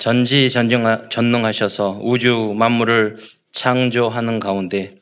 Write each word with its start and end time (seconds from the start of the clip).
전지 0.00 0.48
전능하셔서 0.48 2.00
우주 2.02 2.54
만물을 2.56 3.18
창조하는 3.52 4.40
가운데 4.40 4.96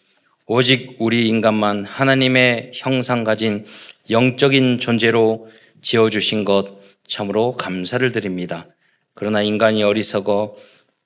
오직 0.44 0.96
우리 0.98 1.28
인간만 1.28 1.84
하나님의 1.84 2.72
형상 2.74 3.22
가진 3.22 3.64
영적인 4.10 4.80
존재로 4.80 5.50
지어주신 5.82 6.44
것 6.44 6.80
참으로 7.06 7.56
감사를 7.56 8.10
드립니다. 8.10 8.66
그러나 9.14 9.40
인간이 9.40 9.84
어리석어 9.84 10.56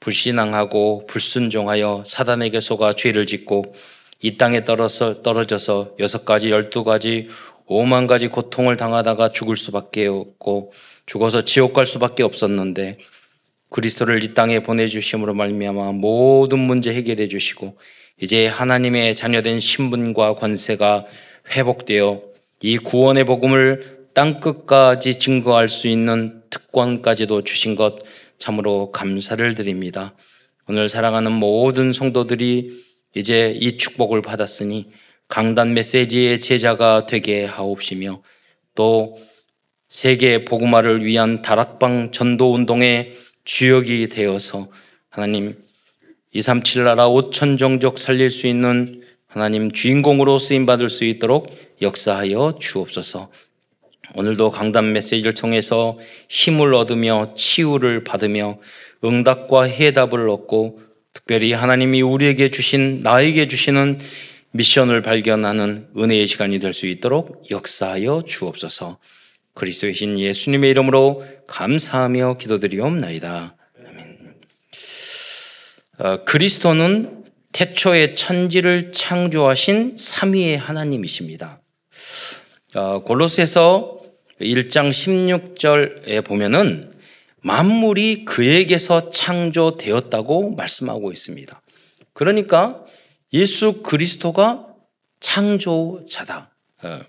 불신앙하고 0.01 1.07
불순종하여 1.07 2.03
사단에게 2.07 2.61
속아 2.61 2.95
죄를 2.95 3.27
짓고 3.27 3.75
이 4.21 4.39
땅에 4.39 4.65
떨어서 4.65 5.21
떨어져서 5.21 5.97
여섯 5.99 6.25
가지, 6.25 6.51
열두 6.51 6.85
가지, 6.85 7.29
오만 7.67 8.07
가지 8.07 8.29
고통을 8.29 8.77
당하다가 8.77 9.33
죽을 9.33 9.59
수밖에 9.59 10.07
없고 10.07 10.73
죽어서 11.05 11.43
지옥 11.43 11.75
갈 11.75 11.85
수밖에 11.85 12.23
없었는데 12.23 12.97
그리스도를 13.73 14.23
이 14.23 14.34
땅에 14.34 14.61
보내주심으로 14.61 15.34
말미암아 15.34 15.93
모든 15.93 16.61
문제 16.61 16.94
해결해 16.94 17.29
주시고 17.29 17.76
이제 18.21 18.46
하나님의 18.46 19.17
자녀된 19.17 19.58
신분과 19.58 20.36
권세가 20.36 21.07
회복되어 21.50 22.22
이 22.61 22.79
구원의 22.79 23.25
복음을 23.25 24.03
땅 24.14 24.40
끝까지 24.40 25.18
증거할 25.18 25.68
수 25.68 25.89
있는 25.89 26.43
특권까지도 26.50 27.43
주신 27.43 27.75
것 27.75 27.96
참으로 28.39 28.93
감사를 28.93 29.54
드립니다. 29.54 30.14
오늘 30.68 30.89
사랑하는 30.89 31.32
모든 31.32 31.93
성도들이 31.93 32.69
이제 33.14 33.56
이 33.58 33.77
축복을 33.77 34.22
받았으니 34.22 34.91
강단 35.28 35.75
메시지의 35.75 36.41
제자가 36.41 37.06
되게 37.06 37.44
하옵시며 37.44 38.22
또 38.75 39.16
세계 39.89 40.44
복음화를 40.44 41.05
위한 41.05 41.42
다락방 41.42 42.12
전도 42.12 42.55
운동의 42.55 43.11
주역이 43.45 44.09
되어서 44.09 44.69
하나님 45.09 45.56
237 46.33 46.84
나라 46.84 47.09
5천 47.09 47.59
종족 47.59 47.98
살릴 47.98 48.30
수 48.30 48.47
있는 48.47 49.03
하나님 49.27 49.70
주인공으로 49.70 50.39
쓰임 50.39 50.66
받을 50.66 50.89
수 50.89 51.05
있도록 51.05 51.50
역사하여 51.81 52.58
주옵소서. 52.61 53.31
오늘도 54.14 54.50
강단 54.50 54.92
메시지를 54.92 55.33
통해서 55.34 55.98
힘을 56.28 56.75
얻으며 56.75 57.34
치유를 57.34 58.05
받으며 58.05 58.58
응답과 59.05 59.64
해답을 59.64 60.28
얻고 60.28 60.81
특별히 61.12 61.53
하나님이 61.53 62.03
우리에게 62.03 62.50
주신 62.50 63.00
나에게 63.00 63.48
주시는 63.48 63.98
미션을 64.53 65.00
발견하는 65.03 65.88
은혜의 65.97 66.27
시간이 66.27 66.59
될 66.59 66.75
수 66.75 66.86
있도록 66.86 67.50
역사하여 67.50 68.25
주옵소서. 68.27 68.98
그리스도의 69.55 69.95
신 69.95 70.19
예수님의 70.19 70.70
이름으로 70.70 71.25
감사하며 71.47 72.39
기도드리옵나이다. 72.39 73.56
아멘. 73.86 74.34
어, 75.98 76.25
그리스도는 76.25 77.25
태초에 77.53 78.14
천지를 78.14 78.92
창조하신 78.92 79.97
삼위의 79.97 80.56
하나님이십니다. 80.56 81.61
어, 82.75 83.03
골로새서 83.03 84.00
1장 84.41 84.91
16절에 84.91 86.25
보면은 86.25 86.92
만물이 87.42 88.25
그에게서 88.25 89.11
창조되었다고 89.11 90.55
말씀하고 90.55 91.12
있습니다. 91.12 91.61
그러니까 92.14 92.84
예수 93.33 93.83
그리스도가 93.83 94.66
창조자다. 95.20 96.55
어, 96.84 97.00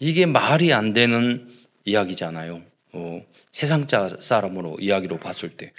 이게 0.00 0.26
말이 0.26 0.72
안 0.72 0.92
되는 0.92 1.48
이야기잖아요. 1.88 2.62
어, 2.92 3.26
세상 3.50 3.86
사람으로 4.18 4.78
이야기로 4.80 5.18
봤을 5.18 5.50
때, 5.50 5.72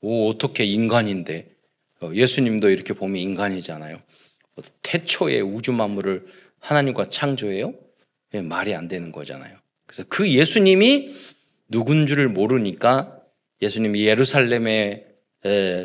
오, 0.00 0.28
어떻게 0.28 0.64
인간인데, 0.64 1.48
어, 2.00 2.10
예수님도 2.14 2.70
이렇게 2.70 2.92
보면 2.92 3.16
인간이잖아요. 3.16 4.00
태초에 4.82 5.40
우주 5.40 5.72
만물을 5.72 6.26
하나님과 6.58 7.08
창조해요? 7.08 7.74
예, 8.34 8.40
말이 8.40 8.74
안 8.74 8.88
되는 8.88 9.12
거잖아요. 9.12 9.56
그래서 9.86 10.04
그 10.08 10.30
예수님이 10.30 11.14
누군 11.68 12.06
줄을 12.06 12.28
모르니까 12.28 13.18
예수님이 13.60 14.04
예루살렘의 14.06 15.06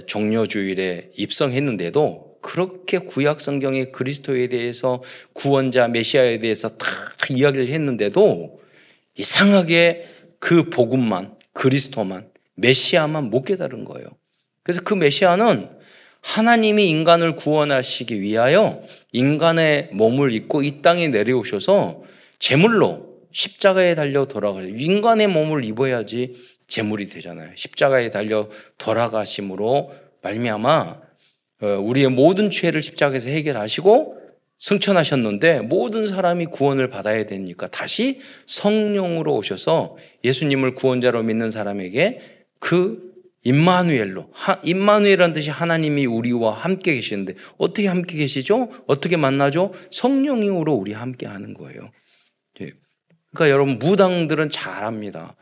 종료주일에 0.06 1.12
입성했는데도 1.16 2.38
그렇게 2.42 3.00
구약 3.00 3.42
성경의 3.42 3.92
그리스도에 3.92 4.48
대해서 4.48 5.04
구원자 5.34 5.88
메시아에 5.88 6.40
대해서 6.40 6.78
다 6.78 6.88
이야기를 7.30 7.70
했는데도 7.70 8.62
이상하게 9.18 10.04
그 10.40 10.70
복음만 10.70 11.36
그리스도만 11.54 12.30
메시아만 12.56 13.30
못 13.30 13.44
깨달은 13.44 13.86
거예요. 13.86 14.08
그래서 14.64 14.82
그 14.82 14.94
메시아는 14.94 15.70
하나님이 16.22 16.90
인간을 16.90 17.36
구원하시기 17.36 18.20
위하여 18.22 18.82
인간의 19.12 19.90
몸을 19.94 20.34
입고 20.34 20.62
이 20.64 20.82
땅에 20.82 21.08
내려오셔서 21.08 22.04
제물로 22.40 23.08
십자가에 23.32 23.96
달려 23.96 24.26
돌아가요. 24.26 24.68
인간의 24.68 25.28
몸을 25.28 25.64
입어야지 25.64 26.34
제물이 26.68 27.08
되잖아요. 27.08 27.52
십자가에 27.56 28.12
달려 28.12 28.50
돌아가심으로 28.78 29.92
말미암아 30.22 30.98
어, 31.62 31.68
우리의 31.68 32.10
모든 32.10 32.50
죄를 32.50 32.82
십자가에서 32.82 33.30
해결하시고 33.30 34.27
승천하셨는데 34.60 35.62
모든 35.62 36.08
사람이 36.08 36.48
구원을 36.48 36.90
받아야 36.90 37.26
되니까 37.26 37.68
다시 37.68 38.20
성령으로 38.46 39.36
오셔서 39.36 39.98
예수님을 40.24 40.76
구원자로 40.76 41.24
믿는 41.24 41.52
사람에게 41.52 42.20
그 42.60 43.08
임마누엘로 43.44 44.32
임마누엘이라는 44.64 45.34
뜻이 45.34 45.50
하나님이 45.50 46.06
우리와 46.06 46.54
함께 46.54 46.96
계시는데 46.96 47.36
어떻게 47.58 47.88
함께 47.88 48.18
계시죠? 48.18 48.72
어떻게 48.88 49.16
만나죠? 49.16 49.74
성령으로 49.92 50.74
우리 50.74 50.92
함께 50.94 51.28
하는 51.28 51.54
거예요. 51.54 51.92
예. 52.62 52.74
그러니까 53.32 53.50
여러분 53.50 53.80
무당들은 53.80 54.50
잘 54.50 54.84
압니다. 54.84 55.36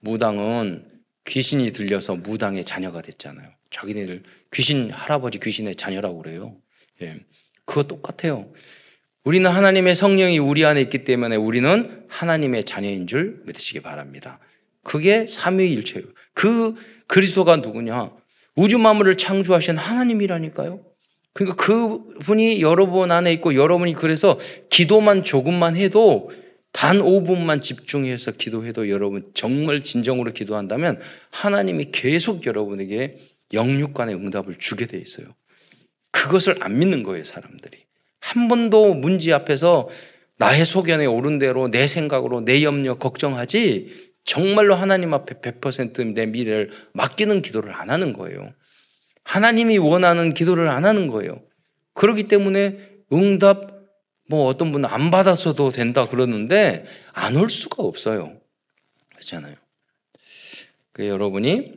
무당은 0.00 0.84
귀신이 1.26 1.72
들려서 1.72 2.16
무당의 2.16 2.64
자녀가 2.64 3.00
됐잖아요. 3.02 3.48
자기네들 3.70 4.24
귀신 4.52 4.90
할아버지 4.90 5.38
귀신의 5.38 5.76
자녀라고 5.76 6.22
그래요. 6.22 6.56
예. 7.68 7.72
그거 7.72 7.82
똑같아요. 7.82 8.50
우리는 9.24 9.48
하나님의 9.50 9.94
성령이 9.94 10.38
우리 10.38 10.64
안에 10.64 10.80
있기 10.82 11.04
때문에 11.04 11.36
우리는 11.36 12.04
하나님의 12.08 12.64
자녀인 12.64 13.06
줄 13.06 13.42
믿으시기 13.44 13.80
바랍니다. 13.80 14.38
그게 14.82 15.26
삼위일체예요. 15.26 16.06
그 16.32 16.74
그리스도가 17.06 17.56
누구냐? 17.56 18.10
우주 18.56 18.78
만물을 18.78 19.16
창조하신 19.16 19.76
하나님이라니까요. 19.76 20.80
그러니까 21.34 21.62
그분이 21.62 22.62
여러분 22.62 23.12
안에 23.12 23.32
있고 23.34 23.54
여러분이 23.54 23.92
그래서 23.92 24.38
기도만 24.70 25.22
조금만 25.22 25.76
해도 25.76 26.30
단 26.72 26.98
5분만 26.98 27.60
집중해서 27.60 28.32
기도해도 28.32 28.88
여러분 28.88 29.30
정말 29.34 29.82
진정으로 29.82 30.32
기도한다면 30.32 30.98
하나님이 31.30 31.90
계속 31.92 32.46
여러분에게 32.46 33.18
영육간의 33.52 34.14
응답을 34.14 34.56
주게 34.58 34.86
돼 34.86 34.98
있어요. 34.98 35.26
그것을 36.22 36.56
안 36.60 36.78
믿는 36.78 37.02
거예요, 37.02 37.24
사람들이. 37.24 37.78
한 38.20 38.48
번도 38.48 38.94
문제 38.94 39.32
앞에서 39.32 39.88
나의 40.36 40.66
소견에 40.66 41.06
오른 41.06 41.38
대로 41.38 41.70
내 41.70 41.86
생각으로 41.86 42.40
내 42.44 42.62
염려 42.62 42.94
걱정하지 42.98 44.12
정말로 44.24 44.74
하나님 44.74 45.14
앞에 45.14 45.40
100%내 45.40 46.26
미래를 46.26 46.70
맡기는 46.92 47.40
기도를 47.42 47.74
안 47.74 47.90
하는 47.90 48.12
거예요. 48.12 48.52
하나님이 49.24 49.78
원하는 49.78 50.34
기도를 50.34 50.68
안 50.68 50.84
하는 50.84 51.06
거예요. 51.06 51.40
그렇기 51.94 52.24
때문에 52.28 52.78
응답 53.12 53.78
뭐 54.28 54.46
어떤 54.46 54.72
분은 54.72 54.88
안 54.88 55.10
받았어도 55.10 55.70
된다 55.70 56.06
그러는데 56.06 56.84
안 57.12 57.36
올 57.36 57.48
수가 57.48 57.82
없어요. 57.82 58.38
그렇잖아요. 59.14 59.54
그 60.92 61.06
여러분이 61.06 61.72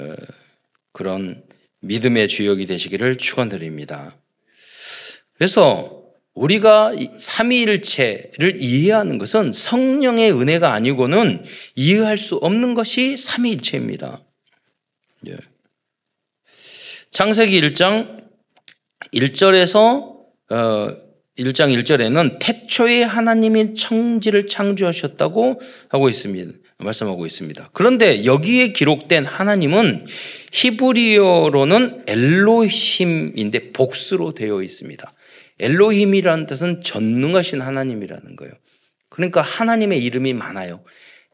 어, 0.00 0.14
그런 0.92 1.42
믿음의 1.80 2.28
주역이 2.28 2.66
되시기를 2.66 3.16
축원드립니다. 3.16 4.16
그래서 5.34 6.00
우리가 6.34 6.92
삼위일체를 7.18 8.54
이해하는 8.56 9.18
것은 9.18 9.52
성령의 9.52 10.32
은혜가 10.32 10.72
아니고는 10.72 11.44
이해할 11.74 12.18
수 12.18 12.36
없는 12.36 12.74
것이 12.74 13.16
삼위일체입니다. 13.16 14.22
예. 15.28 15.36
창세기 17.10 17.60
1장 17.60 18.24
1절에서 19.12 20.20
어, 20.50 20.96
1장 21.38 21.76
1절에는 21.82 22.38
태초에 22.40 23.02
하나님이 23.02 23.74
청지를 23.74 24.46
창조하셨다고 24.46 25.60
하고 25.88 26.08
있습니다. 26.08 26.52
말씀하고 26.82 27.26
있습니다. 27.26 27.70
그런데 27.72 28.24
여기에 28.24 28.72
기록된 28.72 29.24
하나님은 29.24 30.06
히브리어로는 30.52 32.04
엘로힘인데 32.06 33.72
복수로 33.72 34.34
되어 34.34 34.62
있습니다. 34.62 35.12
엘로힘이라는 35.58 36.46
뜻은 36.46 36.82
전능하신 36.82 37.60
하나님이라는 37.60 38.36
거예요. 38.36 38.52
그러니까 39.08 39.42
하나님의 39.42 40.02
이름이 40.02 40.32
많아요. 40.34 40.82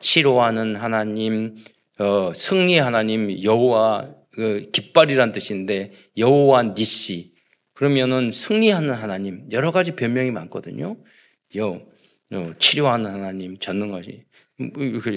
치료하는 0.01 0.77
하나님, 0.77 1.57
어, 1.99 2.33
승리 2.35 2.79
하나님, 2.79 3.43
여호와 3.43 4.11
그 4.33 4.69
깃발이란 4.73 5.33
뜻인데 5.33 5.93
여호와 6.19 6.75
니시 6.77 7.33
그러면은 7.73 8.31
승리하는 8.31 8.93
하나님 8.93 9.47
여러 9.51 9.71
가지 9.71 9.93
변명이 9.93 10.31
많거든요. 10.31 10.97
여 11.57 11.81
치료하는 12.59 13.11
하나님 13.11 13.59
전능하시 13.59 14.11
뭐 14.11 14.26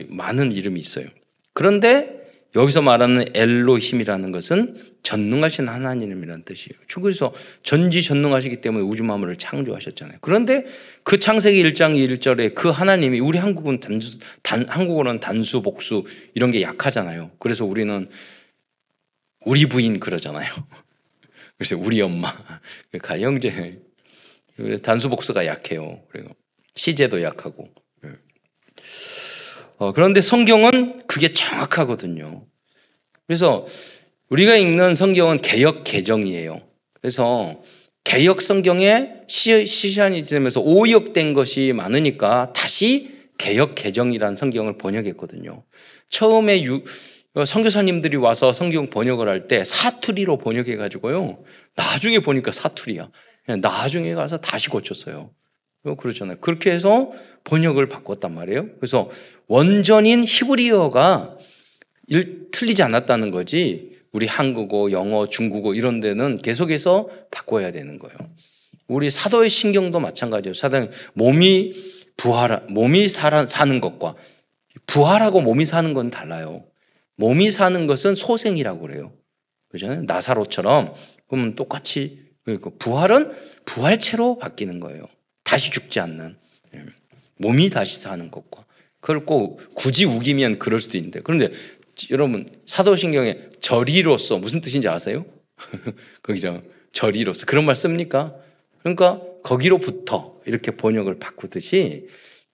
많은 0.10 0.52
이름이 0.52 0.80
있어요. 0.80 1.08
그런데 1.54 2.20
여기서 2.56 2.82
말하는 2.82 3.26
엘로힘이라는 3.36 4.32
것은 4.32 4.76
전능하신 5.04 5.68
하나님이라는 5.68 6.44
뜻이에요. 6.46 6.80
그래서 7.02 7.32
전지 7.62 8.02
전능하시기 8.02 8.58
때문에 8.62 8.84
우주 8.84 9.04
만물을 9.04 9.36
창조하셨잖아요. 9.36 10.18
그런데 10.22 10.66
그 11.04 11.20
창세기 11.20 11.64
1장 11.64 11.96
1절에 11.96 12.56
그 12.56 12.70
하나님이 12.70 13.20
우리 13.20 13.38
한국은 13.38 13.80
단수, 13.80 14.18
단, 14.42 14.68
한국어는 14.68 15.20
단수, 15.20 15.62
복수 15.62 16.06
이런 16.34 16.50
게 16.50 16.62
약하잖아요. 16.64 17.32
그래서 17.38 17.66
우리는 17.66 18.08
우리 19.46 19.68
부인 19.68 20.00
그러잖아요. 20.00 20.52
그래서 21.58 21.78
우리 21.78 22.02
엄마, 22.02 22.36
가형제 23.02 23.80
단수, 24.82 25.10
복수가 25.10 25.46
약해요. 25.46 26.02
그리고 26.10 26.36
시제도 26.74 27.22
약하고. 27.22 27.70
어, 29.80 29.94
그런데 29.94 30.22
성경은 30.22 31.08
그게 31.08 31.34
정확하거든요. 31.34 32.46
그래서 33.26 33.66
우리가 34.30 34.56
읽는 34.56 34.94
성경은 34.94 35.38
개혁 35.38 35.86
개정이에요. 35.86 36.60
그래서 36.94 37.62
개혁 38.04 38.42
성경에 38.42 39.12
시시하니즘에서 39.28 40.60
오역된 40.60 41.34
것이 41.34 41.72
많으니까 41.74 42.52
다시 42.54 43.18
개혁 43.38 43.76
개정이라는 43.76 44.36
성경을 44.36 44.78
번역했거든요. 44.78 45.64
처음에 46.10 46.64
유, 46.64 46.84
선교사님들이 47.46 48.18
와서 48.18 48.52
성경 48.52 48.90
번역을 48.90 49.30
할 49.30 49.48
때 49.48 49.64
사투리로 49.64 50.40
번역해 50.40 50.76
가지고요. 50.76 51.42
나중에 51.76 52.20
보니까 52.20 52.52
사투리야. 52.52 53.10
나중에 53.62 54.14
가서 54.14 54.38
다시 54.38 54.68
고쳤어요. 54.68 55.32
그렇잖아요. 55.98 56.40
그렇게 56.42 56.72
해서 56.72 57.12
번역을 57.50 57.90
바꿨단 57.90 58.34
말이에요. 58.34 58.68
그래서 58.80 59.10
원전인 59.48 60.24
히브리어가 60.24 61.38
틀리지 62.52 62.84
않았다는 62.84 63.32
거지. 63.32 63.98
우리 64.12 64.28
한국어, 64.28 64.92
영어, 64.92 65.28
중국어 65.28 65.74
이런 65.74 66.00
데는 66.00 66.38
계속해서 66.38 67.10
바꿔야 67.32 67.72
되는 67.72 67.98
거예요. 67.98 68.16
우리 68.88 69.10
사도의 69.10 69.50
신경도 69.50 70.00
마찬가지예요. 70.00 70.54
사도 70.54 70.90
몸이 71.14 71.74
부활, 72.18 72.66
몸이 72.70 73.08
살아, 73.08 73.46
사는 73.46 73.82
것과 73.82 74.16
부활하고 74.86 75.42
몸이 75.42 75.66
사는 75.66 75.94
건 75.94 76.10
달라요. 76.10 76.66
몸이 77.16 77.52
사는 77.52 77.88
것은 77.88 78.16
소생이라고 78.16 78.82
그래요. 78.82 79.12
그죠? 79.70 79.88
나사로처럼 79.88 80.94
그러면 81.28 81.56
똑같이 81.56 82.30
그러니까 82.44 82.72
부활은 82.80 83.32
부활체로 83.66 84.38
바뀌는 84.38 84.80
거예요. 84.80 85.08
다시 85.44 85.72
죽지 85.72 86.00
않는 86.00 86.38
예. 86.76 86.86
몸이 87.40 87.70
다시 87.70 88.00
사는 88.00 88.30
것과 88.30 88.66
그걸 89.00 89.26
꼭 89.26 89.62
굳이 89.74 90.06
우기면 90.06 90.60
그럴 90.60 90.80
수도 90.80 90.98
있는데 90.98 91.22
그런데 91.22 91.52
여러분 92.12 92.50
사도신경에 92.66 93.38
절이로서 93.60 94.38
무슨 94.38 94.62
뜻인지 94.62 94.88
아세요? 94.88 95.26
거기죠 96.24 96.62
절이로서 96.92 97.46
그런 97.46 97.66
말 97.66 97.76
씁니까? 97.76 98.36
그러니까 98.80 99.22
거기로부터 99.44 100.40
이렇게 100.46 100.72
번역을 100.72 101.20
바꾸듯이 101.20 102.08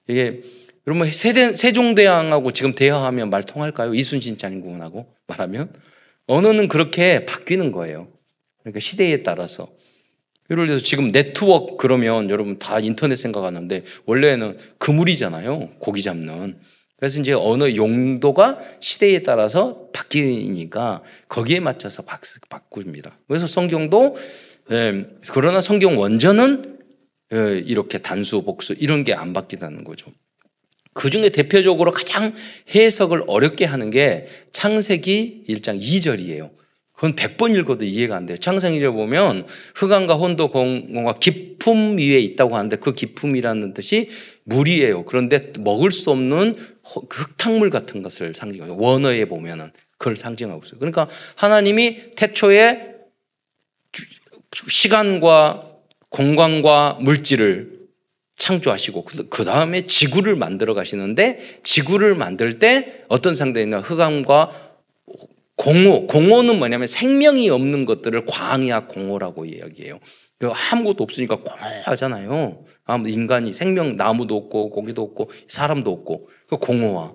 이게 0.08 0.42
여러분 0.88 1.12
세대, 1.12 1.56
세종대왕하고 1.56 2.52
지금 2.52 2.74
대화하면 2.74 3.30
말 3.30 3.44
통할까요? 3.44 3.96
이순신 3.96 4.38
장군하고 4.38 5.08
말하면 5.28 5.74
언어는 6.28 6.68
그렇게 6.68 7.26
바뀌는 7.26 7.72
거예요. 7.72 8.08
그러니까 8.62 8.80
시대에 8.80 9.24
따라서 9.24 9.68
예를 10.50 10.68
들어서 10.68 10.84
지금 10.84 11.12
네트워크 11.12 11.76
그러면 11.78 12.30
여러분 12.30 12.60
다 12.60 12.80
인터넷 12.80 13.16
생각하는데 13.16 13.84
원래는 14.06 14.58
그물이잖아요. 14.78 15.70
고기 15.80 16.04
잡는. 16.04 16.58
그래서 16.98 17.20
이제 17.20 17.34
언어 17.34 17.76
용도가 17.76 18.60
시대에 18.80 19.22
따라서 19.22 19.90
바뀌니까 19.92 21.02
거기에 21.28 21.60
맞춰서 21.60 22.04
바꿉니다. 22.50 23.18
그래서 23.28 23.48
성경도 23.48 24.16
예, 24.72 25.06
그러나 25.32 25.62
성경 25.62 26.00
원전은 26.00 26.80
예, 27.34 27.60
이렇게 27.66 27.98
단수 27.98 28.44
복수 28.44 28.74
이런 28.80 29.04
게 29.04 29.14
안 29.14 29.34
바뀌다는 29.34 29.84
거죠. 29.84 30.12
그 30.94 31.10
중에 31.10 31.30
대표적으로 31.30 31.92
가장 31.92 32.34
해석을 32.74 33.24
어렵게 33.28 33.66
하는 33.66 33.90
게 33.90 34.28
창세기 34.54 35.44
1장 35.50 35.80
2절이에요. 35.82 36.52
그건 36.96 37.16
100번 37.16 37.56
읽어도 37.58 37.84
이해가 37.84 38.16
안 38.16 38.26
돼요. 38.26 38.38
창세기를 38.38 38.92
보면 38.94 39.46
흑암과 39.76 40.16
혼도 40.16 40.50
공과 40.50 41.16
기품 41.16 41.98
위에 41.98 42.20
있다고 42.20 42.56
하는데 42.56 42.76
그 42.78 42.94
기품이라는 42.94 43.74
뜻이 43.74 44.10
물이에요. 44.46 45.04
그런데 45.04 45.52
먹을 45.60 45.92
수 45.92 46.12
없는 46.12 46.56
그 47.10 47.24
흙탕물 47.24 47.70
같은 47.70 48.02
것을 48.02 48.34
상징하고 48.34 48.78
원어에 48.82 49.26
보면은 49.26 49.72
그걸 49.98 50.16
상징하고 50.16 50.62
있어요. 50.66 50.80
그러니까 50.80 51.10
하나님이 51.36 52.12
태초에 52.16 52.96
시간과 54.68 55.72
공간과 56.10 56.98
물질을 57.02 57.76
창조하시고 58.38 59.06
그 59.30 59.44
다음에 59.44 59.86
지구를 59.88 60.36
만들어 60.36 60.74
가시는데 60.74 61.60
지구를 61.64 62.16
만들 62.16 62.60
때 62.60 63.04
어떤 63.08 63.34
상대이나 63.34 63.80
흑암과 63.80 64.65
공허, 65.56 66.02
공허는 66.08 66.60
뭐냐면 66.60 66.88
생명이 66.88 67.50
없는 67.50 67.86
것들을 67.86 68.26
광야 68.26 68.88
공허라고 68.88 69.46
이야기해요. 69.46 70.00
그 70.38 70.50
아무것도 70.50 71.04
없으니까 71.04 71.38
공허하잖아요. 71.38 72.66
인간이 73.08 73.54
생명, 73.54 73.96
나무도 73.96 74.36
없고, 74.36 74.70
고기도 74.70 75.02
없고, 75.04 75.30
사람도 75.48 75.92
없고, 75.92 76.30
그 76.50 76.58
공허와. 76.58 77.14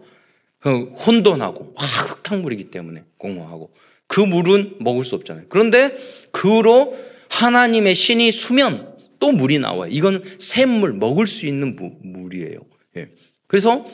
그 0.59 0.93
혼돈하고, 1.07 1.75
와, 1.77 1.85
흙탕물이기 1.85 2.71
때문에 2.71 3.05
공허하고. 3.19 3.73
그 4.07 4.21
물은 4.21 4.77
먹을 4.81 5.05
수 5.05 5.15
없잖아요. 5.17 5.47
그런데 5.49 5.97
그로 6.33 6.97
하나님의 7.29 7.95
신이 7.95 8.33
수면, 8.33 8.97
또 9.21 9.33
물이 9.33 9.59
나와요. 9.59 9.91
이건 9.93 10.23
샘물, 10.39 10.95
먹을 10.95 11.27
수 11.27 11.47
있는 11.47 11.77
물이에요. 12.03 12.59
예. 12.97 13.11
그래서 13.47 13.85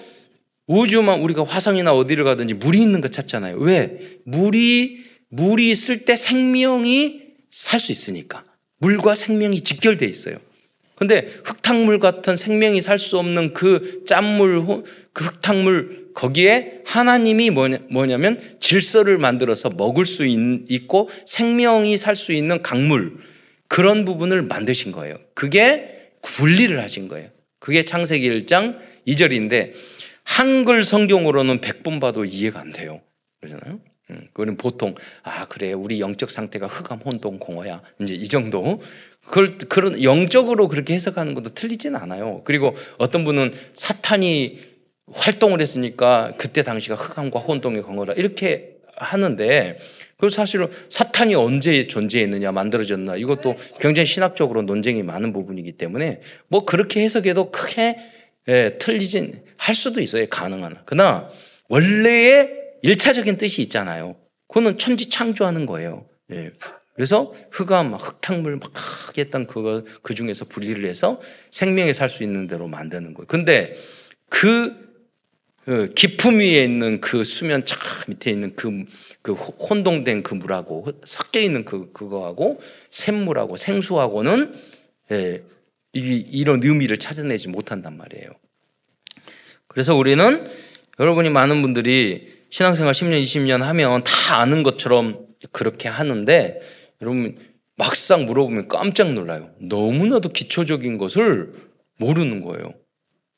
우주만 0.67 1.21
우리가 1.21 1.45
화성이나 1.45 1.93
어디를 1.93 2.25
가든지 2.25 2.55
물이 2.55 2.81
있는 2.81 3.01
거 3.01 3.09
찾잖아요. 3.09 3.57
왜? 3.59 3.99
물이, 4.25 5.05
물이 5.29 5.71
있을 5.71 6.05
때 6.05 6.17
생명이 6.17 7.23
살 7.51 7.81
수 7.81 7.93
있으니까. 7.93 8.45
물과 8.79 9.15
생명이 9.15 9.63
직결되어 9.63 10.09
있어요. 10.09 10.39
근데 10.97 11.29
흙탕물 11.45 11.99
같은 11.99 12.37
생명이 12.37 12.81
살 12.81 12.99
수 12.99 13.19
없는 13.19 13.53
그 13.53 14.03
짠물, 14.07 14.83
그 15.13 15.25
흙탕물, 15.25 16.07
거기에 16.15 16.81
하나님이 16.87 17.51
뭐냐, 17.51 17.79
뭐냐면 17.91 18.41
질서를 18.61 19.19
만들어서 19.19 19.69
먹을 19.71 20.07
수 20.07 20.25
있, 20.27 20.89
고 20.89 21.11
생명이 21.27 21.97
살 21.99 22.17
수 22.17 22.33
있는 22.33 22.63
강물, 22.63 23.19
그런 23.69 24.05
부분을 24.05 24.43
만드신 24.43 24.93
거예요. 24.93 25.19
그게 25.35 26.11
분리를 26.23 26.83
하신 26.83 27.09
거예요. 27.09 27.29
그게 27.59 27.83
창세기 27.83 28.29
1장 28.31 28.79
2절인데 29.07 29.73
한글 30.27 30.83
성경으로는 30.83 31.61
100번 31.61 32.01
봐도 32.01 32.25
이해가 32.25 32.61
안 32.61 32.71
돼요. 32.71 33.01
그러잖아요. 33.41 33.81
음, 34.11 34.29
그거는 34.33 34.57
보통 34.57 34.95
아 35.23 35.47
그래 35.47 35.73
우리 35.73 36.01
영적 36.01 36.31
상태가 36.31 36.67
흑암 36.67 37.01
혼동 37.05 37.39
공허야 37.39 37.81
이제 38.01 38.15
이 38.15 38.25
정도 38.29 38.83
그걸 39.25 39.57
그런 39.69 40.03
영적으로 40.03 40.69
그렇게 40.69 40.95
해석하는 40.95 41.35
것도 41.35 41.51
틀리진 41.51 41.97
않아요. 41.97 42.43
그리고 42.45 42.75
어떤 42.99 43.25
분은 43.25 43.53
사탄이 43.75 44.59
활동을 45.13 45.61
했으니까 45.61 46.35
그때 46.37 46.63
당시가 46.63 46.97
흑암과 46.97 47.39
혼동의 47.39 47.83
공허라 47.83 48.13
이렇게 48.15 48.77
하는데 48.97 49.79
그 50.19 50.29
사실은 50.29 50.69
사탄이 50.89 51.35
언제 51.37 51.87
존재했느냐 51.87 52.51
만들어졌나 52.51 53.17
이것도 53.17 53.57
굉장히 53.79 54.07
신학적으로 54.07 54.63
논쟁이 54.63 55.03
많은 55.03 55.33
부분이기 55.33 55.73
때문에 55.73 56.21
뭐 56.49 56.65
그렇게 56.65 57.03
해석해도 57.03 57.53
크게 57.53 57.97
예, 58.49 58.79
틀리진 58.79 59.43
할 59.57 59.75
수도 59.75 60.01
있어요. 60.01 60.27
가능한. 60.29 60.77
그러나 60.85 61.29
원래의 61.69 62.51
일차적인 62.83 63.37
뜻이 63.37 63.63
있잖아요. 63.63 64.17
그거는 64.49 64.79
천지 64.79 65.09
창조하는 65.09 65.67
거예요. 65.67 66.07
예. 66.33 66.51
그래서 66.95 67.33
흑암, 67.51 67.95
흙탕물 67.95 68.57
막 68.57 68.73
했던 69.19 69.47
그거 69.47 69.85
그 70.03 70.15
중에서 70.15 70.47
분리를 70.47 70.89
해서 70.89 71.21
생명에 71.51 71.93
살수 71.93 72.23
있는 72.23 72.47
대로 72.47 72.69
만드는 72.69 73.13
거예요. 73.13 73.27
근데 73.27 73.75
그, 74.31 74.75
그 75.65 75.93
기품 75.95 76.39
위에 76.39 76.65
있는 76.65 77.01
그 77.01 77.23
수면 77.23 77.67
차 77.67 77.77
밑에 78.09 78.31
있는 78.31 78.55
그, 78.57 78.85
그 79.21 79.33
혼동된 79.35 80.23
그 80.23 80.35
물하고 80.35 80.87
섞여 81.05 81.41
있는 81.41 81.65
그 81.65 81.93
그거하고 81.93 82.61
샘물하고 82.91 83.57
생수하고는 83.57 84.55
예, 85.13 85.43
이, 85.93 86.25
이런 86.31 86.63
의미를 86.63 86.97
찾아내지 86.97 87.49
못한단 87.49 87.97
말이에요. 87.99 88.31
그래서 89.77 89.95
우리는 89.95 90.49
여러분이 90.99 91.29
많은 91.29 91.61
분들이 91.61 92.33
신앙생활 92.49 92.95
10년, 92.95 93.21
20년 93.21 93.59
하면 93.59 94.03
다 94.05 94.39
아는 94.39 94.63
것처럼 94.63 95.27
그렇게 95.53 95.87
하는데 95.87 96.61
여러분 97.03 97.37
막상 97.75 98.25
물어보면 98.25 98.69
깜짝 98.69 99.13
놀라요. 99.13 99.51
너무나도 99.61 100.31
기초적인 100.31 100.97
것을 100.97 101.53
모르는 101.99 102.41
거예요. 102.41 102.73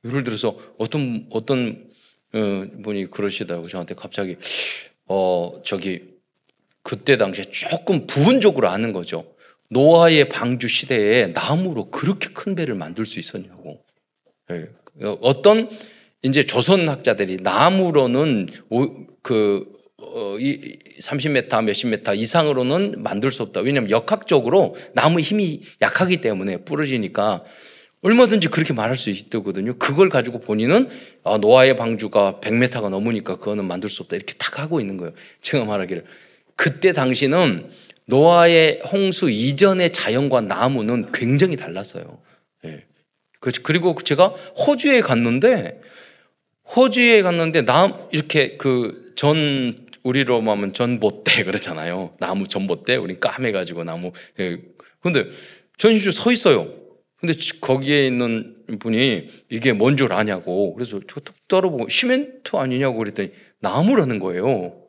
예를 0.04 0.22
들어서 0.22 0.56
어떤 0.78 1.26
어떤 1.30 1.88
어, 2.32 2.64
분이 2.84 3.10
그러시더라고 3.10 3.66
저한테 3.66 3.96
갑자기 3.96 4.36
어 5.06 5.60
저기 5.64 6.04
그때 6.84 7.16
당시에 7.16 7.46
조금 7.50 8.06
부분적으로 8.06 8.68
아는 8.68 8.92
거죠. 8.92 9.34
노아의 9.70 10.28
방주 10.28 10.68
시대에 10.68 11.32
나무로 11.34 11.90
그렇게 11.90 12.28
큰 12.28 12.54
배를 12.54 12.76
만들 12.76 13.04
수 13.06 13.18
있었냐고. 13.18 13.84
예. 14.52 14.68
어떤 15.20 15.68
이제 16.22 16.44
조선 16.44 16.88
학자들이 16.88 17.38
나무로는 17.42 18.48
그 19.22 19.78
어, 20.00 20.36
이 20.38 20.78
30m, 21.00 21.64
몇십 21.64 21.88
미터 21.88 22.14
이상으로는 22.14 23.02
만들 23.02 23.30
수 23.30 23.42
없다. 23.42 23.60
왜냐하면 23.60 23.90
역학적으로 23.90 24.76
나무 24.94 25.20
힘이 25.20 25.62
약하기 25.80 26.20
때문에 26.20 26.58
부러지니까 26.58 27.44
얼마든지 28.02 28.48
그렇게 28.48 28.72
말할 28.72 28.96
수 28.96 29.10
있거든요. 29.10 29.76
그걸 29.76 30.08
가지고 30.08 30.38
본인은 30.38 30.88
아, 31.24 31.38
노아의 31.38 31.76
방주가 31.76 32.38
100m가 32.40 32.90
넘으니까 32.90 33.36
그거는 33.36 33.64
만들 33.64 33.90
수 33.90 34.02
없다. 34.02 34.16
이렇게 34.16 34.34
탁 34.38 34.60
하고 34.60 34.80
있는 34.80 34.96
거예요. 34.96 35.12
제가 35.40 35.64
말하기를. 35.64 36.04
그때 36.54 36.92
당시는 36.92 37.68
노아의 38.06 38.82
홍수 38.90 39.30
이전의 39.30 39.92
자연과 39.92 40.42
나무는 40.42 41.10
굉장히 41.12 41.56
달랐어요. 41.56 42.20
예. 42.64 42.84
그리고 43.40 43.94
제가 44.02 44.28
호주에 44.28 45.00
갔는데 45.00 45.80
호주에 46.74 47.22
갔는데 47.22 47.64
나 47.64 48.08
이렇게 48.12 48.56
그 48.56 49.08
전 49.18 49.74
우리로 50.04 50.40
말하면 50.40 50.72
전봇대 50.74 51.42
그러잖아요. 51.44 52.14
나무 52.20 52.46
전봇대 52.46 52.94
우리 52.94 53.18
까매가지고 53.18 53.82
나무. 53.82 54.12
예. 54.38 54.58
근데 55.02 55.24
전시주 55.76 56.12
서 56.12 56.30
있어요. 56.30 56.72
근데 57.16 57.34
거기에 57.60 58.06
있는 58.06 58.54
분이 58.78 59.26
이게 59.50 59.72
뭔 59.72 59.96
줄 59.96 60.12
아냐고. 60.12 60.72
그래서 60.74 61.00
저툭 61.08 61.34
따라보고 61.48 61.88
시멘트 61.88 62.54
아니냐고 62.54 62.98
그랬더니 62.98 63.32
나무라는 63.58 64.20
거예요. 64.20 64.84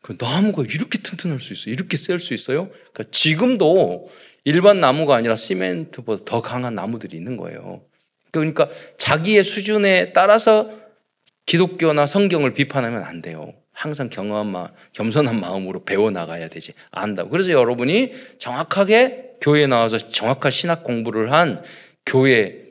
그 0.00 0.16
나무가 0.18 0.62
이렇게 0.62 0.96
튼튼할 1.02 1.40
수 1.40 1.52
있어요. 1.52 1.74
이렇게 1.74 1.98
셀 1.98 2.18
수 2.18 2.32
있어요. 2.32 2.70
그러니까 2.70 3.04
지금도 3.10 4.08
일반 4.44 4.80
나무가 4.80 5.14
아니라 5.16 5.36
시멘트보다 5.36 6.24
더 6.24 6.40
강한 6.40 6.74
나무들이 6.74 7.18
있는 7.18 7.36
거예요. 7.36 7.82
그러니까 8.30 8.70
자기의 8.96 9.44
수준에 9.44 10.14
따라서 10.14 10.70
기독교나 11.46 12.06
성경을 12.06 12.54
비판하면 12.54 13.02
안 13.02 13.22
돼요. 13.22 13.54
항상 13.72 14.08
경험한 14.08 14.46
마, 14.46 14.68
겸손한 14.92 15.40
마음으로 15.40 15.84
배워 15.84 16.10
나가야 16.10 16.48
되지. 16.48 16.72
안다고. 16.90 17.30
그래서 17.30 17.50
여러분이 17.50 18.12
정확하게 18.38 19.34
교회에 19.40 19.66
나와서 19.66 19.98
정확한 19.98 20.50
신학 20.50 20.84
공부를 20.84 21.32
한 21.32 21.62
교회 22.06 22.64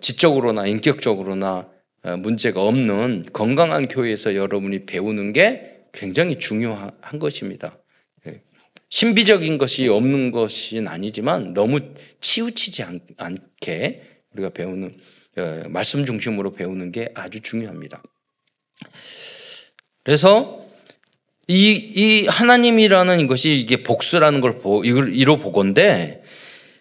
지적으로나 0.00 0.66
인격적으로나 0.66 1.68
어, 2.04 2.16
문제가 2.18 2.62
없는 2.62 3.26
건강한 3.32 3.88
교회에서 3.88 4.36
여러분이 4.36 4.84
배우는 4.84 5.32
게 5.32 5.86
굉장히 5.92 6.38
중요한 6.38 7.18
것입니다. 7.18 7.78
예. 8.26 8.42
신비적인 8.90 9.56
것이 9.58 9.88
없는 9.88 10.30
것은 10.30 10.86
아니지만 10.86 11.54
너무 11.54 11.80
치우치지 12.20 12.82
않, 13.16 13.38
게 13.60 14.02
우리가 14.32 14.50
배우는 14.50 14.88
어, 14.88 14.90
말씀 15.68 16.04
중심으로 16.04 16.54
배우는 16.54 16.92
게 16.92 17.10
아주 17.14 17.40
중요합니다. 17.40 18.02
그래서 20.02 20.64
이, 21.46 21.72
이 21.72 22.26
하나님이라는 22.26 23.26
것이 23.26 23.54
이게 23.54 23.82
복수라는 23.82 24.40
걸 24.40 24.58
보, 24.58 24.84
이로 24.84 25.36
보건데 25.36 26.22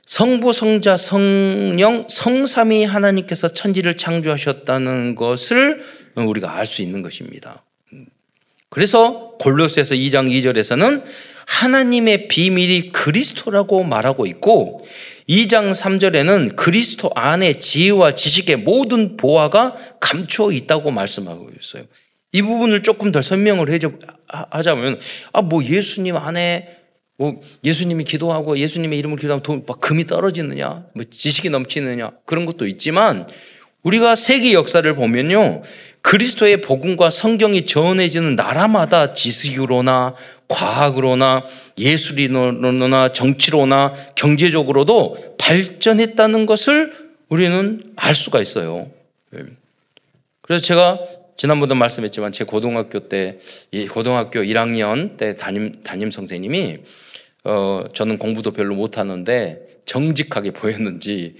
성부, 0.05 0.53
성자, 0.53 0.97
성령, 0.97 2.07
성삼이 2.09 2.85
하나님께서 2.85 3.53
천지를 3.53 3.97
창조하셨다는 3.97 5.15
것을 5.15 5.83
우리가 6.15 6.55
알 6.55 6.65
수 6.65 6.81
있는 6.81 7.01
것입니다. 7.01 7.63
그래서 8.69 9.35
골로새서 9.39 9.95
2장 9.95 10.29
2절에서는 10.29 11.03
하나님의 11.47 12.27
비밀이 12.27 12.91
그리스도라고 12.91 13.83
말하고 13.83 14.25
있고 14.25 14.85
2장 15.29 15.73
3절에는 15.73 16.55
그리스도 16.55 17.11
안에 17.15 17.53
지혜와 17.53 18.15
지식의 18.15 18.57
모든 18.57 19.17
보화가 19.17 19.75
감추어 19.99 20.51
있다고 20.51 20.91
말씀하고 20.91 21.49
있어요. 21.59 21.83
이 22.31 22.41
부분을 22.41 22.83
조금 22.83 23.11
더 23.11 23.21
설명을 23.21 23.79
하자면 24.27 24.99
아 25.31 25.41
뭐 25.41 25.63
예수님 25.63 26.17
안에 26.17 26.83
뭐 27.17 27.39
예수님이 27.63 28.03
기도하고 28.03 28.57
예수님의 28.57 28.97
이름을 28.99 29.17
기도하면 29.17 29.43
돈, 29.43 29.63
막 29.67 29.79
금이 29.79 30.05
떨어지느냐, 30.05 30.87
뭐 30.93 31.03
지식이 31.09 31.49
넘치느냐 31.49 32.11
그런 32.25 32.45
것도 32.45 32.65
있지만 32.67 33.23
우리가 33.83 34.15
세계 34.15 34.53
역사를 34.53 34.93
보면요 34.95 35.61
그리스도의 36.03 36.61
복음과 36.61 37.09
성경이 37.09 37.65
전해지는 37.65 38.35
나라마다 38.35 39.13
지식으로나 39.13 40.15
과학으로나 40.49 41.45
예술이로나 41.77 43.13
정치로나 43.13 43.93
경제적으로도 44.15 45.37
발전했다는 45.39 46.45
것을 46.45 46.93
우리는 47.29 47.93
알 47.95 48.13
수가 48.13 48.41
있어요. 48.41 48.91
예. 49.33 49.43
그래서 50.41 50.61
제가 50.61 50.99
지난번도 51.37 51.73
말씀했지만 51.75 52.33
제 52.33 52.43
고등학교 52.43 52.99
때 52.99 53.39
고등학교 53.91 54.41
1학년 54.41 55.17
때 55.17 55.35
담임 55.35 55.81
담임 55.83 56.11
선생님이 56.11 56.79
어 57.45 57.85
저는 57.93 58.17
공부도 58.17 58.51
별로 58.51 58.75
못 58.75 58.97
하는데 58.97 59.61
정직하게 59.85 60.51
보였는지 60.51 61.35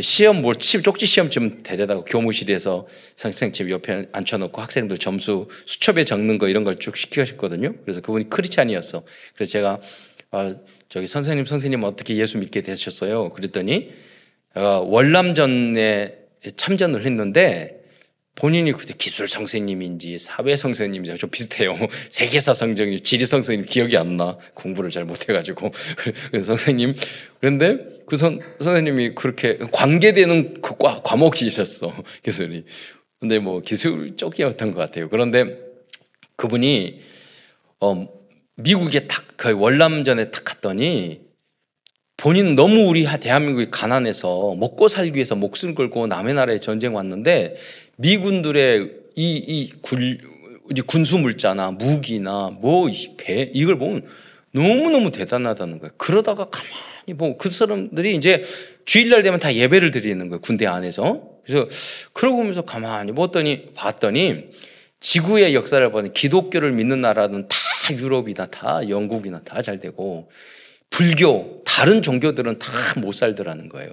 시험 0.00 0.40
뭘 0.40 0.54
쪽지 0.54 1.04
시험 1.04 1.28
좀 1.28 1.62
데려다가 1.62 2.02
교무실에서 2.04 2.86
선생님 3.16 3.68
옆에 3.70 4.06
앉혀놓고 4.12 4.60
학생들 4.62 4.96
점수 4.98 5.48
수첩에 5.66 6.04
적는 6.04 6.38
거 6.38 6.48
이런 6.48 6.64
걸 6.64 6.78
쭉 6.78 6.96
시키셨거든요. 6.96 7.74
그래서 7.84 8.00
그분이 8.00 8.30
크리찬이었어. 8.30 9.02
그래서 9.34 9.52
제가 9.52 9.80
아, 10.30 10.54
저기 10.88 11.06
선생님 11.06 11.44
선생님 11.44 11.84
어떻게 11.84 12.16
예수 12.16 12.38
믿게 12.38 12.62
되셨어요? 12.62 13.30
그랬더니 13.30 13.90
어, 14.54 14.60
월남전에 14.88 16.16
참전을 16.56 17.04
했는데 17.04 17.82
본인이 18.34 18.72
그때 18.72 18.94
기술 18.96 19.28
선생님인지 19.28 20.16
사회 20.18 20.56
선생님인지 20.56 21.18
좀 21.18 21.28
비슷해요. 21.28 21.74
세계사 22.08 22.54
선생님, 22.54 23.02
지리 23.02 23.26
선생님 23.26 23.66
기억이 23.66 23.98
안 23.98 24.16
나. 24.16 24.38
공부를 24.54 24.90
잘 24.90 25.04
못해가지고. 25.04 25.70
선생님. 26.42 26.94
그런데 27.40 27.76
그 28.06 28.16
선, 28.16 28.40
선생님이 28.60 29.14
그렇게 29.14 29.58
관계되는 29.72 30.60
그 30.62 30.76
과, 30.76 31.00
과목이셨어. 31.02 31.94
기술이. 32.22 32.64
근데 33.20 33.38
뭐 33.38 33.60
기술 33.60 34.16
쪽이었던 34.16 34.72
것 34.72 34.78
같아요. 34.78 35.08
그런데 35.08 35.58
그분이, 36.36 37.00
어, 37.80 38.08
미국에 38.56 39.06
탁, 39.06 39.24
그 39.36 39.52
월남전에 39.52 40.30
탁 40.30 40.44
갔더니 40.44 41.20
본인 42.16 42.54
너무 42.54 42.88
우리 42.88 43.04
대한민국이 43.04 43.70
가난해서 43.70 44.54
먹고 44.54 44.88
살기 44.88 45.16
위해서 45.16 45.34
목숨 45.34 45.74
걸고 45.74 46.06
남의 46.06 46.34
나라에 46.34 46.58
전쟁 46.58 46.94
왔는데 46.94 47.56
미군들의 47.96 48.90
이, 49.16 49.36
이 49.36 49.72
굴, 49.82 50.18
군수 50.86 51.18
물자나 51.18 51.72
무기나 51.72 52.50
뭐 52.50 52.88
배 53.18 53.50
이걸 53.52 53.78
보면 53.78 54.06
너무너무 54.52 55.10
대단하다는 55.10 55.78
거예요. 55.80 55.92
그러다가 55.96 56.44
가만 56.48 56.70
히 57.06 57.14
보고 57.14 57.36
그 57.36 57.50
사람들이 57.50 58.14
이제 58.16 58.44
주일날 58.84 59.22
되면 59.22 59.40
다 59.40 59.54
예배를 59.54 59.90
드리는 59.90 60.28
거예요. 60.28 60.40
군대 60.40 60.66
안에서. 60.66 61.30
그래서 61.44 61.68
그러고 62.12 62.36
보면서 62.38 62.62
가만히 62.62 63.12
보더니 63.12 63.72
봤더니 63.74 64.50
지구의 65.00 65.54
역사를 65.54 65.90
보니 65.90 66.12
기독교를 66.14 66.72
믿는 66.72 67.00
나라는 67.00 67.48
다 67.48 67.56
유럽이나 67.92 68.46
다 68.46 68.88
영국이나 68.88 69.42
다 69.42 69.60
잘 69.60 69.78
되고 69.80 70.30
불교 70.90 71.62
다른 71.64 72.02
종교들은 72.02 72.58
다 72.58 72.70
못 73.00 73.12
살더라는 73.12 73.68
거예요. 73.68 73.90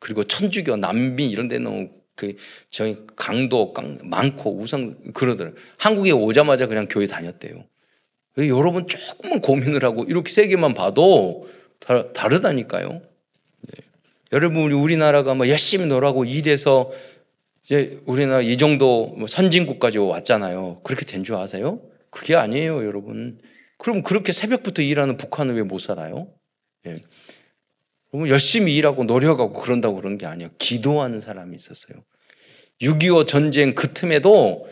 그리고 0.00 0.24
천주교 0.24 0.76
난민 0.76 1.30
이런 1.30 1.46
데는 1.48 1.92
그 2.16 2.34
저희 2.70 2.96
강도 3.16 3.72
강, 3.72 3.98
많고 4.02 4.56
우상 4.58 4.94
그러더라고요. 5.14 5.60
한국에 5.78 6.10
오자마자 6.10 6.66
그냥 6.66 6.86
교회 6.88 7.06
다녔대요. 7.06 7.64
여러분 8.38 8.86
조금만 8.88 9.40
고민을 9.40 9.84
하고 9.84 10.04
이렇게 10.04 10.32
세계만 10.32 10.74
봐도 10.74 11.48
다, 11.80 12.12
다르다니까요. 12.12 12.88
네. 12.92 13.84
여러분 14.32 14.62
우리 14.62 14.74
우리나라가 14.74 15.34
뭐 15.34 15.48
열심히 15.48 15.86
놀라고 15.86 16.24
일해서 16.24 16.90
이제 17.64 18.00
우리나라 18.06 18.40
이 18.42 18.56
정도 18.56 19.06
뭐 19.16 19.26
선진국까지 19.26 19.98
왔잖아요. 19.98 20.80
그렇게 20.82 21.04
된 21.04 21.24
줄 21.24 21.36
아세요? 21.36 21.80
그게 22.10 22.34
아니에요, 22.36 22.84
여러분. 22.86 23.38
그럼 23.78 24.02
그렇게 24.02 24.32
새벽부터 24.32 24.82
일하는 24.82 25.16
북한은 25.16 25.54
왜 25.56 25.62
못 25.62 25.78
살아요? 25.78 26.28
예. 26.86 27.00
그러면 28.10 28.28
열심히 28.28 28.76
일하고 28.76 29.04
노력하고 29.04 29.52
그런다고 29.54 29.96
그런 29.96 30.18
게 30.18 30.26
아니에요. 30.26 30.50
기도하는 30.58 31.20
사람이 31.20 31.56
있었어요. 31.56 32.04
6.25 32.80 33.26
전쟁 33.26 33.74
그 33.74 33.92
틈에도 33.92 34.68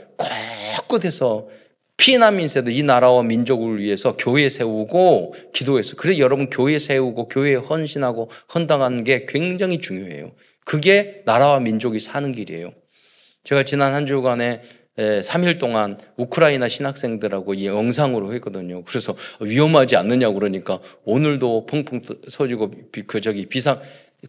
꼿꼿해서 0.77 1.49
피난민 1.97 2.49
세도 2.49 2.71
이 2.71 2.83
나라와 2.83 3.23
민족을 3.23 3.79
위해서 3.79 4.17
교회 4.17 4.49
세우고 4.49 5.35
기도해서 5.53 5.97
그래 5.97 6.19
여러분 6.19 6.51
교회 6.51 6.79
세우고 6.79 7.29
교회에 7.29 7.55
헌신하고 7.55 8.31
헌당하는 8.55 9.05
게 9.05 9.27
굉장히 9.27 9.81
중요해요. 9.81 10.33
그게 10.65 11.17
나라와 11.25 11.61
민족이 11.61 12.01
사는 12.01 12.33
길이에요. 12.33 12.73
제가 13.45 13.63
지난 13.63 13.95
한 13.95 14.07
주간에 14.07 14.63
3일 14.97 15.59
동안 15.59 15.99
우크라이나 16.17 16.69
신학생들하고 16.69 17.55
이 17.55 17.67
영상으로 17.67 18.33
했거든요. 18.35 18.85
그래서 18.85 19.17
위험하지 19.41 19.97
않느냐고 19.97 20.35
그러니까 20.35 20.81
오늘도 21.05 21.67
펑펑 21.67 22.01
터지고 22.31 22.71
그 23.07 23.21
저기 23.21 23.47
비상 23.47 23.81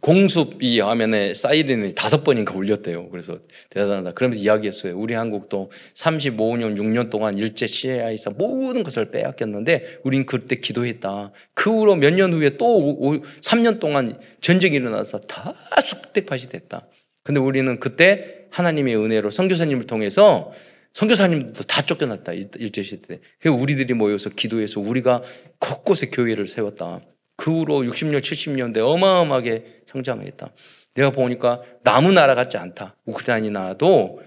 공습 0.02 0.64
이 0.64 0.80
화면에 0.80 1.36
사이렌이 1.36 1.94
다섯 1.94 2.24
번인가 2.24 2.56
울렸대요. 2.56 3.10
그래서 3.10 3.38
대단하다. 3.70 4.14
그러면서 4.14 4.42
이야기했어요. 4.42 4.98
우리 4.98 5.14
한국도 5.14 5.72
35년, 5.94 6.76
6년 6.78 7.12
동안 7.12 7.38
일제 7.38 7.68
시해하에서 7.68 8.32
모든 8.32 8.82
것을 8.84 9.12
빼앗겼는데 9.12 10.00
우린 10.04 10.26
그때 10.26 10.56
기도했다. 10.56 11.32
그 11.54 11.70
후로 11.70 11.96
몇 11.96 12.14
년 12.14 12.34
후에 12.34 12.58
또 12.58 12.78
5, 12.78 13.22
3년 13.42 13.80
동안 13.80 14.20
전쟁이 14.42 14.76
일어나서 14.78 15.20
다 15.22 15.54
숙대밭이 15.84 16.50
됐다. 16.50 16.88
근데 17.24 17.40
우리는 17.40 17.80
그때 17.80 18.48
하나님의 18.50 18.98
은혜로 18.98 19.30
선교사님을 19.30 19.86
통해서 19.86 20.52
선교사님도 20.94 21.64
다 21.64 21.82
쫓겨났다. 21.84 22.34
일제시대 22.34 23.20
때. 23.20 23.50
우리들이 23.50 23.94
모여서 23.94 24.30
기도해서 24.30 24.80
우리가 24.80 25.22
곳곳에 25.60 26.08
교회를 26.08 26.48
세웠다. 26.48 27.02
그 27.36 27.52
후로 27.52 27.80
60년, 27.82 28.20
70년대 28.20 28.78
어마어마하게 28.80 29.82
성장을 29.86 30.26
했다. 30.26 30.52
내가 30.96 31.10
보니까 31.10 31.62
남은 31.84 32.14
나라 32.14 32.36
같지 32.36 32.58
않다. 32.58 32.96
우크라이나도 33.06 34.22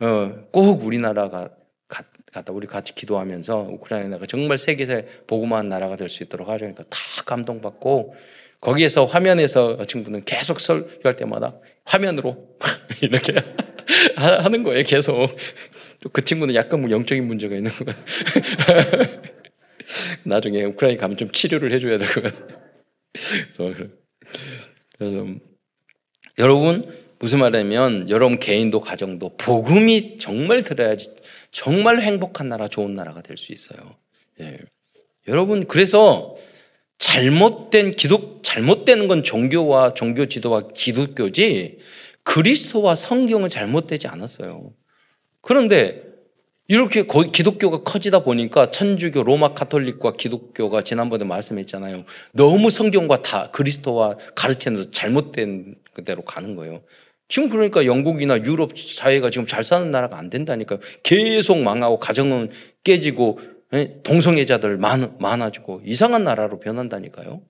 어, 0.00 0.32
꼭 0.52 0.84
우리나라가 0.84 1.50
같다. 2.32 2.52
우리 2.52 2.66
같이 2.66 2.94
기도하면서 2.94 3.68
우크라이나가 3.72 4.26
정말 4.26 4.56
세계에서 4.58 5.02
보고만 5.26 5.68
나라가 5.68 5.96
될 5.96 6.08
수 6.08 6.22
있도록 6.22 6.48
하자니까 6.48 6.84
다 6.88 6.98
감동받고 7.26 8.14
거기에서 8.60 9.04
화면에서 9.04 9.84
친구는 9.84 10.24
계속 10.24 10.60
설교할 10.60 11.16
때마다 11.16 11.58
화면으로 11.84 12.56
이렇게 13.02 13.34
하는 14.16 14.62
거예요. 14.62 14.84
계속 14.84 15.36
그 16.12 16.24
친구는 16.24 16.54
약간 16.54 16.80
뭐 16.80 16.90
영적인 16.90 17.26
문제가 17.26 17.56
있는 17.56 17.70
거야. 17.72 17.94
나중에 20.24 20.64
우크라이나 20.64 21.00
가면 21.00 21.16
좀 21.16 21.30
치료를 21.30 21.72
해줘야 21.72 21.98
되고. 21.98 22.12
그래서, 23.12 23.90
그래서 24.98 25.26
여러분 26.38 26.84
무슨 27.18 27.38
말이냐면 27.40 28.08
여러분 28.10 28.38
개인도 28.38 28.80
가정도 28.80 29.36
복음이 29.36 30.16
정말 30.16 30.62
들어야지 30.62 31.14
정말 31.50 32.00
행복한 32.00 32.48
나라, 32.48 32.68
좋은 32.68 32.94
나라가 32.94 33.20
될 33.22 33.36
수 33.36 33.52
있어요. 33.52 33.96
예. 34.40 34.58
여러분 35.28 35.66
그래서 35.66 36.36
잘못된 36.98 37.92
기독 37.92 38.42
잘못되는 38.42 39.08
건 39.08 39.22
종교와 39.22 39.94
종교 39.94 40.26
지도와 40.26 40.62
기독교지 40.74 41.78
그리스도와 42.22 42.94
성경은 42.94 43.48
잘못되지 43.48 44.08
않았어요. 44.08 44.72
그런데 45.40 46.11
이렇게 46.72 47.04
기독교가 47.04 47.82
커지다 47.82 48.20
보니까 48.20 48.70
천주교, 48.70 49.24
로마 49.24 49.52
카톨릭과 49.52 50.14
기독교가 50.14 50.80
지난번에 50.80 51.22
말씀했잖아요. 51.26 52.04
너무 52.32 52.70
성경과 52.70 53.20
다 53.20 53.50
그리스도와 53.52 54.16
가르치는 54.34 54.90
잘못된 54.90 55.74
그대로 55.92 56.22
가는 56.22 56.56
거예요. 56.56 56.80
지금 57.28 57.50
그러니까 57.50 57.84
영국이나 57.84 58.38
유럽 58.46 58.78
사회가 58.78 59.28
지금 59.28 59.46
잘 59.46 59.64
사는 59.64 59.90
나라가 59.90 60.16
안 60.16 60.30
된다니까요. 60.30 60.78
계속 61.02 61.58
망하고 61.58 61.98
가정은 61.98 62.48
깨지고 62.84 63.38
예, 63.74 63.98
동성애자들 64.02 64.78
많아지고 64.78 65.82
이상한 65.84 66.24
나라로 66.24 66.58
변한다니까요. 66.58 67.42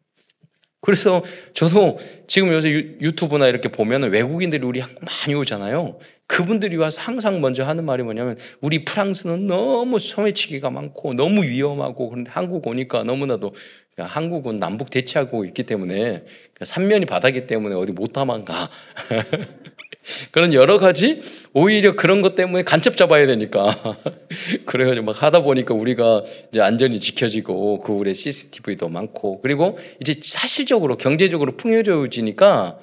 그래서 0.81 1.23
저도 1.55 1.97
지금 2.27 2.53
요새 2.53 2.97
유 3.01 3.13
튜브나 3.13 3.47
이렇게 3.47 3.69
보면 3.69 4.03
외국인들이 4.11 4.67
우리 4.67 4.81
한국 4.81 5.05
많이 5.05 5.33
오잖아요. 5.35 6.01
그분들이 6.33 6.77
와서 6.77 7.03
항상 7.03 7.43
먼저 7.43 7.63
하는 7.63 7.85
말이 7.85 8.03
뭐냐면 8.03 8.39
우리 8.63 8.87
프랑스는 8.87 9.47
너무 9.47 9.99
소매치기가 9.99 10.71
많고 10.71 11.13
너무 11.13 11.43
위험하고 11.43 12.09
그런데 12.09 12.31
한국 12.31 12.67
오니까 12.67 13.03
너무나도 13.05 13.55
한국은 13.99 14.57
남북 14.57 14.89
대치하고 14.89 15.45
있기 15.45 15.65
때문에 15.65 16.25
삼면이 16.65 17.05
바다기 17.05 17.47
때문에 17.47 17.75
어디 17.75 17.93
못 17.93 18.15
도망가. 18.15 18.71
그런 20.33 20.55
여러 20.55 20.79
가지 20.79 21.21
오히려 21.53 21.97
그런 21.97 22.23
것 22.23 22.35
때문에 22.35 22.65
간첩 22.65 22.97
잡아야 22.97 23.27
되니까 23.27 23.69
그래가지고 24.65 25.05
막 25.07 25.23
하다 25.23 25.43
보니까 25.43 25.75
우리가 25.75 26.25
이제 26.51 26.61
안전이 26.61 26.99
지켜지고 26.99 27.83
그 27.83 27.93
우리 27.93 28.15
CCTV도 28.15 28.89
많고 28.89 29.43
그리고 29.43 29.79
이제 30.01 30.15
사실적으로 30.21 30.97
경제적으로 30.97 31.57
풍요로워지니까 31.57 32.79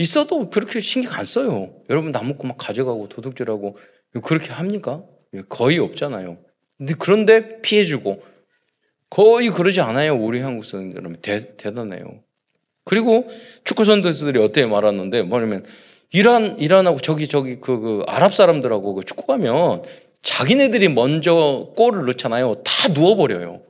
있어도 0.00 0.48
그렇게 0.48 0.80
신경 0.80 1.12
안 1.12 1.26
써요. 1.26 1.74
여러분 1.90 2.10
나 2.10 2.22
먹고 2.22 2.46
막 2.46 2.56
가져가고 2.56 3.10
도둑질하고 3.10 3.76
그렇게 4.22 4.50
합니까? 4.50 5.02
거의 5.50 5.78
없잖아요. 5.78 6.38
근데 6.78 6.94
그런데 6.98 7.60
피해주고 7.60 8.22
거의 9.10 9.50
그러지 9.50 9.82
않아요. 9.82 10.16
우리 10.16 10.40
한국 10.40 10.64
사람들 10.64 11.16
대, 11.20 11.54
대단해요. 11.58 12.22
그리고 12.84 13.28
축구 13.64 13.84
선수들이 13.84 14.38
어떻게 14.38 14.64
말하는데 14.64 15.22
뭐냐면 15.22 15.66
이란 16.12 16.58
이란하고 16.58 17.00
저기 17.00 17.28
저기 17.28 17.60
그, 17.60 17.78
그 17.78 18.02
아랍 18.06 18.32
사람들하고 18.32 18.94
그 18.94 19.04
축구 19.04 19.26
가면 19.26 19.82
자기네들이 20.22 20.88
먼저 20.88 21.74
골을 21.76 22.06
넣잖아요. 22.06 22.62
다 22.64 22.88
누워버려요. 22.94 23.60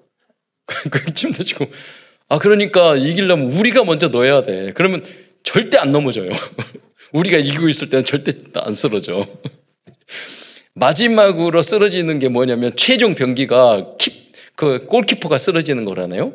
그 0.92 1.12
침대 1.12 1.42
치고 1.42 1.66
아 2.28 2.38
그러니까 2.38 2.94
이기려면 2.94 3.52
우리가 3.52 3.82
먼저 3.82 4.08
넣어야 4.08 4.44
돼. 4.44 4.72
그러면 4.74 5.02
절대 5.52 5.78
안 5.78 5.90
넘어져요. 5.90 6.30
우리가 7.12 7.38
이기고 7.38 7.68
있을 7.68 7.90
때는 7.90 8.04
절대 8.04 8.32
안 8.54 8.72
쓰러져. 8.72 9.26
마지막으로 10.74 11.60
쓰러지는 11.62 12.20
게 12.20 12.28
뭐냐면 12.28 12.76
최종 12.76 13.16
병기가 13.16 13.96
키, 13.98 14.30
그 14.54 14.86
골키퍼가 14.86 15.38
쓰러지는 15.38 15.84
거라네요. 15.84 16.34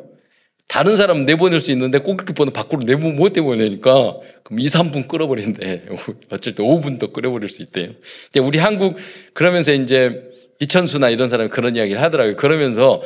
다른 0.68 0.96
사람 0.96 1.24
내보낼 1.24 1.60
수 1.60 1.70
있는데 1.70 1.98
골키퍼는 1.98 2.52
밖으로 2.52 2.82
내보 2.82 3.12
못 3.12 3.32
내보내니까 3.34 4.16
그럼 4.42 4.60
2, 4.60 4.66
3분 4.66 5.08
끌어버린대. 5.08 5.86
어쩔 6.28 6.54
때 6.54 6.62
5분도 6.62 7.14
끌어버릴 7.14 7.48
수 7.48 7.62
있대요. 7.62 7.92
이제 8.28 8.38
우리 8.40 8.58
한국 8.58 8.96
그러면서 9.32 9.72
이제 9.72 10.24
이천수나 10.60 11.08
이런 11.08 11.30
사람이 11.30 11.48
그런 11.48 11.76
이야기를 11.76 12.02
하더라고요. 12.02 12.36
그러면서 12.36 13.00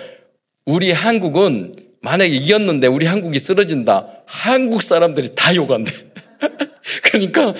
우리 0.64 0.90
한국은 0.90 1.89
만약에 2.02 2.30
이겼는데 2.30 2.86
우리 2.86 3.06
한국이 3.06 3.38
쓰러진다. 3.38 4.22
한국 4.26 4.82
사람들이 4.82 5.34
다 5.34 5.54
욕한대. 5.54 5.92
그러니까 7.04 7.54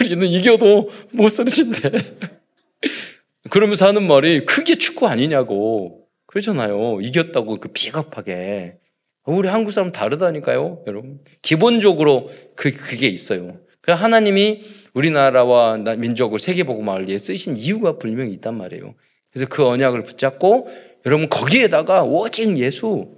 우리는 0.00 0.26
이겨도 0.26 0.90
못 1.12 1.28
쓰러진대. 1.28 1.90
그러면서 3.50 3.86
하는 3.86 4.06
말이 4.06 4.44
크게 4.44 4.76
축구 4.76 5.06
아니냐고. 5.06 6.06
그러잖아요. 6.26 7.00
이겼다고 7.00 7.56
그 7.60 7.68
비겁하게. 7.68 8.78
우리 9.26 9.48
한국 9.48 9.72
사람 9.72 9.92
다르다니까요, 9.92 10.82
여러분. 10.86 11.20
기본적으로 11.40 12.30
그, 12.56 12.72
그게 12.72 13.06
있어요. 13.06 13.58
그 13.80 13.92
하나님이 13.92 14.62
우리나라와 14.92 15.76
민족을 15.76 16.38
세계복음화를 16.38 17.08
위해 17.08 17.18
쓰신 17.18 17.56
이유가 17.56 17.98
분명히 17.98 18.32
있단 18.32 18.56
말이에요. 18.56 18.94
그래서 19.30 19.46
그 19.48 19.66
언약을 19.66 20.02
붙잡고 20.04 20.68
여러분 21.06 21.28
거기에다가 21.28 22.02
오직 22.04 22.56
예수 22.58 23.13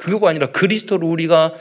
그거가 0.00 0.30
아니라 0.30 0.46
그리스도를 0.46 1.06
우리가 1.06 1.52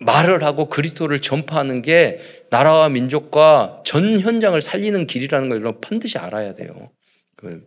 말을 0.00 0.42
하고 0.42 0.68
그리스도를 0.68 1.20
전파하는 1.20 1.80
게 1.82 2.18
나라와 2.50 2.88
민족과 2.88 3.82
전 3.84 4.18
현장을 4.18 4.60
살리는 4.60 5.06
길이라는 5.06 5.48
걸 5.48 5.60
여러분 5.60 5.80
반드시 5.80 6.18
알아야 6.18 6.54
돼요. 6.54 6.90
그 7.36 7.64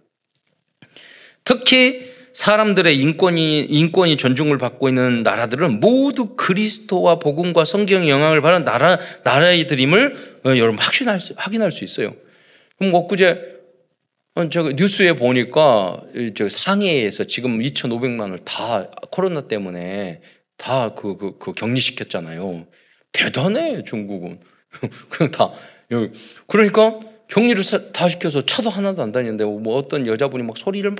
특히 1.45 2.12
사람들의 2.34 2.97
인권이 2.97 3.62
인권이 3.62 4.17
존중을 4.17 4.58
받고 4.58 4.89
있는 4.89 5.24
나라들은 5.24 5.80
모두 5.80 6.36
그리스도와 6.36 7.19
복음과 7.19 7.63
성경의 7.63 8.10
영향을 8.10 8.41
받은 8.41 8.65
나라 8.65 9.00
나라들임을 9.24 10.41
어, 10.45 10.50
여러분 10.58 10.78
확신할 10.78 11.21
수, 11.21 11.34
확인할 11.38 11.71
수 11.71 11.86
있어요. 11.86 12.13
그럼 12.78 12.93
엊그제 12.93 13.32
어, 13.32 13.61
저 14.49 14.63
뉴스에 14.63 15.13
보니까 15.13 16.01
저 16.36 16.49
상해에서 16.49 17.25
지금 17.25 17.60
2,500만 17.60 18.21
원을 18.21 18.39
다 18.39 18.89
코로나 19.12 19.47
때문에 19.47 20.21
다그 20.58 21.17
그, 21.17 21.38
그 21.38 21.54
격리시켰잖아요. 21.54 22.65
대단해 23.12 23.84
중국은. 23.84 24.39
그냥 25.10 25.32
다. 25.32 25.51
그러니까 26.47 26.99
격리를 27.27 27.63
다 27.93 28.10
시켜서 28.10 28.45
차도 28.45 28.69
하나도 28.69 29.01
안 29.01 29.12
다니는데 29.12 29.45
뭐 29.45 29.77
어떤 29.77 30.06
여자분이 30.06 30.43
막 30.43 30.58
소리를 30.58 30.89
막 30.91 30.99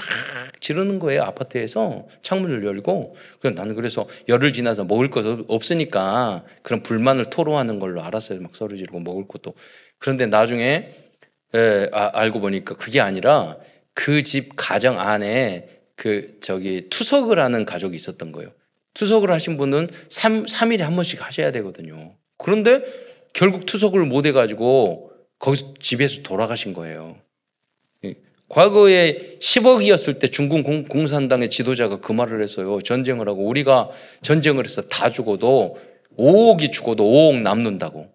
지르는 0.60 1.00
거예요 1.00 1.24
아파트에서. 1.24 2.08
창문을 2.24 2.66
열고. 2.66 3.16
그래 3.40 3.54
나는 3.54 3.76
그래서 3.76 4.08
열흘 4.30 4.54
지나서 4.54 4.86
먹을 4.86 5.10
것 5.10 5.26
없으니까 5.48 6.44
그런 6.62 6.84
불만을 6.84 7.26
토로하는 7.26 7.80
걸로 7.80 8.02
알았어요. 8.02 8.42
막 8.42 8.56
소리 8.56 8.78
지르고 8.78 9.00
먹을 9.00 9.28
것도. 9.28 9.54
그런데 10.00 10.26
나중에 10.26 10.90
에, 11.54 11.90
아, 11.92 12.12
알고 12.14 12.40
보니까 12.40 12.76
그게 12.76 13.00
아니라 13.02 13.58
그 13.94 14.24
집 14.24 14.54
가정 14.56 15.00
안에 15.00 15.68
그 15.96 16.38
저기 16.42 16.88
투석을 16.90 17.40
하는 17.40 17.66
가족이 17.66 17.96
있었던 17.96 18.32
거예요. 18.32 18.52
투석을 18.94 19.30
하신 19.32 19.58
분은 19.58 19.90
3, 20.10 20.46
3일에 20.46 20.80
한 20.80 20.96
번씩 20.96 21.26
하셔야 21.26 21.52
되거든요. 21.52 22.16
그런데 22.38 22.82
결국 23.34 23.66
투석을 23.66 24.06
못 24.06 24.26
해가지고 24.26 25.12
거기서 25.40 25.76
집에서 25.80 26.22
돌아가신 26.24 26.74
거예요. 26.74 27.18
예. 28.04 28.16
과거에 28.50 29.38
10억이었을 29.40 30.20
때 30.20 30.28
중국 30.28 30.64
공, 30.90 31.08
산당의 31.08 31.50
지도자가 31.50 32.00
그 32.00 32.12
말을 32.12 32.42
했어요. 32.42 32.80
전쟁을 32.82 33.28
하고 33.30 33.46
우리가 33.46 33.90
전쟁을 34.22 34.66
해서 34.66 34.82
다 34.84 35.10
죽어도 35.10 35.80
5억이 36.18 36.72
죽어도 36.72 37.06
5억 37.06 37.42
남는다고. 37.42 38.12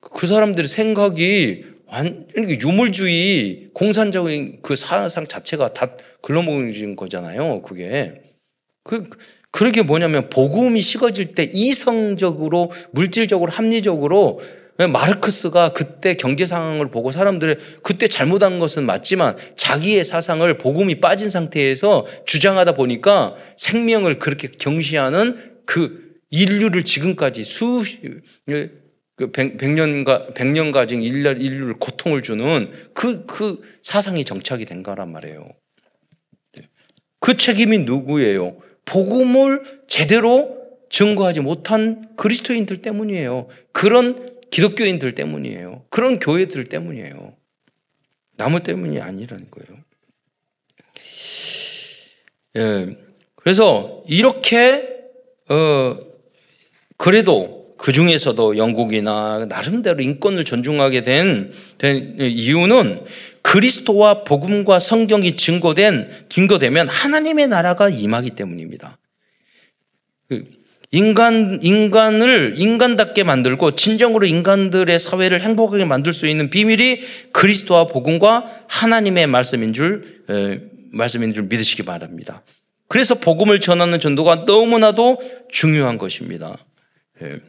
그 0.00 0.26
사람들의 0.26 0.68
생각이 0.68 1.73
완 1.94 2.26
유물주의 2.36 3.66
공산적인 3.72 4.58
그 4.62 4.74
사상 4.74 5.28
자체가 5.28 5.72
다 5.72 5.96
글러먹은 6.22 6.96
거잖아요. 6.96 7.62
그게 7.62 8.20
그 8.82 9.08
그렇게 9.52 9.82
뭐냐면 9.82 10.28
복음이 10.28 10.80
식어질 10.80 11.36
때 11.36 11.48
이성적으로 11.52 12.72
물질적으로 12.90 13.52
합리적으로 13.52 14.40
마르크스가 14.76 15.72
그때 15.72 16.14
경제 16.14 16.46
상황을 16.46 16.90
보고 16.90 17.12
사람들의 17.12 17.58
그때 17.84 18.08
잘못한 18.08 18.58
것은 18.58 18.84
맞지만 18.86 19.36
자기의 19.54 20.02
사상을 20.02 20.58
복음이 20.58 20.98
빠진 20.98 21.30
상태에서 21.30 22.06
주장하다 22.26 22.72
보니까 22.72 23.36
생명을 23.56 24.18
그렇게 24.18 24.48
경시하는 24.48 25.60
그 25.64 26.16
인류를 26.30 26.82
지금까지 26.82 27.44
수 27.44 27.84
그 29.16 29.30
백, 29.30 29.56
년가 29.56 30.34
백년가진 30.34 31.02
인류를 31.02 31.74
고통을 31.74 32.22
주는 32.22 32.72
그, 32.94 33.26
그 33.26 33.62
사상이 33.82 34.24
정착이 34.24 34.64
된 34.64 34.82
거란 34.82 35.12
말이에요. 35.12 35.48
그 37.20 37.36
책임이 37.36 37.78
누구예요? 37.78 38.58
복음을 38.84 39.62
제대로 39.88 40.58
증거하지 40.90 41.40
못한 41.40 42.14
그리스도인들 42.16 42.82
때문이에요. 42.82 43.48
그런 43.72 44.38
기독교인들 44.50 45.14
때문이에요. 45.14 45.86
그런 45.90 46.18
교회들 46.18 46.66
때문이에요. 46.66 47.34
나무 48.36 48.62
때문이 48.62 49.00
아니라는 49.00 49.46
거예요. 49.50 49.84
예. 52.56 52.96
그래서 53.36 54.02
이렇게 54.06 54.88
어 55.48 55.96
그래도 56.96 57.63
그 57.84 57.92
중에서도 57.92 58.56
영국이나 58.56 59.44
나름대로 59.46 60.02
인권을 60.02 60.44
존중하게 60.44 61.02
된, 61.02 61.52
된 61.76 62.16
이유는 62.18 63.04
그리스도와 63.42 64.24
복음과 64.24 64.78
성경이 64.78 65.36
증거된 65.36 66.08
증거되면 66.30 66.88
하나님의 66.88 67.48
나라가 67.48 67.90
임하기 67.90 68.30
때문입니다. 68.30 68.96
그 70.30 70.46
인간 70.92 71.58
인간을 71.62 72.54
인간답게 72.56 73.22
만들고 73.22 73.72
진정으로 73.72 74.24
인간들의 74.24 74.98
사회를 74.98 75.42
행복하게 75.42 75.84
만들 75.84 76.14
수 76.14 76.26
있는 76.26 76.48
비밀이 76.48 77.00
그리스도와 77.32 77.84
복음과 77.84 78.64
하나님의 78.66 79.26
말씀인 79.26 79.74
줄 79.74 80.24
에, 80.30 80.60
말씀인 80.90 81.34
줄 81.34 81.42
믿으시기 81.42 81.82
바랍니다. 81.82 82.44
그래서 82.88 83.14
복음을 83.14 83.60
전하는 83.60 84.00
전도가 84.00 84.44
너무나도 84.46 85.20
중요한 85.50 85.98
것입니다. 85.98 86.56
예. 87.22 87.40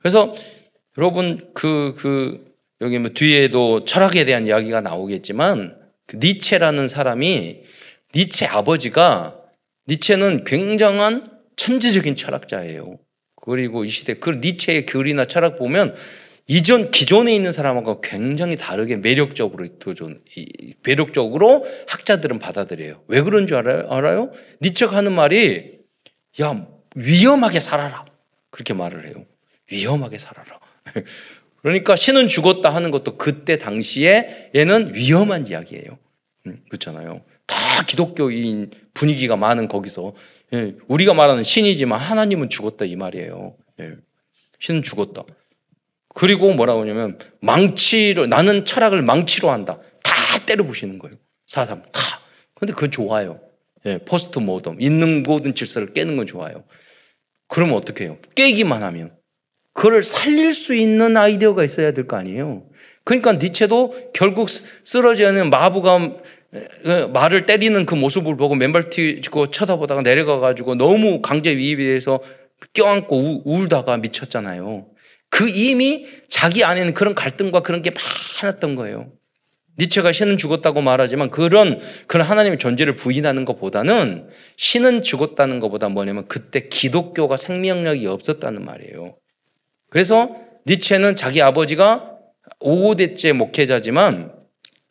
그래서 0.00 0.34
여러분 0.98 1.50
그, 1.54 1.94
그, 1.96 2.54
여기 2.80 2.98
뭐 2.98 3.10
뒤에도 3.14 3.84
철학에 3.84 4.24
대한 4.24 4.46
이야기가 4.46 4.80
나오겠지만 4.80 5.76
그 6.06 6.16
니체라는 6.16 6.88
사람이 6.88 7.60
니체 8.14 8.46
아버지가 8.46 9.36
니체는 9.88 10.44
굉장한 10.44 11.26
천재적인 11.56 12.16
철학자예요. 12.16 12.98
그리고 13.36 13.84
이 13.84 13.88
시대 13.88 14.14
그 14.14 14.30
니체의 14.30 14.86
교리나 14.86 15.24
철학 15.26 15.56
보면 15.56 15.94
이전 16.46 16.90
기존에 16.90 17.34
있는 17.34 17.52
사람하고 17.52 18.00
굉장히 18.00 18.56
다르게 18.56 18.96
매력적으로 18.96 19.66
도전 19.78 20.20
매력적으로 20.84 21.64
학자들은 21.86 22.40
받아들여요. 22.40 23.04
왜 23.06 23.20
그런 23.20 23.46
줄? 23.46 23.56
알아요? 23.56 24.32
니체가 24.60 24.96
하는 24.96 25.12
말이 25.12 25.78
야 26.40 26.66
위험하게 26.96 27.60
살아라 27.60 28.04
그렇게 28.50 28.74
말을 28.74 29.06
해요. 29.06 29.26
위험하게 29.70 30.18
살아라. 30.18 30.58
그러니까 31.62 31.96
신은 31.96 32.28
죽었다 32.28 32.74
하는 32.74 32.90
것도 32.90 33.16
그때 33.16 33.58
당시에 33.58 34.50
얘는 34.54 34.94
위험한 34.94 35.46
이야기예요. 35.46 35.98
음, 36.46 36.62
그렇잖아요. 36.68 37.22
다 37.46 37.84
기독교인 37.84 38.70
분위기가 38.94 39.36
많은 39.36 39.68
거기서 39.68 40.14
예, 40.52 40.74
우리가 40.88 41.14
말하는 41.14 41.42
신이지만 41.42 41.98
하나님은 41.98 42.48
죽었다 42.48 42.84
이 42.84 42.96
말이에요. 42.96 43.56
예, 43.80 43.92
신은 44.58 44.82
죽었다. 44.82 45.24
그리고 46.14 46.52
뭐라고 46.52 46.82
하냐면 46.82 47.18
망치로 47.40 48.26
나는 48.26 48.64
철학을 48.64 49.02
망치로 49.02 49.50
한다. 49.50 49.78
다 50.02 50.14
때려 50.46 50.64
부시는 50.64 50.98
거예요. 50.98 51.16
사람 51.46 51.82
다. 51.92 52.20
근데 52.54 52.72
그건 52.72 52.90
좋아요. 52.90 53.40
예, 53.86 53.98
포스트 53.98 54.38
모덤 54.38 54.80
있는 54.80 55.22
모든 55.22 55.54
질서를 55.54 55.92
깨는 55.92 56.16
건 56.16 56.26
좋아요. 56.26 56.64
그러면 57.48 57.76
어떻게 57.76 58.04
해요? 58.04 58.18
깨기만 58.34 58.82
하면 58.82 59.16
그걸 59.72 60.02
살릴 60.02 60.52
수 60.54 60.74
있는 60.74 61.16
아이디어가 61.16 61.64
있어야 61.64 61.92
될 61.92 62.06
거 62.06 62.16
아니에요. 62.16 62.64
그러니까 63.04 63.32
니체도 63.34 64.10
결국 64.12 64.48
쓰러지는 64.84 65.50
마부가 65.50 65.98
말을 67.12 67.46
때리는 67.46 67.86
그 67.86 67.94
모습을 67.94 68.36
보고 68.36 68.54
맨발 68.56 68.90
튀고 68.90 69.48
쳐다보다가 69.48 70.02
내려가가지고 70.02 70.74
너무 70.74 71.22
강제 71.22 71.56
위입에 71.56 71.84
대해서 71.84 72.20
껴안고 72.74 73.16
우, 73.16 73.42
울다가 73.44 73.96
미쳤잖아요. 73.98 74.86
그 75.30 75.48
이미 75.48 76.06
자기 76.28 76.64
안에는 76.64 76.92
그런 76.92 77.14
갈등과 77.14 77.60
그런 77.60 77.82
게 77.82 77.92
많았던 78.42 78.74
거예요. 78.74 79.12
니체가 79.78 80.12
신은 80.12 80.36
죽었다고 80.36 80.82
말하지만 80.82 81.30
그런 81.30 81.80
그런 82.06 82.26
하나님의 82.26 82.58
존재를 82.58 82.96
부인하는 82.96 83.44
것보다는 83.44 84.28
신은 84.56 85.02
죽었다는 85.02 85.60
것보다 85.60 85.88
뭐냐면 85.88 86.26
그때 86.28 86.68
기독교가 86.68 87.36
생명력이 87.36 88.06
없었다는 88.06 88.64
말이에요. 88.64 89.16
그래서 89.90 90.34
니체는 90.66 91.16
자기 91.16 91.42
아버지가 91.42 92.16
5대째 92.60 93.32
목회자지만 93.32 94.32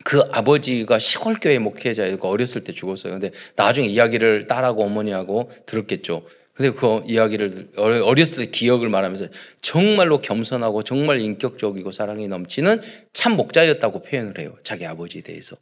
그 0.04 0.22
아버지가 0.30 0.98
시골교회 0.98 1.58
목회자이고 1.58 2.28
어렸을 2.28 2.64
때 2.64 2.72
죽었어요. 2.72 3.14
근데 3.14 3.30
나중에 3.56 3.86
이야기를 3.86 4.46
딸하고 4.46 4.84
어머니하고 4.84 5.50
들었겠죠. 5.66 6.22
근데 6.54 6.72
그 6.72 7.02
이야기를 7.06 7.70
어렸을 7.76 8.44
때 8.44 8.50
기억을 8.50 8.88
말하면서 8.88 9.28
정말로 9.62 10.20
겸손하고 10.20 10.82
정말 10.82 11.20
인격적이고 11.20 11.90
사랑이 11.90 12.28
넘치는 12.28 12.82
참 13.12 13.36
목자였다고 13.36 14.02
표현을 14.02 14.38
해요. 14.38 14.56
자기 14.62 14.84
아버지에 14.84 15.22
대해서. 15.22 15.56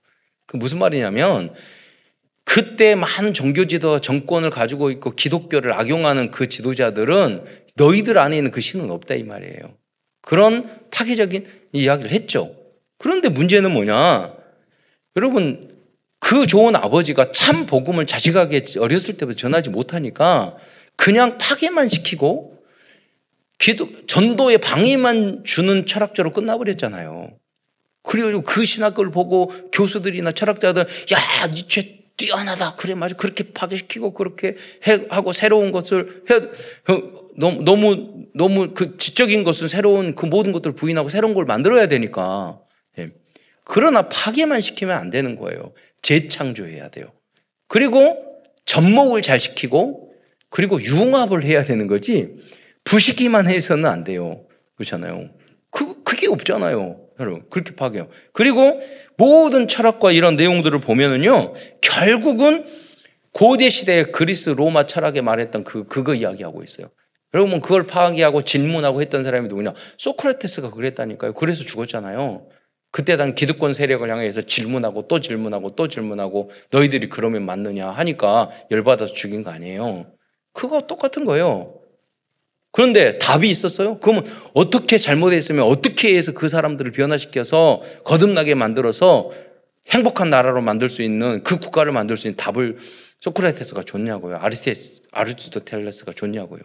그 0.46 0.56
무슨 0.56 0.78
말이냐면 0.78 1.54
그때 2.44 2.94
많은 2.94 3.34
종교 3.34 3.66
지도 3.66 4.00
정권을 4.00 4.50
가지고 4.50 4.90
있고 4.90 5.10
기독교를 5.10 5.74
악용하는 5.74 6.30
그 6.30 6.48
지도자들은 6.48 7.44
너희들 7.78 8.18
안에 8.18 8.36
있는 8.36 8.50
그 8.50 8.60
신은 8.60 8.90
없다 8.90 9.14
이 9.14 9.22
말이에요. 9.22 9.74
그런 10.20 10.68
파괴적인 10.90 11.46
이야기를 11.72 12.10
했죠. 12.10 12.54
그런데 12.98 13.28
문제는 13.28 13.72
뭐냐? 13.72 14.34
여러분 15.16 15.74
그 16.20 16.46
좋은 16.46 16.76
아버지가 16.76 17.30
참 17.30 17.66
복음을 17.66 18.06
자식에게 18.06 18.64
어렸을 18.78 19.16
때부터 19.16 19.36
전하지 19.36 19.70
못하니까 19.70 20.56
그냥 20.96 21.38
파괴만 21.38 21.88
시키고 21.88 22.58
기도 23.58 23.88
전도에 24.06 24.58
방해만 24.58 25.44
주는 25.44 25.86
철학자로 25.86 26.32
끝나버렸잖아요. 26.32 27.38
그리고 28.02 28.42
그 28.42 28.64
신학을 28.64 29.10
보고 29.10 29.48
교수들이나 29.70 30.32
철학자들 30.32 30.82
야 30.82 31.46
니체 31.48 31.98
뛰어나다. 32.16 32.74
그래, 32.74 32.94
맞아. 32.94 33.14
그렇게 33.14 33.44
파괴시키고 33.52 34.12
그렇게 34.12 34.56
해, 34.86 35.06
하고 35.08 35.32
새로운 35.32 35.72
것을 35.72 36.24
해, 36.30 36.40
너무, 37.38 37.62
너무, 37.62 38.26
너무 38.34 38.74
그 38.74 38.96
지적인 38.98 39.44
것은 39.44 39.68
새로운 39.68 40.14
그 40.14 40.26
모든 40.26 40.52
것들을 40.52 40.74
부인하고 40.74 41.08
새로운 41.08 41.34
걸 41.34 41.44
만들어야 41.44 41.86
되니까. 41.88 42.60
예. 42.98 43.10
그러나 43.64 44.08
파괴만 44.08 44.60
시키면 44.60 44.96
안 44.96 45.10
되는 45.10 45.36
거예요. 45.36 45.72
재창조해야 46.02 46.88
돼요. 46.88 47.12
그리고 47.68 48.16
접목을 48.64 49.22
잘 49.22 49.38
시키고 49.38 50.12
그리고 50.50 50.82
융합을 50.82 51.44
해야 51.44 51.62
되는 51.62 51.86
거지 51.86 52.36
부시기만 52.84 53.48
해서는 53.48 53.86
안 53.86 54.04
돼요. 54.04 54.46
그렇잖아요. 54.76 55.30
그, 55.70 56.02
그게 56.02 56.28
없잖아요. 56.28 57.00
여러분. 57.20 57.44
그렇게 57.50 57.74
파괴요. 57.74 58.08
그리고 58.32 58.80
모든 59.16 59.68
철학과 59.68 60.12
이런 60.12 60.36
내용들을 60.36 60.78
보면은요, 60.80 61.54
결국은 61.80 62.64
고대 63.32 63.68
시대의 63.68 64.12
그리스 64.12 64.50
로마 64.50 64.86
철학에 64.86 65.20
말했던 65.20 65.64
그, 65.64 65.84
그거 65.84 66.14
이야기하고 66.14 66.62
있어요. 66.62 66.88
여러분, 67.34 67.60
그걸 67.60 67.86
파괴하고 67.86 68.42
질문하고 68.42 69.00
했던 69.00 69.22
사람이 69.22 69.48
누구냐? 69.48 69.74
소크라테스가 69.98 70.70
그랬다니까요. 70.70 71.34
그래서 71.34 71.62
죽었잖아요. 71.64 72.46
그때 72.90 73.16
당 73.16 73.34
기득권 73.34 73.74
세력을 73.74 74.08
향해서 74.08 74.42
질문하고 74.42 75.08
또 75.08 75.20
질문하고 75.20 75.74
또 75.76 75.88
질문하고 75.88 76.50
너희들이 76.70 77.10
그러면 77.10 77.44
맞느냐 77.44 77.90
하니까 77.90 78.50
열받아서 78.70 79.12
죽인 79.12 79.42
거 79.42 79.50
아니에요. 79.50 80.06
그거 80.54 80.80
똑같은 80.86 81.26
거예요. 81.26 81.74
그런데 82.72 83.18
답이 83.18 83.50
있었어요? 83.50 83.98
그러면 84.00 84.24
어떻게 84.54 84.98
잘못했으면 84.98 85.66
어떻게 85.66 86.16
해서 86.16 86.32
그 86.32 86.48
사람들을 86.48 86.92
변화시켜서 86.92 87.82
거듭나게 88.04 88.54
만들어서 88.54 89.30
행복한 89.90 90.30
나라로 90.30 90.60
만들 90.62 90.88
수 90.88 91.02
있는 91.02 91.42
그 91.42 91.58
국가를 91.58 91.92
만들 91.92 92.16
수 92.16 92.26
있는 92.26 92.36
답을 92.36 92.78
소크라테스가 93.20 93.82
줬냐고요. 93.84 94.38
아리스토텔레스가 95.12 96.12
줬냐고요. 96.12 96.62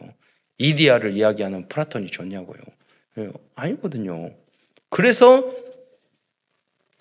이디아를 0.57 1.13
이야기하는 1.15 1.67
플라톤이 1.67 2.07
줬냐고요. 2.07 2.59
예, 3.19 3.29
아니거든요. 3.55 4.31
그래서 4.89 5.43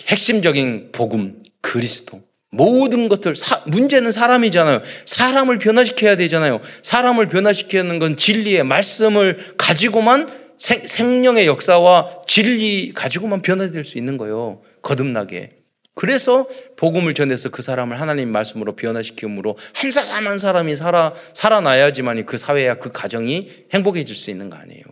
핵심적인 0.07 0.91
복음, 0.93 1.43
그리스도. 1.61 2.23
모든 2.51 3.09
것들, 3.09 3.35
사, 3.35 3.63
문제는 3.67 4.13
사람이잖아요. 4.13 4.83
사람을 5.07 5.59
변화시켜야 5.59 6.17
되잖아요. 6.17 6.61
사람을 6.83 7.29
변화시키는 7.29 7.99
건 7.99 8.19
진리의 8.19 8.65
말씀을 8.65 9.55
가지고만 9.57 10.29
생, 10.59 10.87
생명의 10.87 11.47
역사와 11.47 12.23
진리 12.27 12.93
가지고만 12.95 13.41
변화될 13.41 13.85
수 13.85 13.97
있는 13.97 14.19
거예요. 14.19 14.61
거듭나게. 14.83 15.62
그래서 15.95 16.49
복음을 16.77 17.13
전해서 17.15 17.51
그 17.51 17.61
사람을 17.61 18.01
하나님 18.01 18.33
말씀으로 18.33 18.75
변화시킴으로 18.77 19.59
한 19.75 19.91
사람 19.91 20.27
한 20.27 20.39
사람이 20.39 20.75
살아, 20.77 21.13
살아나야지만 21.35 22.25
그 22.25 22.39
사회야 22.39 22.77
그 22.77 22.93
가정이 22.93 23.67
행복해질 23.73 24.17
수 24.17 24.31
있는 24.31 24.49
거 24.49 24.57
아니에요. 24.57 24.83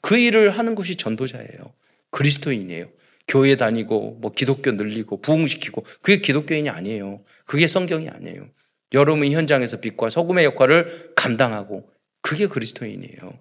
그 0.00 0.16
일을 0.16 0.50
하는 0.50 0.74
것이 0.74 0.96
전도자예요. 0.96 1.74
그리스도인이에요. 2.10 2.86
교회 3.26 3.56
다니고 3.56 4.18
뭐 4.22 4.32
기독교 4.32 4.72
늘리고 4.72 5.20
부흥시키고 5.20 5.84
그게 6.00 6.18
기독교인이 6.18 6.70
아니에요. 6.70 7.22
그게 7.44 7.66
성경이 7.66 8.08
아니에요. 8.08 8.48
여러분 8.94 9.30
현장에서 9.30 9.80
빛과 9.80 10.08
소금의 10.08 10.46
역할을 10.46 11.12
감당하고 11.14 11.90
그게 12.22 12.46
그리스도인이에요. 12.46 13.38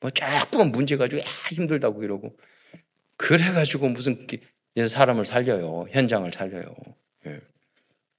뭐 0.00 0.10
조금 0.10 0.70
문제 0.70 0.98
가지고 0.98 1.22
야 1.22 1.24
힘들다고 1.50 2.02
이러고 2.02 2.36
그래 3.16 3.52
가지고 3.52 3.88
무슨 3.88 4.26
사람을 4.76 5.24
살려요. 5.24 5.86
현장을 5.90 6.30
살려요. 6.32 6.74
예. 7.26 7.40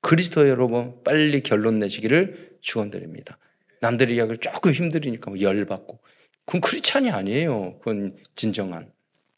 그리스도 0.01 0.47
여러분 0.47 1.01
빨리 1.03 1.41
결론 1.41 1.79
내시기를 1.79 2.57
축원드립니다. 2.61 3.37
남들의 3.81 4.15
이야기를 4.15 4.37
조금 4.37 4.71
힘들으니까 4.71 5.31
뭐 5.31 5.39
열받고 5.39 5.99
그건 6.45 6.61
크리스찬이 6.61 7.11
아니에요. 7.11 7.79
그건 7.79 8.17
진정한 8.35 8.91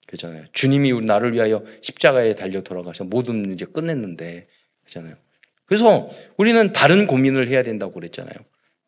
그잖아요. 0.07 0.45
주님이 0.53 0.93
나를 1.01 1.33
위하여 1.33 1.63
십자가에 1.81 2.33
달려 2.33 2.61
돌아가셔 2.61 3.03
모든 3.03 3.41
문제 3.41 3.65
끝냈는데 3.65 4.47
그잖아요. 4.85 5.15
그래서 5.65 6.09
우리는 6.37 6.73
다른 6.73 7.07
고민을 7.07 7.47
해야 7.47 7.63
된다고 7.63 7.93
그랬잖아요. 7.93 8.35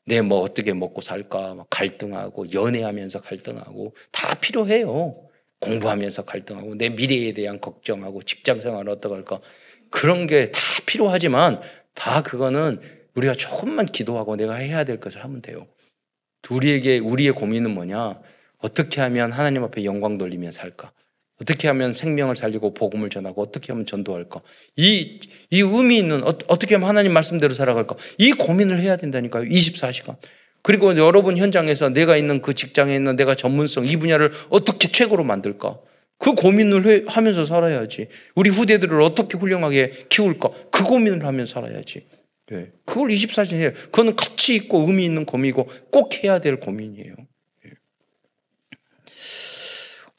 내 0.06 0.22
뭐 0.22 0.40
어떻게 0.40 0.74
먹고 0.74 1.02
살까 1.02 1.66
갈등하고 1.70 2.54
연애하면서 2.54 3.22
갈등하고 3.22 3.94
다 4.12 4.36
필요해요. 4.36 5.27
공부하면서 5.60 6.26
갈등하고 6.26 6.76
내 6.76 6.90
미래에 6.90 7.34
대한 7.34 7.60
걱정하고 7.60 8.22
직장 8.24 8.62
생활 8.62 8.88
어떡할까 8.90 9.40
그런 9.90 10.28
게 10.28 10.46
다 10.46 10.60
필요하지만 10.86 11.62
다 11.94 12.22
그거는 12.22 12.80
우리가 13.16 13.34
조금만 13.34 13.86
기도하고 13.86 14.36
내가 14.36 14.56
해야 14.56 14.84
될 14.84 15.00
것을 15.00 15.24
하면 15.24 15.42
돼요. 15.42 15.68
우리에게 16.50 17.00
우리의 17.00 17.32
고민은 17.34 17.72
뭐냐? 17.72 18.22
어떻게 18.60 19.02
하면 19.02 19.32
하나님 19.32 19.64
앞에 19.64 19.84
영광 19.84 20.18
돌리며 20.18 20.52
살까? 20.52 20.92
어떻게 21.42 21.68
하면 21.68 21.94
생명을 21.94 22.36
살리고 22.36 22.74
복음을 22.74 23.10
전하고 23.10 23.42
어떻게 23.42 23.72
하면 23.72 23.86
전도할까? 23.86 24.42
이, 24.76 25.20
이 25.50 25.62
의미 25.62 25.98
있는 25.98 26.24
어, 26.24 26.38
떻게 26.38 26.76
하면 26.76 26.88
하나님 26.90 27.14
말씀대로 27.14 27.54
살아갈까? 27.54 27.96
이 28.18 28.32
고민을 28.32 28.80
해야 28.82 28.96
된다니까요. 28.96 29.44
24시간. 29.44 30.18
그리고 30.68 30.98
여러분 30.98 31.38
현장에서 31.38 31.88
내가 31.88 32.18
있는 32.18 32.42
그 32.42 32.54
직장에 32.54 32.94
있는 32.94 33.16
내가 33.16 33.36
전문성 33.36 33.86
이 33.86 33.96
분야를 33.96 34.34
어떻게 34.50 34.90
최고로 34.90 35.24
만들까? 35.24 35.80
그 36.18 36.34
고민을 36.34 36.86
해, 36.88 37.04
하면서 37.08 37.46
살아야지. 37.46 38.10
우리 38.36 38.50
후대들을 38.50 39.00
어떻게 39.00 39.38
훌륭하게 39.38 39.94
키울까? 40.10 40.50
그 40.70 40.84
고민을 40.84 41.24
하면서 41.24 41.54
살아야지. 41.54 42.08
네. 42.48 42.72
그걸 42.84 43.12
24시간 43.12 43.54
해요. 43.54 43.72
그거는 43.86 44.18
가치 44.18 44.56
있고 44.56 44.82
의미 44.82 45.06
있는 45.06 45.24
고민이고 45.24 45.70
꼭 45.90 46.22
해야 46.22 46.40
될 46.40 46.60
고민이에요. 46.60 47.16
네. 47.64 47.72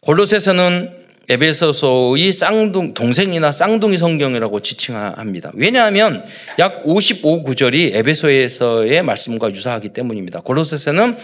골로새서는 0.01 1.08
에베소서의 1.29 2.33
쌍둥, 2.33 2.95
동생이나 2.95 3.53
쌍둥이 3.53 3.99
성경이라고 3.99 4.61
지칭합니다. 4.61 5.51
왜냐하면 5.55 6.25
약 6.59 6.85
55구절이 6.85 7.95
에베소에서의 7.97 9.03
말씀과 9.03 9.51
유사하기 9.51 9.91
때문입니다. 9.91 10.41
골로새서는 10.41 11.17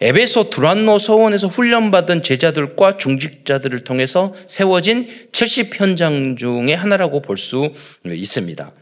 에베소 0.00 0.48
두란노 0.50 0.98
서원에서 0.98 1.48
훈련받은 1.48 2.22
제자들과 2.22 2.96
중직자들을 2.96 3.84
통해서 3.84 4.32
세워진 4.46 5.08
70현장 5.32 6.38
중의 6.38 6.76
하나라고 6.76 7.20
볼 7.20 7.40
수 7.40 7.72
있습니다. 8.04 8.72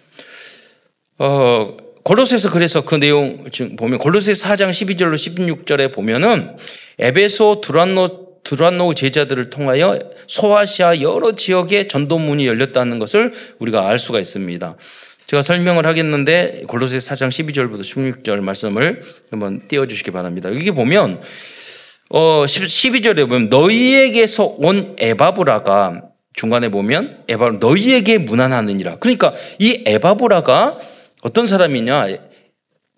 어, 1.18 1.76
골로새서 2.02 2.50
그래서 2.50 2.82
그 2.82 2.94
내용 2.96 3.44
지금 3.52 3.76
보면 3.76 3.98
골로새 3.98 4.32
4장 4.32 4.70
12절로 4.70 5.14
16절에 5.14 5.92
보면은 5.92 6.56
에베소 6.98 7.60
두란노 7.60 8.27
드란노 8.44 8.94
제자들을 8.94 9.50
통하여 9.50 9.98
소아시아 10.26 11.00
여러 11.00 11.32
지역에 11.32 11.86
전도문이 11.86 12.46
열렸다는 12.46 12.98
것을 12.98 13.32
우리가 13.58 13.88
알 13.88 13.98
수가 13.98 14.20
있습니다. 14.20 14.76
제가 15.26 15.42
설명을 15.42 15.86
하겠는데 15.86 16.62
골로새 16.68 16.96
4장 16.98 17.28
12절부터 17.28 17.80
16절 17.80 18.40
말씀을 18.40 19.02
한번 19.30 19.68
띄워 19.68 19.86
주시기 19.86 20.10
바랍니다. 20.10 20.48
여기 20.48 20.70
보면 20.70 21.20
어 22.10 22.44
12절에 22.46 23.28
보면 23.28 23.48
너희에게서 23.50 24.44
온 24.58 24.96
에바브라가 24.98 26.02
중간에 26.32 26.70
보면 26.70 27.24
에바 27.28 27.58
너희에게 27.60 28.18
무난하느니라. 28.18 28.98
그러니까 29.00 29.34
이 29.58 29.82
에바브라가 29.84 30.78
어떤 31.22 31.46
사람이냐? 31.46 32.06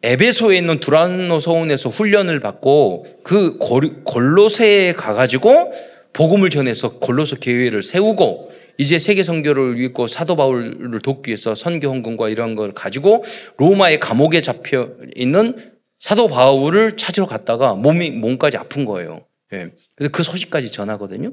에베소에 0.02 0.56
있는 0.56 0.80
두란노 0.80 1.40
서원에서 1.40 1.90
훈련을 1.90 2.40
받고 2.40 3.06
그 3.22 3.58
골로새에 4.04 4.92
가가지고 4.92 5.72
복음을 6.12 6.50
전해서 6.50 6.98
골로새 6.98 7.36
교회를 7.42 7.82
세우고 7.82 8.50
이제 8.78 8.98
세계 8.98 9.22
선교를 9.22 9.78
위고 9.78 10.06
사도 10.06 10.36
바울을 10.36 11.00
돕기 11.00 11.28
위해서 11.28 11.54
선교 11.54 11.88
헌금과 11.88 12.30
이런 12.30 12.54
걸 12.54 12.72
가지고 12.72 13.24
로마의 13.58 14.00
감옥에 14.00 14.40
잡혀 14.40 14.90
있는 15.14 15.72
사도 15.98 16.28
바울을 16.28 16.96
찾으러 16.96 17.26
갔다가 17.26 17.74
몸이 17.74 18.10
몸까지 18.12 18.56
아픈 18.56 18.86
거예요. 18.86 19.26
예. 19.52 19.70
그래서 19.96 20.10
그 20.12 20.22
소식까지 20.22 20.72
전하거든요. 20.72 21.32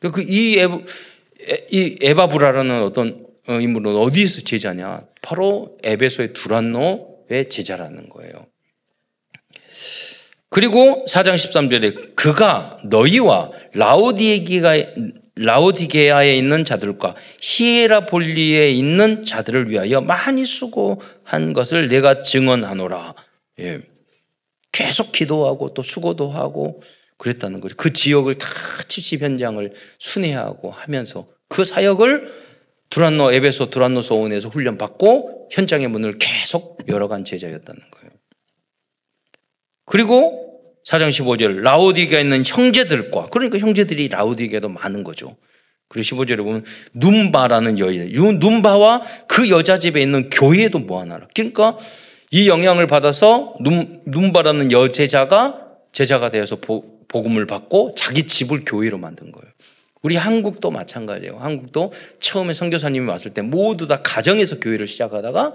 그이 0.00 0.58
에바, 0.58 0.78
이 1.70 1.96
에바브라라는 2.02 2.82
어떤 2.82 3.18
어, 3.48 3.54
인물은 3.60 3.96
어디에서 3.96 4.42
제자냐? 4.42 5.02
바로 5.22 5.78
에베소의 5.82 6.34
두란노 6.34 7.13
의 7.30 7.48
제자라는 7.48 8.08
거예요. 8.08 8.46
그리고 10.50 11.04
4장 11.08 11.34
13절에 11.34 12.14
그가 12.14 12.78
너희와 12.84 13.50
라오디게가 13.72 14.74
라오디게아에 15.36 16.36
있는 16.36 16.64
자들과 16.64 17.16
히에라볼리에 17.40 18.70
있는 18.70 19.24
자들을 19.24 19.68
위하여 19.68 20.00
많이 20.00 20.44
수고한 20.44 21.54
것을 21.54 21.88
내가 21.88 22.22
증언하노라. 22.22 23.14
예. 23.60 23.80
계속 24.70 25.10
기도하고 25.10 25.74
또 25.74 25.82
수고도 25.82 26.30
하고 26.30 26.82
그랬다는 27.16 27.60
거죠. 27.60 27.74
그 27.76 27.92
지역을 27.92 28.36
다 28.36 28.48
70 28.88 29.22
현장을 29.22 29.72
순회하고 29.98 30.70
하면서 30.70 31.26
그 31.48 31.64
사역을 31.64 32.53
두란노 32.94 33.32
에베소 33.32 33.70
두란노 33.70 34.02
소원에서 34.02 34.48
훈련 34.48 34.78
받고 34.78 35.48
현장의 35.50 35.88
문을 35.88 36.16
계속 36.18 36.78
열어간 36.86 37.24
제자였다는 37.24 37.80
거예요. 37.90 38.10
그리고 39.84 40.62
4장 40.86 41.08
15절 41.08 41.56
라오디게에 41.62 42.20
있는 42.20 42.44
형제들과 42.46 43.30
그러니까 43.32 43.58
형제들이 43.58 44.06
라오디게도 44.08 44.68
많은 44.68 45.02
거죠. 45.02 45.36
그리고 45.88 46.04
15절에 46.04 46.36
보면 46.36 46.64
눈바라는 46.92 47.80
여인, 47.80 48.12
눈바와 48.38 49.02
그 49.26 49.50
여자 49.50 49.80
집에 49.80 50.00
있는 50.00 50.30
교회도 50.30 50.78
모아놔라. 50.78 51.26
그러니까 51.34 51.76
이 52.30 52.48
영향을 52.48 52.86
받아서 52.86 53.56
눈, 53.58 54.02
눈바라는 54.06 54.70
여제자가 54.70 55.66
제자가 55.90 56.30
되어서 56.30 56.56
보, 56.56 57.04
복음을 57.08 57.44
받고 57.46 57.96
자기 57.96 58.28
집을 58.28 58.62
교회로 58.64 58.98
만든 58.98 59.32
거예요. 59.32 59.52
우리 60.04 60.16
한국도 60.16 60.70
마찬가지예요. 60.70 61.38
한국도 61.38 61.92
처음에 62.20 62.52
선교사님이 62.52 63.08
왔을 63.08 63.32
때 63.32 63.40
모두 63.40 63.86
다 63.86 64.02
가정에서 64.02 64.60
교회를 64.60 64.86
시작하다가 64.86 65.54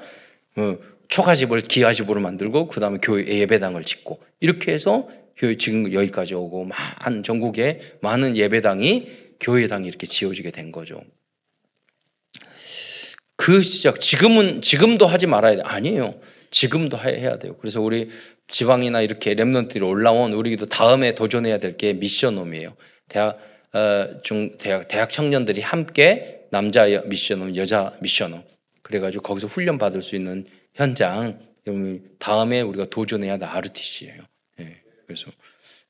어, 0.57 0.77
초가집을 1.07 1.61
기아집으로 1.61 2.19
만들고 2.19 2.67
그 2.67 2.79
다음에 2.79 2.97
교회 2.99 3.27
예배당을 3.27 3.83
짓고 3.83 4.19
이렇게 4.39 4.73
해서 4.73 5.07
교회 5.37 5.55
지금 5.55 5.93
여기까지 5.93 6.33
오고 6.33 6.65
많은 6.65 7.21
전국에 7.21 7.79
많은 8.01 8.35
예배당이 8.35 9.07
교회당이 9.39 9.87
이렇게 9.87 10.07
지어지게 10.07 10.49
된 10.49 10.71
거죠. 10.71 10.99
그 13.35 13.61
시작 13.61 13.99
지금은 13.99 14.61
지금도 14.61 15.05
하지 15.05 15.27
말아야 15.27 15.57
돼 15.57 15.61
아니에요. 15.63 16.15
지금도 16.49 16.97
해야 16.97 17.37
돼요. 17.37 17.55
그래서 17.61 17.81
우리 17.81 18.09
지방이나 18.47 19.01
이렇게 19.01 19.35
랩런트들이 19.35 19.87
올라온 19.87 20.33
우리도 20.33 20.65
다음에 20.65 21.13
도전해야 21.13 21.59
될 21.59 21.77
게 21.77 21.93
미션홈이에요. 21.93 22.75
대학 23.07 23.37
어, 23.37 23.58
중 24.23 24.51
대학 24.57 24.87
대학 24.87 25.09
청년들이 25.09 25.61
함께 25.61 26.47
남자 26.51 26.85
미션홈, 27.05 27.55
여자 27.55 27.93
미션홈 28.01 28.43
그래가지고 28.81 29.21
거기서 29.23 29.47
훈련 29.47 29.77
받을 29.77 30.01
수 30.01 30.15
있는 30.15 30.45
현장 30.73 31.39
다음에 32.17 32.61
우리가 32.61 32.85
도전해야 32.85 33.37
될 33.37 33.47
RTC예요. 33.47 34.23
예, 34.61 34.81
그래서 35.05 35.29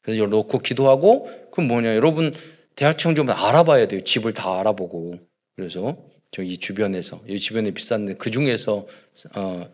그래서 0.02 0.26
놓고 0.26 0.58
기도하고 0.60 1.50
그럼 1.52 1.68
뭐냐 1.68 1.96
여러분 1.96 2.34
대학 2.76 2.98
청년 2.98 3.30
알아봐야 3.30 3.88
돼요. 3.88 4.04
집을 4.04 4.34
다 4.34 4.60
알아보고 4.60 5.20
그래서 5.56 5.98
저 6.32 6.44
이 6.44 6.58
주변에서 6.58 7.22
이 7.28 7.40
주변에 7.40 7.72
비싼데 7.72 8.16
그 8.16 8.30
중에서 8.30 8.88
어, 9.36 9.70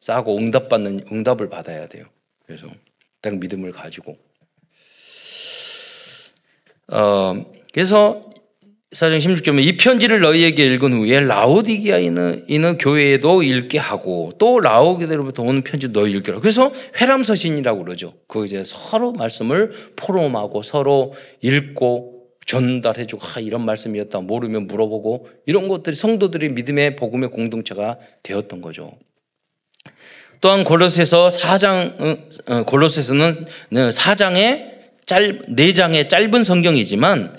싸고 0.00 0.36
응답받는 0.38 1.06
응답을 1.10 1.48
받아야 1.48 1.88
돼요. 1.88 2.04
그래서 2.44 2.68
딱 3.20 3.38
믿음을 3.38 3.72
가지고 3.72 4.18
어 6.88 7.44
그래서 7.72 8.22
사장 8.92 9.18
16절에 9.18 9.62
이 9.62 9.76
편지를 9.76 10.20
너희에게 10.20 10.64
읽은 10.64 10.92
후에 10.92 11.20
라오디기아 11.20 11.98
있는, 11.98 12.44
있는 12.48 12.78
교회에도 12.78 13.42
읽게 13.42 13.78
하고 13.78 14.30
또 14.38 14.60
라오디게로부터 14.60 15.42
오는 15.42 15.62
편지 15.62 15.92
너희 15.92 16.12
읽게 16.12 16.30
하고 16.30 16.40
그래서 16.40 16.72
회람서신이라고 17.00 17.84
그러죠. 17.84 18.14
그 18.28 18.46
이제 18.46 18.62
서로 18.64 19.12
말씀을 19.12 19.72
포럼하고 19.96 20.62
서로 20.62 21.12
읽고 21.42 22.16
전달해주고 22.46 23.26
아, 23.26 23.40
이런 23.40 23.64
말씀이었다 23.64 24.20
모르면 24.20 24.68
물어보고 24.68 25.28
이런 25.46 25.66
것들이 25.68 25.96
성도들이 25.96 26.50
믿음의 26.50 26.96
복음의 26.96 27.30
공동체가 27.30 27.98
되었던 28.22 28.62
거죠. 28.62 28.92
또한 30.40 30.62
골로새서 30.62 31.28
4장 31.28 32.66
골로새서는 32.66 33.46
4장의 33.72 34.75
짧 35.06 35.38
4장의 35.48 36.08
짧은 36.08 36.44
성경이지만 36.44 37.36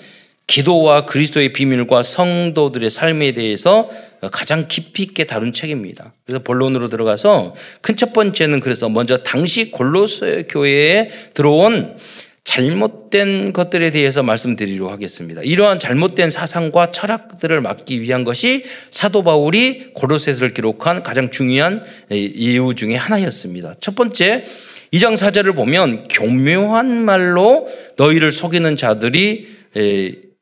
기도와 0.47 1.05
그리스도의 1.05 1.51
비밀과 1.51 2.03
성도들의 2.03 2.89
삶에 2.89 3.33
대해서 3.33 3.89
가장 4.31 4.69
깊이 4.69 5.03
있게 5.03 5.25
다룬 5.25 5.51
책입니다. 5.51 6.13
그래서 6.25 6.41
본론으로 6.41 6.87
들어가서 6.87 7.53
큰 7.81 7.97
첫 7.97 8.13
번째는 8.13 8.61
그래서 8.61 8.87
먼저 8.87 9.17
당시 9.17 9.71
골로새 9.71 10.45
교회에 10.47 11.09
들어온 11.33 11.97
잘못된 12.45 13.51
것들에 13.51 13.91
대해서 13.91 14.23
말씀드리도록 14.23 14.89
하겠습니다. 14.89 15.41
이러한 15.41 15.79
잘못된 15.79 16.29
사상과 16.29 16.91
철학들을 16.91 17.59
막기 17.59 17.99
위한 17.99 18.23
것이 18.23 18.63
사도 18.89 19.23
바울이 19.23 19.91
고로새서를 19.93 20.53
기록한 20.53 21.03
가장 21.03 21.29
중요한 21.29 21.83
이유 22.09 22.73
중에 22.73 22.95
하나였습니다. 22.95 23.75
첫 23.81 23.95
번째, 23.95 24.45
2장 24.93 25.15
4절을 25.15 25.55
보면 25.55 26.03
교묘한 26.03 27.03
말로 27.03 27.67
너희를 27.97 28.31
속이는 28.31 28.77
자들이 28.77 29.47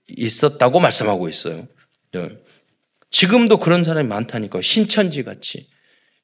있었다고 0.08 0.80
말씀하고 0.80 1.30
있어요. 1.30 1.68
네. 2.14 2.30
지금도 3.12 3.60
그런 3.60 3.84
사람이 3.84 4.08
많다니까 4.08 4.62
신천지 4.62 5.24
같이 5.24 5.68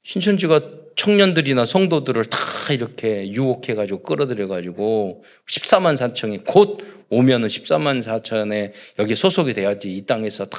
신천지가 0.04 0.62
청년들이나 0.96 1.66
성도들을 1.66 2.26
다 2.26 2.38
이렇게 2.72 3.30
유혹해가지고 3.32 4.04
끌어들여가지고 4.04 5.24
14만 5.50 5.96
4천이 5.96 6.44
곧 6.46 6.80
오면은 7.10 7.48
14만 7.48 8.04
4천에 8.04 8.72
여기 9.00 9.16
소속이 9.16 9.54
돼야지 9.54 9.96
이 9.96 10.06
땅에서 10.06 10.46
다 10.46 10.58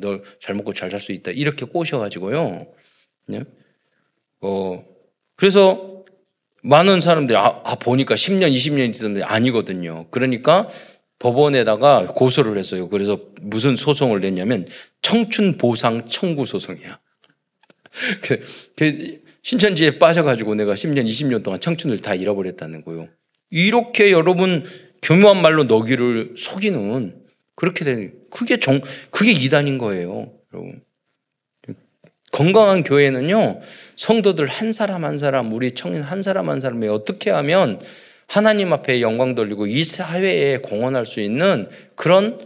널 0.00 0.22
잘 0.40 0.54
먹고 0.54 0.72
잘 0.74 0.90
살 0.90 1.00
수 1.00 1.12
있다 1.12 1.30
이렇게 1.30 1.64
꼬셔가지고요. 1.64 2.66
네? 3.28 3.44
어 4.42 4.84
그래서 5.36 5.99
많은 6.62 7.00
사람들이 7.00 7.36
아, 7.36 7.60
아 7.64 7.74
보니까 7.76 8.14
10년 8.14 8.52
20년이 8.52 8.92
지났는데 8.92 9.24
아니거든요. 9.24 10.06
그러니까 10.10 10.68
법원에다가 11.18 12.08
고소를 12.08 12.58
했어요. 12.58 12.88
그래서 12.88 13.20
무슨 13.40 13.76
소송을 13.76 14.20
냈냐면 14.20 14.66
청춘 15.02 15.58
보상 15.58 16.08
청구 16.08 16.46
소송이야. 16.46 16.98
그, 18.22 18.40
그 18.76 19.20
신천지에 19.42 19.98
빠져가지고 19.98 20.54
내가 20.54 20.74
10년, 20.74 21.06
20년 21.06 21.42
동안 21.42 21.60
청춘을 21.60 21.98
다 21.98 22.14
잃어버렸다는 22.14 22.84
거요. 22.84 23.08
이렇게 23.50 24.12
여러분 24.12 24.64
교묘한 25.02 25.42
말로 25.42 25.64
너기를 25.64 26.34
속이는 26.36 27.20
그렇게 27.54 27.84
되는 27.84 28.14
그게 28.30 28.58
정 28.58 28.80
그게 29.10 29.32
이단인 29.32 29.78
거예요, 29.78 30.32
여러분. 30.52 30.82
건강한 32.32 32.82
교회는요 32.82 33.60
성도들 33.96 34.46
한 34.46 34.72
사람 34.72 35.04
한 35.04 35.18
사람 35.18 35.52
우리 35.52 35.72
청년 35.72 36.02
한 36.02 36.22
사람 36.22 36.48
한 36.48 36.60
사람이 36.60 36.88
어떻게 36.88 37.30
하면 37.30 37.80
하나님 38.26 38.72
앞에 38.72 39.00
영광 39.00 39.34
돌리고 39.34 39.66
이 39.66 39.82
사회에 39.82 40.58
공헌할 40.58 41.04
수 41.04 41.20
있는 41.20 41.68
그런 41.96 42.38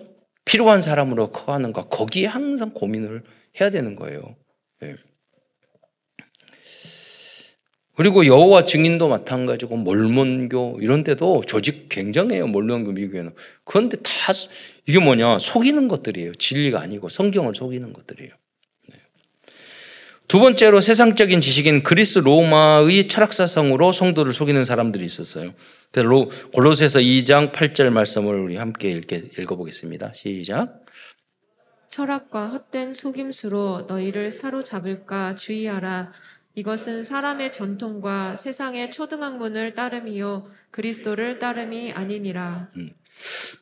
필요한 0.44 0.80
사람으로 0.80 1.30
커가는가 1.30 1.82
거기에 1.82 2.26
항상 2.26 2.70
고민을 2.70 3.22
해야 3.60 3.70
되는 3.70 3.94
거예요. 3.94 4.36
네. 4.80 4.94
그리고 7.96 8.26
여호와 8.26 8.64
증인도 8.64 9.08
마찬가지고 9.08 9.76
몰몬교 9.76 10.78
이런 10.80 11.04
데도 11.04 11.42
조직 11.46 11.88
굉장해요. 11.88 12.46
몰몬교 12.48 12.92
미국에는. 12.92 13.32
그런데 13.64 13.96
다 13.98 14.32
이게 14.86 14.98
뭐냐 14.98 15.38
속이는 15.38 15.86
것들이에요. 15.88 16.32
진리가 16.32 16.80
아니고 16.80 17.08
성경을 17.08 17.54
속이는 17.54 17.92
것들이에요. 17.92 18.32
두 20.26 20.40
번째로 20.40 20.80
세상적인 20.80 21.40
지식인 21.40 21.82
그리스 21.82 22.18
로마의 22.18 23.08
철학사상으로 23.08 23.92
성도를 23.92 24.32
속이는 24.32 24.64
사람들이 24.64 25.04
있었어요. 25.04 25.52
골로새서 26.52 27.00
2장 27.00 27.52
8절 27.52 27.90
말씀을 27.90 28.38
우리 28.38 28.56
함께 28.56 29.02
읽어 29.38 29.56
보겠습니다. 29.56 30.12
시작. 30.14 30.84
철학과 31.90 32.48
헛된 32.48 32.94
속임수로 32.94 33.84
너희를 33.86 34.32
사로잡을까 34.32 35.36
주의하라. 35.36 36.12
이것은 36.56 37.04
사람의 37.04 37.52
전통과 37.52 38.36
세상의 38.36 38.90
초등학문을 38.90 39.74
따름이요 39.74 40.50
그리스도를 40.70 41.38
따름이 41.38 41.92
아니니라. 41.92 42.68
음. 42.76 42.90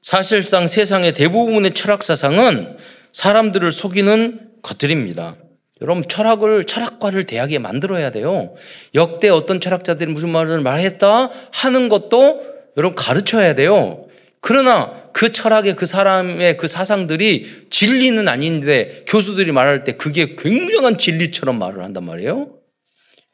사실상 0.00 0.66
세상의 0.66 1.12
대부분의 1.12 1.74
철학 1.74 2.02
사상은 2.02 2.78
사람들을 3.12 3.70
속이는 3.70 4.52
것들입니다. 4.62 5.36
여러분 5.82 6.04
철학을 6.08 6.64
철학과를 6.64 7.24
대학에 7.24 7.58
만들어야 7.58 8.10
돼요. 8.10 8.54
역대 8.94 9.28
어떤 9.28 9.60
철학자들이 9.60 10.10
무슨 10.10 10.30
말을 10.30 10.60
말했다 10.60 11.30
하는 11.52 11.88
것도 11.88 12.42
여러분 12.76 12.94
가르쳐야 12.94 13.54
돼요. 13.54 14.06
그러나 14.40 14.92
그 15.12 15.32
철학의 15.32 15.76
그 15.76 15.86
사람의 15.86 16.56
그 16.56 16.66
사상들이 16.66 17.66
진리는 17.70 18.26
아닌데 18.26 19.04
교수들이 19.08 19.52
말할 19.52 19.84
때 19.84 19.92
그게 19.92 20.34
굉장한 20.36 20.98
진리처럼 20.98 21.58
말을 21.58 21.84
한단 21.84 22.04
말이에요. 22.04 22.54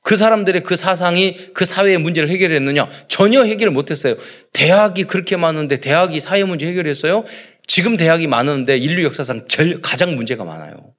그 0.03 0.17
사람들의 0.17 0.63
그 0.63 0.77
사상이 0.77 1.53
그 1.53 1.65
사회의 1.65 1.99
문제를 1.99 2.31
해결했느냐? 2.31 2.89
전혀 3.09 3.43
해결 3.43 3.71
못했어요. 3.71 4.17
대학이 4.53 5.05
그렇게 5.05 5.37
많은데 5.37 5.77
대학이 5.77 6.19
사회 6.21 6.45
문제 6.45 6.67
해결했어요? 6.67 7.25
지금 7.67 7.97
대학이 7.97 8.27
많은데 8.27 8.79
인류 8.79 9.05
역사상 9.05 9.47
제일 9.49 9.83
가장 9.83 10.17
문제가 10.17 10.45
많아요. 10.45 10.95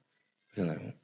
그러잖아요. 0.54 0.99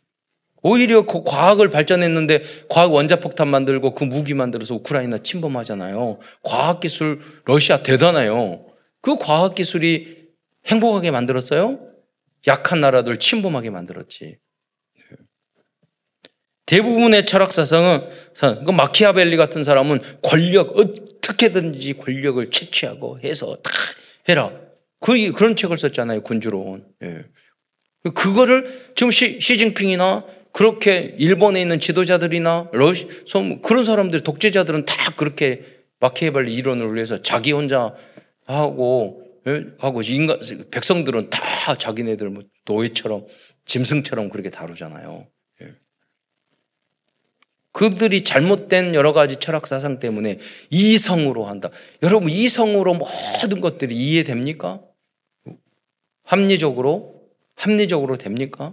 오히려 0.66 1.06
그 1.06 1.22
과학을 1.22 1.70
발전했는데 1.70 2.42
과학 2.68 2.92
원자폭탄 2.92 3.46
만들고 3.46 3.94
그 3.94 4.02
무기 4.02 4.34
만들어서 4.34 4.74
우크라이나 4.74 5.18
침범하잖아요. 5.18 6.18
과학기술 6.42 7.20
러시아 7.44 7.84
대단해요. 7.84 8.66
그 9.00 9.16
과학기술이 9.16 10.26
행복하게 10.66 11.12
만들었어요? 11.12 11.78
약한 12.48 12.80
나라들 12.80 13.18
침범하게 13.18 13.70
만들었지. 13.70 14.38
대부분의 16.66 17.26
철학 17.26 17.52
사상은 17.52 18.08
그 18.66 18.70
마키아벨리 18.72 19.36
같은 19.36 19.62
사람은 19.62 20.00
권력 20.22 20.76
어떻게든지 20.76 21.92
권력을 21.92 22.50
채취하고 22.50 23.20
해서 23.20 23.56
다 23.62 23.70
해라. 24.28 24.50
그 24.98 25.30
그런 25.30 25.54
책을 25.54 25.76
썼잖아요. 25.76 26.22
군주론. 26.22 26.84
예. 27.04 27.24
그거를 28.14 28.92
지금 28.96 29.12
시, 29.12 29.40
시진핑이나 29.40 30.24
그렇게 30.56 31.14
일본에 31.18 31.60
있는 31.60 31.80
지도자들이나 31.80 32.70
러시 32.72 33.06
그런 33.62 33.84
사람들 33.84 34.22
독재자들은 34.22 34.86
다 34.86 35.14
그렇게 35.14 35.62
마키아벨리 36.00 36.54
이론을 36.54 36.94
위해서 36.94 37.20
자기 37.20 37.52
혼자 37.52 37.94
하고 38.46 39.22
예? 39.46 39.66
하고 39.78 40.00
인간 40.00 40.40
백성들은 40.70 41.28
다 41.28 41.76
자기네들 41.76 42.30
뭐 42.30 42.42
노예처럼 42.64 43.26
짐승처럼 43.66 44.30
그렇게 44.30 44.48
다루잖아요. 44.48 45.26
예. 45.60 45.74
그들이 47.72 48.24
잘못된 48.24 48.94
여러 48.94 49.12
가지 49.12 49.36
철학 49.36 49.66
사상 49.66 49.98
때문에 49.98 50.38
이성으로 50.70 51.44
한다. 51.44 51.68
여러분 52.02 52.30
이성으로 52.30 52.94
모든 52.94 53.60
것들이 53.60 53.94
이해됩니까? 53.94 54.80
합리적으로 56.24 57.28
합리적으로 57.56 58.16
됩니까? 58.16 58.72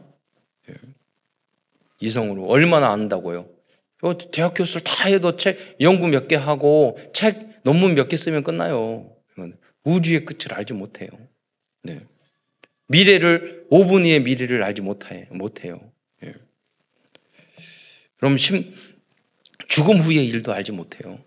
예. 2.04 2.08
이성으로 2.08 2.46
얼마나 2.46 2.92
안다고요? 2.92 3.50
어, 4.02 4.18
대학 4.32 4.54
교수를 4.54 4.84
다 4.84 5.06
해도 5.06 5.38
책 5.38 5.78
연구 5.80 6.08
몇 6.08 6.28
개 6.28 6.36
하고 6.36 6.98
책 7.14 7.62
논문 7.64 7.96
몇 7.96 8.08
개 8.10 8.18
쓰면 8.18 8.44
끝나요. 8.44 9.10
우주의 9.86 10.26
끝을 10.26 10.54
알지 10.54 10.74
못해요. 10.74 11.10
네. 11.84 12.02
미래를 12.88 13.68
5분 13.72 14.02
후의 14.04 14.22
미래를 14.22 14.64
알지 14.64 14.82
못해 14.82 15.28
못해요. 15.32 15.92
예. 16.24 16.34
그럼 18.18 18.38
심, 18.38 18.74
죽음 19.68 19.98
후의 19.98 20.26
일도 20.28 20.54
알지 20.54 20.72
못해요. 20.72 21.20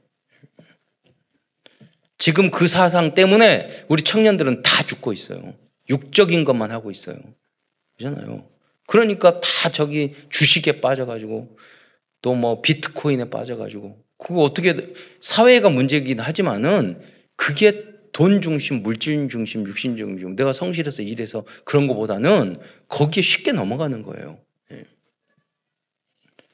지금 2.18 2.50
그 2.50 2.66
사상 2.66 3.12
때문에 3.14 3.84
우리 3.88 4.02
청년들은 4.02 4.62
다 4.62 4.82
죽고 4.84 5.12
있어요. 5.12 5.54
육적인 5.90 6.44
것만 6.44 6.70
하고 6.70 6.90
있어요. 6.90 7.18
그잖아요. 7.98 8.48
그러니까 8.86 9.40
다 9.40 9.70
저기 9.70 10.14
주식에 10.30 10.80
빠져가지고 10.80 11.56
또 12.22 12.34
뭐 12.34 12.60
비트코인에 12.60 13.30
빠져가지고 13.30 14.02
그거 14.18 14.42
어떻게 14.42 14.74
사회가 15.20 15.68
문제이긴 15.68 16.18
하지만은 16.20 17.00
그게 17.36 17.84
돈 18.12 18.40
중심, 18.40 18.82
물질 18.82 19.28
중심, 19.28 19.66
육신 19.66 19.96
중심 19.96 20.36
내가 20.36 20.52
성실해서 20.52 21.02
일해서 21.02 21.44
그런 21.64 21.86
것보다는 21.86 22.56
거기에 22.88 23.22
쉽게 23.22 23.52
넘어가는 23.52 24.02
거예요. 24.02 24.40
예. 24.72 24.84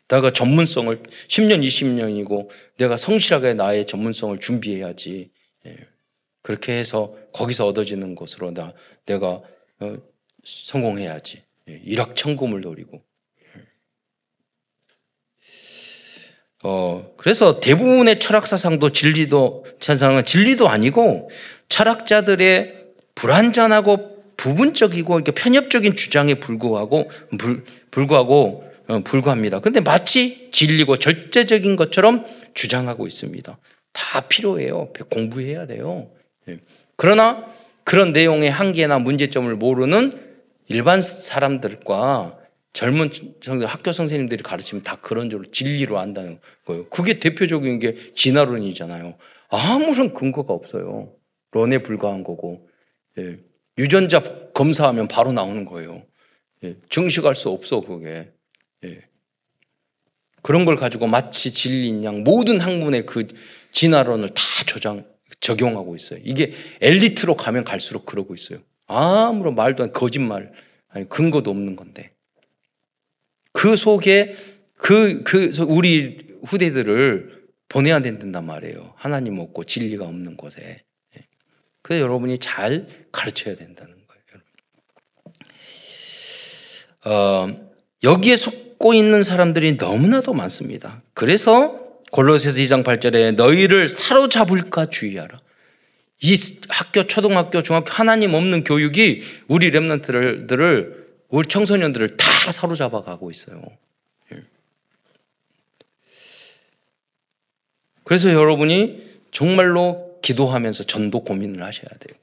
내가 0.09 0.33
전문성을 0.33 1.03
10년, 1.28 1.64
20년이고 1.64 2.49
내가 2.78 2.97
성실하게 2.97 3.55
나의 3.55 3.87
전문성을 3.87 4.41
준비해야지. 4.41 5.30
예. 5.66 5.76
그렇게 6.43 6.72
해서 6.72 7.16
거기서 7.33 7.66
얻어지는 7.68 8.16
것으로 8.16 8.53
나 8.53 8.74
내가 9.07 9.41
어, 9.78 9.97
성공해야지. 10.45 11.45
예. 11.69 11.81
일확 11.85 12.17
천금을 12.17 12.61
노리고. 12.61 13.03
어, 16.65 17.13
그래서 17.17 17.59
대부분의 17.61 18.21
철학 18.21 18.47
사상도 18.47 18.91
진리도, 18.91 19.67
사상은 19.81 20.25
진리도 20.25 20.69
아니고 20.69 21.29
철학자들의 21.69 22.75
불완전하고 23.15 24.13
부분적이고 24.37 25.23
편협적인 25.23 25.95
주장에 25.95 26.35
불구하고, 26.35 27.11
불, 27.39 27.65
불구하고, 27.91 28.65
어, 28.89 29.01
불구합니다. 29.01 29.61
근데 29.61 29.81
마치 29.81 30.49
진리고 30.51 30.97
절대적인 30.97 31.77
것처럼 31.77 32.25
주장하고 32.55 33.07
있습니다. 33.07 33.59
다 33.93 34.21
필요해요. 34.23 34.93
공부해야 35.11 35.67
돼요. 35.67 36.11
예. 36.49 36.59
그러나 36.97 37.47
그런 37.85 38.13
내용의 38.13 38.51
한계나 38.51 38.99
문제점을 38.99 39.55
모르는 39.57 40.32
일반 40.73 41.01
사람들과 41.01 42.39
젊은 42.73 43.11
학교 43.66 43.93
선생님들이 43.93 44.43
가르치면 44.43 44.83
다 44.83 44.97
그런 44.97 45.29
줄로 45.29 45.51
진리로 45.51 45.99
안다는 45.99 46.41
거예요. 46.64 46.89
그게 46.89 47.18
대표적인 47.18 47.79
게 47.79 47.95
진화론이잖아요. 48.14 49.16
아무런 49.49 50.14
근거가 50.14 50.55
없어요. 50.55 51.12
론에 51.51 51.79
불과한 51.79 52.25
거고. 52.25 52.68
예. 53.18 53.39
유전자 53.79 54.23
검사하면 54.55 55.09
바로 55.09 55.33
나오는 55.33 55.64
거예요. 55.66 56.03
예. 56.64 56.77
증식할 56.89 57.35
수 57.35 57.51
없어, 57.51 57.81
그게. 57.81 58.33
예. 58.85 59.03
그런 60.41 60.64
걸 60.64 60.77
가지고 60.77 61.07
마치 61.07 61.53
진리인 61.53 62.05
양 62.05 62.25
모든 62.25 62.59
학문의 62.59 63.07
그 63.07 63.27
진화론을 63.73 64.31
다 64.31 64.43
조장, 64.66 65.05
적용하고 65.41 65.95
있어요. 65.95 66.20
이게 66.25 66.53
엘리트로 66.81 67.37
가면 67.37 67.64
갈수록 67.64 68.07
그러고 68.07 68.35
있어요. 68.35 68.61
아무런 68.93 69.55
말도 69.55 69.84
안 69.84 69.93
거짓말, 69.93 70.53
아니 70.88 71.09
근거도 71.09 71.51
없는 71.51 71.76
건데. 71.76 72.12
그 73.53 73.76
속에 73.76 74.34
그, 74.76 75.22
그, 75.22 75.53
우리 75.68 76.26
후대들을 76.45 77.43
보내야 77.68 78.01
된단 78.01 78.45
말이에요. 78.45 78.95
하나님 78.97 79.38
없고 79.38 79.64
진리가 79.64 80.05
없는 80.05 80.36
곳에. 80.36 80.82
그래서 81.82 82.03
여러분이 82.03 82.38
잘 82.38 82.86
가르쳐야 83.11 83.55
된다는 83.55 83.95
거예요. 84.07 84.22
어, 87.05 87.49
여기에 88.03 88.36
속고 88.36 88.95
있는 88.95 89.22
사람들이 89.22 89.76
너무나도 89.76 90.32
많습니다. 90.32 91.03
그래서 91.14 91.78
골로새서 92.12 92.59
2장 92.59 92.84
8절에 92.84 93.34
너희를 93.34 93.88
사로잡을까 93.88 94.86
주의하라. 94.86 95.40
이 96.23 96.37
학교, 96.68 97.05
초등학교, 97.07 97.62
중학교 97.62 97.91
하나님 97.91 98.35
없는 98.35 98.62
교육이 98.62 99.23
우리 99.49 99.73
랩런트들을 99.73 101.03
우리 101.29 101.49
청소년들을 101.49 102.16
다 102.16 102.53
사로잡아 102.53 103.03
가고 103.03 103.31
있어요. 103.31 103.61
예. 104.33 104.43
그래서 108.05 108.33
여러분이 108.33 109.03
정말로 109.33 110.20
기도하면서 110.23 110.85
전도 110.85 111.25
고민을 111.25 111.62
하셔야 111.62 111.89
돼요. 111.89 112.16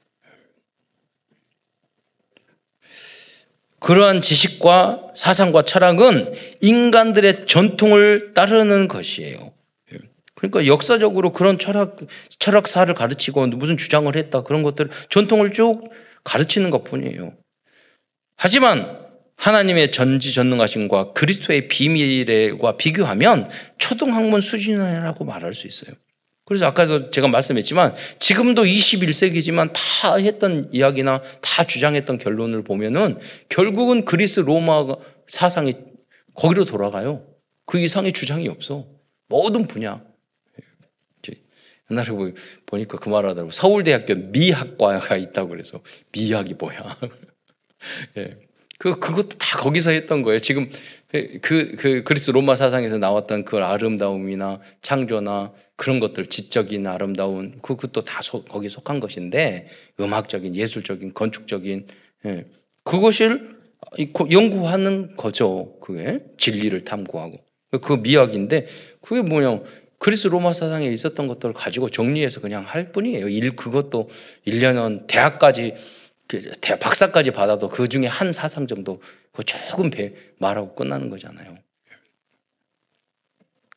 그러한 3.80 4.22
지식과 4.22 5.12
사상과 5.14 5.64
철학은 5.64 6.34
인간들의 6.62 7.46
전통을 7.46 8.32
따르는 8.32 8.88
것이에요. 8.88 9.52
예. 10.42 10.48
그러니까 10.48 10.66
역사적으로 10.66 11.32
그런 11.32 11.58
철학, 11.58 11.98
철학사를 12.38 12.92
가르치고 12.94 13.46
무슨 13.48 13.76
주장을 13.76 14.14
했다 14.14 14.42
그런 14.42 14.62
것들 14.62 14.90
전통을 15.10 15.52
쭉 15.52 15.84
가르치는 16.24 16.70
것 16.70 16.84
뿐이에요. 16.84 17.34
하지만 18.36 18.98
하나님의 19.36 19.90
전지전능하심과 19.90 21.12
그리스도의 21.12 21.68
비밀과 21.68 22.76
비교하면 22.76 23.48
초등학문 23.78 24.40
수준이라고 24.40 25.24
말할 25.24 25.54
수 25.54 25.66
있어요. 25.66 25.94
그래서 26.44 26.66
아까도 26.66 27.10
제가 27.10 27.28
말씀했지만 27.28 27.94
지금도 28.18 28.64
21세기지만 28.64 29.72
다 29.72 30.16
했던 30.16 30.68
이야기나 30.72 31.22
다 31.40 31.64
주장했던 31.64 32.18
결론을 32.18 32.64
보면은 32.64 33.18
결국은 33.48 34.04
그리스 34.04 34.40
로마 34.40 34.84
사상이 35.28 35.74
거기로 36.34 36.64
돌아가요. 36.64 37.24
그 37.66 37.78
이상의 37.78 38.12
주장이 38.12 38.48
없어. 38.48 38.86
모든 39.28 39.68
분야. 39.68 40.02
옛날에 41.90 42.08
보니까 42.66 42.98
그 42.98 43.10
말 43.10 43.26
하더라고. 43.26 43.50
서울대학교 43.50 44.14
미학과가 44.14 45.16
있다고 45.16 45.50
그래서 45.50 45.80
미학이 46.12 46.54
뭐야. 46.54 46.96
예. 48.18 48.36
그, 48.78 48.98
그것도 48.98 49.36
다 49.38 49.58
거기서 49.58 49.90
했던 49.90 50.22
거예요. 50.22 50.38
지금 50.38 50.70
그, 51.42 51.76
그 51.76 52.02
그리스 52.02 52.30
로마 52.30 52.54
사상에서 52.54 52.96
나왔던 52.96 53.44
그 53.44 53.58
아름다움이나 53.58 54.60
창조나 54.80 55.52
그런 55.76 55.98
것들, 55.98 56.26
지적인 56.26 56.86
아름다운, 56.86 57.52
그, 57.62 57.74
그것도 57.74 58.04
다 58.04 58.22
소, 58.22 58.44
거기 58.44 58.68
속한 58.68 59.00
것인데, 59.00 59.66
음악적인, 59.98 60.54
예술적인, 60.54 61.14
건축적인, 61.14 61.86
예. 62.26 62.46
그것을 62.84 63.58
연구하는 64.30 65.16
거죠. 65.16 65.78
그게 65.80 66.20
진리를 66.38 66.84
탐구하고. 66.84 67.38
그 67.82 67.94
미학인데, 67.94 68.66
그게 69.00 69.22
뭐냐. 69.22 69.62
그리스 70.00 70.28
로마 70.28 70.54
사상에 70.54 70.88
있었던 70.88 71.26
것들을 71.26 71.52
가지고 71.52 71.90
정리해서 71.90 72.40
그냥 72.40 72.64
할 72.64 72.90
뿐이에요. 72.90 73.28
일, 73.28 73.54
그것도 73.54 74.08
1년은 74.46 75.06
대학까지 75.06 75.74
그 76.26 76.40
박사까지 76.80 77.32
받아도 77.32 77.68
그 77.68 77.86
중에 77.86 78.06
한 78.06 78.32
사상 78.32 78.66
정도 78.66 79.02
그 79.30 79.44
조금 79.44 79.90
배 79.90 80.14
말하고 80.38 80.74
끝나는 80.74 81.10
거잖아요. 81.10 81.58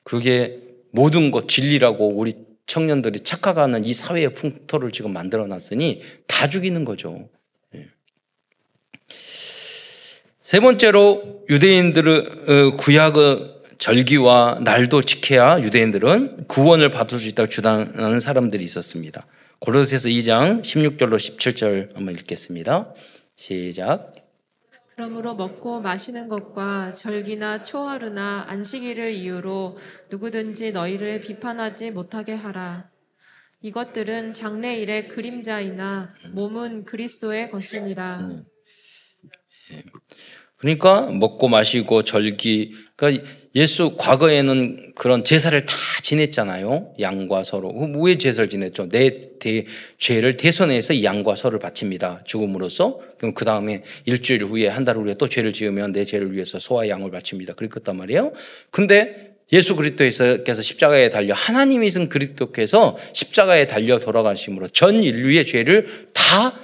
그게 0.03 0.61
모든 0.91 1.29
것 1.29 1.49
진리라고 1.49 2.07
우리 2.07 2.33
청년들이 2.67 3.19
착각하는 3.19 3.83
이 3.83 3.93
사회의 3.93 4.33
풍토를 4.33 4.93
지금 4.93 5.11
만들어 5.11 5.45
놨으니 5.45 6.01
다 6.27 6.47
죽이는 6.47 6.85
거죠. 6.85 7.29
예. 7.75 7.87
세 10.41 10.61
번째로 10.61 11.43
유대인들의 11.49 12.17
어, 12.47 12.77
구약의 12.77 13.62
절기와 13.83 14.59
날도 14.63 15.01
지켜야 15.01 15.59
유대인들은 15.59 16.47
구원을 16.47 16.89
받을 16.89 17.19
수 17.19 17.27
있다고 17.27 17.49
주장하는 17.49 18.21
사람들이 18.21 18.63
있었습니다. 18.63 19.27
고로새서 19.59 20.07
2장 20.07 20.61
16절로 20.61 21.17
17절 21.17 21.93
한번 21.93 22.15
읽겠습니다. 22.15 22.93
시작. 23.35 24.15
그러므로 24.95 25.35
먹고 25.35 25.81
마시는 25.81 26.29
것과 26.29 26.93
절기나 26.93 27.61
초하루나 27.61 28.45
안식일을 28.47 29.11
이유로 29.11 29.77
누구든지 30.09 30.71
너희를 30.71 31.19
비판하지 31.19 31.91
못하게 31.91 32.35
하라. 32.35 32.89
이것들은 33.61 34.31
장래일의 34.31 35.09
그림자이나 35.09 36.13
몸은 36.31 36.85
그리스도의 36.85 37.51
것이니라. 37.51 38.19
음. 38.21 38.45
예. 39.73 39.83
그러니까 40.63 41.01
먹고 41.11 41.49
마시고 41.49 42.03
절기 42.03 42.71
그러니까 42.95 43.25
예수 43.53 43.97
과거에는 43.97 44.93
그런 44.95 45.25
제사를 45.25 45.65
다 45.65 45.75
지냈잖아요. 46.01 46.93
양과 47.01 47.43
서로. 47.43 47.69
왜 47.97 48.17
제사를 48.17 48.49
지냈죠? 48.49 48.87
내 48.87 49.09
대, 49.39 49.65
죄를 49.97 50.37
대선해서 50.37 51.03
양과 51.03 51.35
서를 51.35 51.59
바칩니다. 51.59 52.21
죽음으로써. 52.23 52.97
그럼 53.17 53.33
그 53.33 53.43
다음에 53.43 53.83
일주일 54.05 54.45
후에 54.45 54.69
한 54.69 54.85
달 54.85 54.95
후에 54.95 55.15
또 55.15 55.27
죄를 55.27 55.51
지으면 55.51 55.91
내 55.91 56.05
죄를 56.05 56.31
위해서 56.31 56.59
소와 56.59 56.87
양을 56.87 57.11
바칩니다. 57.11 57.55
그랬단 57.55 57.97
말이에요. 57.97 58.31
근데 58.71 59.33
예수 59.51 59.75
그리스도께서 59.75 60.61
십자가에 60.61 61.09
달려 61.09 61.33
하나님이신 61.33 62.07
그리스도께서 62.07 62.97
십자가에 63.11 63.67
달려 63.67 63.99
돌아가심으로 63.99 64.69
전 64.69 64.95
인류의 65.03 65.45
죄를 65.45 66.07
다 66.13 66.57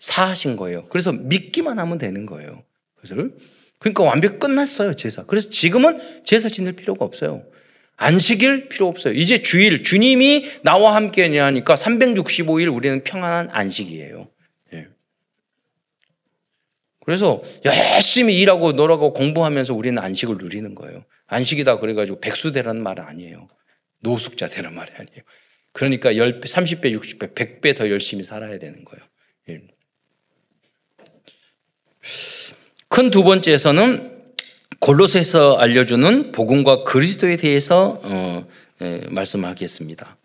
사하신 0.00 0.56
거예요. 0.56 0.86
그래서 0.88 1.12
믿기만 1.12 1.78
하면 1.78 1.98
되는 1.98 2.26
거예요. 2.26 2.64
그래서 3.04 3.28
그러니까 3.78 4.04
완벽 4.04 4.38
끝났어요, 4.38 4.96
제사. 4.96 5.24
그래서 5.24 5.50
지금은 5.50 6.00
제사 6.24 6.48
지낼 6.48 6.72
필요가 6.72 7.04
없어요. 7.04 7.44
안식일 7.96 8.68
필요 8.68 8.88
없어요. 8.88 9.14
이제 9.14 9.40
주일, 9.40 9.82
주님이 9.82 10.46
나와 10.62 10.94
함께 10.96 11.38
하니까 11.38 11.74
365일 11.74 12.74
우리는 12.74 13.04
평안한 13.04 13.50
안식이에요. 13.50 14.28
예. 14.72 14.88
그래서 17.04 17.42
열심히 17.64 18.40
일하고 18.40 18.72
놀아고 18.72 19.12
공부하면서 19.12 19.74
우리는 19.74 20.02
안식을 20.02 20.36
누리는 20.38 20.74
거예요. 20.74 21.04
안식이다 21.26 21.78
그래가지고 21.78 22.20
백수 22.20 22.52
되라는 22.52 22.82
말은 22.82 23.04
아니에요. 23.04 23.48
노숙자 24.00 24.48
되라는 24.48 24.76
말이 24.76 24.90
아니에요. 24.92 25.22
그러니까 25.72 26.12
10배, 26.12 26.44
30배, 26.44 26.98
60배, 26.98 27.34
100배 27.34 27.76
더 27.76 27.90
열심히 27.90 28.24
살아야 28.24 28.58
되는 28.58 28.84
거예요. 28.84 29.04
예. 29.50 29.60
큰 32.94 33.10
두 33.10 33.24
번째에서는 33.24 34.12
골로새서 34.78 35.56
알려주는 35.56 36.30
복음과 36.30 36.84
그리스도에 36.84 37.36
대해서 37.36 37.98
어, 38.04 38.46
예, 38.82 39.00
말씀하겠습니다. 39.10 40.16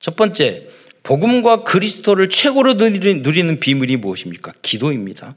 첫 0.00 0.16
번째, 0.16 0.66
복음과 1.02 1.64
그리스도를 1.64 2.30
최고로 2.30 2.74
누리는, 2.74 3.22
누리는 3.22 3.60
비밀이 3.60 3.96
무엇입니까? 3.96 4.52
기도입니다. 4.62 5.36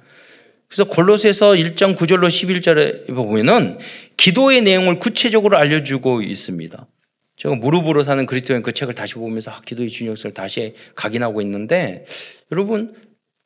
그래서 0.70 0.86
골로새서 0.86 1.52
1장 1.52 1.98
9절로 1.98 2.30
11절에 2.30 3.14
보면은 3.14 3.80
기도의 4.16 4.62
내용을 4.62 5.00
구체적으로 5.00 5.58
알려주고 5.58 6.22
있습니다. 6.22 6.88
제가 7.36 7.56
무릎으로 7.56 8.04
사는 8.04 8.26
그리스도인 8.26 8.62
그 8.62 8.72
책을 8.72 8.96
다시 8.96 9.16
보면서 9.16 9.52
아, 9.52 9.60
기도의 9.66 9.90
중요성을 9.90 10.34
다시 10.34 10.76
각인하고 10.96 11.42
있는데 11.42 12.06
여러분 12.54 12.94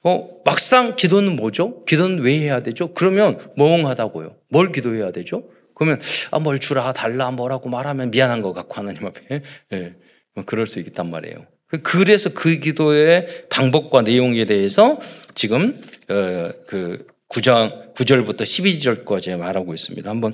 어, 0.04 0.30
막상 0.44 0.96
기도는 0.96 1.36
뭐죠? 1.36 1.84
기도는 1.86 2.20
왜 2.20 2.40
해야 2.40 2.62
되죠? 2.62 2.94
그러면 2.94 3.40
멍하다고요. 3.56 4.36
뭘 4.50 4.72
기도해야 4.72 5.12
되죠? 5.12 5.50
그러면 5.76 6.00
아, 6.32 6.40
뭘 6.40 6.60
주라, 6.60 6.92
달라, 6.92 7.32
뭐라고 7.32 7.70
말하면 7.70 8.12
미안한 8.12 8.42
것 8.42 8.54
같고 8.54 8.74
하나님 8.76 9.06
앞에 9.06 9.42
예, 9.74 9.96
뭐 10.36 10.44
그럴 10.46 10.68
수 10.68 10.80
있단 10.80 11.10
말이에요. 11.10 11.46
그래서 11.82 12.30
그 12.30 12.60
기도의 12.60 13.46
방법과 13.50 14.04
내용에 14.04 14.46
대해서 14.46 15.00
지금 15.34 15.82
어, 16.10 16.52
그 16.68 17.08
9장 17.30 17.96
9절부터 17.96 18.42
12절까지 18.42 19.36
말하고 19.38 19.74
있습니다. 19.74 20.08
한번 20.08 20.34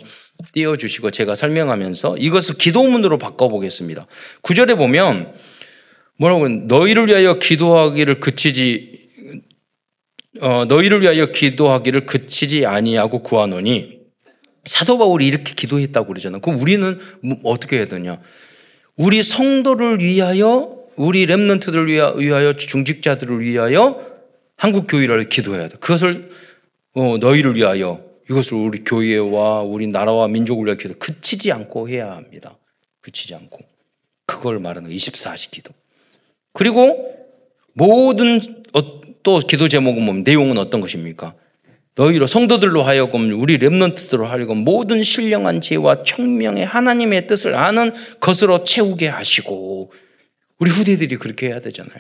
띄워 0.54 0.76
주시고 0.76 1.12
제가 1.12 1.36
설명하면서 1.36 2.18
이것을 2.18 2.58
기도문으로 2.58 3.18
바꿔 3.18 3.48
보겠습니다. 3.48 4.08
9절에 4.42 4.78
보면 4.78 5.34
뭐라고 6.18 6.50
너희를 6.50 7.08
위하여 7.08 7.40
기도하기를 7.40 8.20
그치지 8.20 8.99
어, 10.42 10.66
너희를 10.66 11.02
위하여 11.02 11.28
기도하기를 11.28 12.06
그치지 12.06 12.66
아니하고 12.66 13.24
구하노니 13.24 14.00
사도 14.66 14.98
바울이 14.98 15.26
이렇게 15.28 15.54
기도했다고 15.54 16.08
그러잖아. 16.08 16.40
그럼 16.40 16.60
우리는 16.60 17.00
뭐 17.22 17.38
어떻게 17.44 17.78
해야 17.78 17.86
되냐? 17.86 18.22
우리 18.96 19.24
성도를 19.24 20.02
위하여 20.02 20.78
우리 20.96 21.26
렘넌트들을 21.26 21.88
위하여 21.88 22.54
중직자들을 22.54 23.40
위하여 23.40 24.06
한국 24.56 24.86
교회를 24.88 25.30
기도해야 25.30 25.70
돼. 25.70 25.78
그것을 25.80 26.32
어, 26.94 27.18
너희를 27.18 27.56
위하여 27.56 28.04
이것을 28.30 28.58
우리 28.58 28.84
교회와 28.84 29.62
우리 29.62 29.88
나라와 29.88 30.28
민족을 30.28 30.66
위하여 30.66 30.78
기도 30.78 30.96
그치지 31.00 31.52
않고 31.52 31.90
해야 31.90 32.12
합니다. 32.12 32.58
그치지 33.02 33.34
않고 33.34 33.60
그걸 34.26 34.60
말하는 34.60 34.90
24시 34.92 35.52
기도. 35.52 35.74
그리고 36.54 37.16
모든 37.74 38.64
어, 38.74 38.99
또 39.24 39.40
기도 39.40 39.68
제목은 39.68 40.04
뭐 40.04 40.16
내용은 40.16 40.58
어떤 40.58 40.82
것입니까? 40.82 41.36
너희로 41.96 42.28
성도들로 42.28 42.82
하여금 42.82 43.32
우리 43.42 43.58
렘넌트들로 43.58 44.26
하여금 44.26 44.60
모든 44.60 45.04
신령한 45.04 45.60
지혜와 45.60 46.04
청명의 46.04 46.66
하나님의 46.66 47.28
뜻을 47.28 47.56
아는 47.56 47.92
것으로 48.22 48.64
채우게 48.64 49.08
하시고 49.08 49.92
우리 50.60 50.72
후대들이 50.72 51.18
그렇게 51.18 51.48
해야 51.48 51.60
되잖아요. 51.60 52.00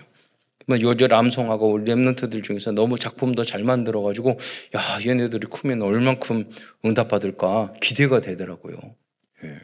뭐 0.67 0.79
요절 0.79 1.13
암송하고 1.13 1.71
우리 1.71 1.85
렘넌트들 1.85 2.43
중에서 2.43 2.71
너무 2.71 2.99
작품도 2.99 3.43
잘 3.43 3.63
만들어 3.63 4.01
가지고 4.01 4.39
야 4.75 4.99
얘네들이 5.05 5.47
크면 5.47 5.81
얼만큼 5.81 6.49
응답받을까 6.85 7.73
기대가 7.81 8.19
되더라고요. 8.19 8.77
예. 9.43 9.57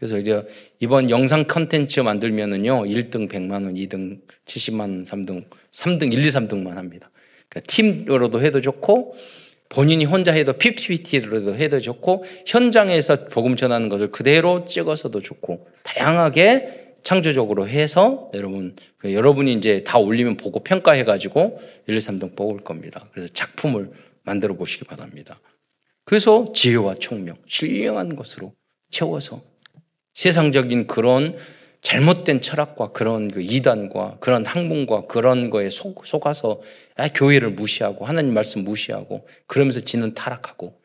그래서 0.00 0.18
이제 0.18 0.42
이번 0.80 1.10
영상 1.10 1.44
컨텐츠 1.44 2.00
만들면은요, 2.00 2.84
1등 2.86 3.28
100만 3.28 3.52
원, 3.52 3.74
2등 3.74 4.20
70만 4.46 4.80
원, 4.80 5.04
3등, 5.04 5.44
3등, 5.72 6.10
1, 6.14 6.24
2, 6.24 6.28
3등만 6.28 6.70
합니다. 6.70 7.10
그러니까 7.50 7.70
팀으로도 7.70 8.42
해도 8.42 8.62
좋고, 8.62 9.14
본인이 9.68 10.06
혼자 10.06 10.32
해도 10.32 10.54
피피티로도 10.54 11.54
해도 11.54 11.78
좋고, 11.78 12.24
현장에서 12.46 13.26
복음 13.26 13.56
전하는 13.56 13.90
것을 13.90 14.10
그대로 14.10 14.64
찍어서도 14.64 15.20
좋고, 15.20 15.68
다양하게 15.82 16.94
창조적으로 17.02 17.68
해서 17.68 18.30
여러분, 18.32 18.76
그 18.96 19.12
여러분이 19.12 19.52
이제 19.52 19.84
다 19.84 19.98
올리면 19.98 20.38
보고 20.38 20.60
평가해 20.60 21.04
가지고 21.04 21.60
1, 21.86 21.94
2, 21.94 21.98
3등 21.98 22.34
뽑을 22.36 22.64
겁니다. 22.64 23.06
그래서 23.12 23.30
작품을 23.34 23.90
만들어 24.22 24.54
보시기 24.54 24.86
바랍니다. 24.86 25.40
그래서 26.04 26.46
지혜와 26.54 26.94
총명, 26.94 27.36
신령한 27.46 28.16
것으로 28.16 28.54
채워서 28.90 29.49
세상적인 30.14 30.86
그런 30.86 31.36
잘못된 31.82 32.42
철학과 32.42 32.92
그런 32.92 33.30
그 33.30 33.40
이단과 33.40 34.18
그런 34.20 34.44
학문과 34.44 35.06
그런 35.06 35.48
거에 35.48 35.70
속, 35.70 36.06
속아서 36.06 36.60
아, 36.96 37.08
교회를 37.08 37.50
무시하고 37.50 38.04
하나님 38.04 38.34
말씀 38.34 38.64
무시하고 38.64 39.26
그러면서 39.46 39.80
지는 39.80 40.12
타락하고 40.12 40.78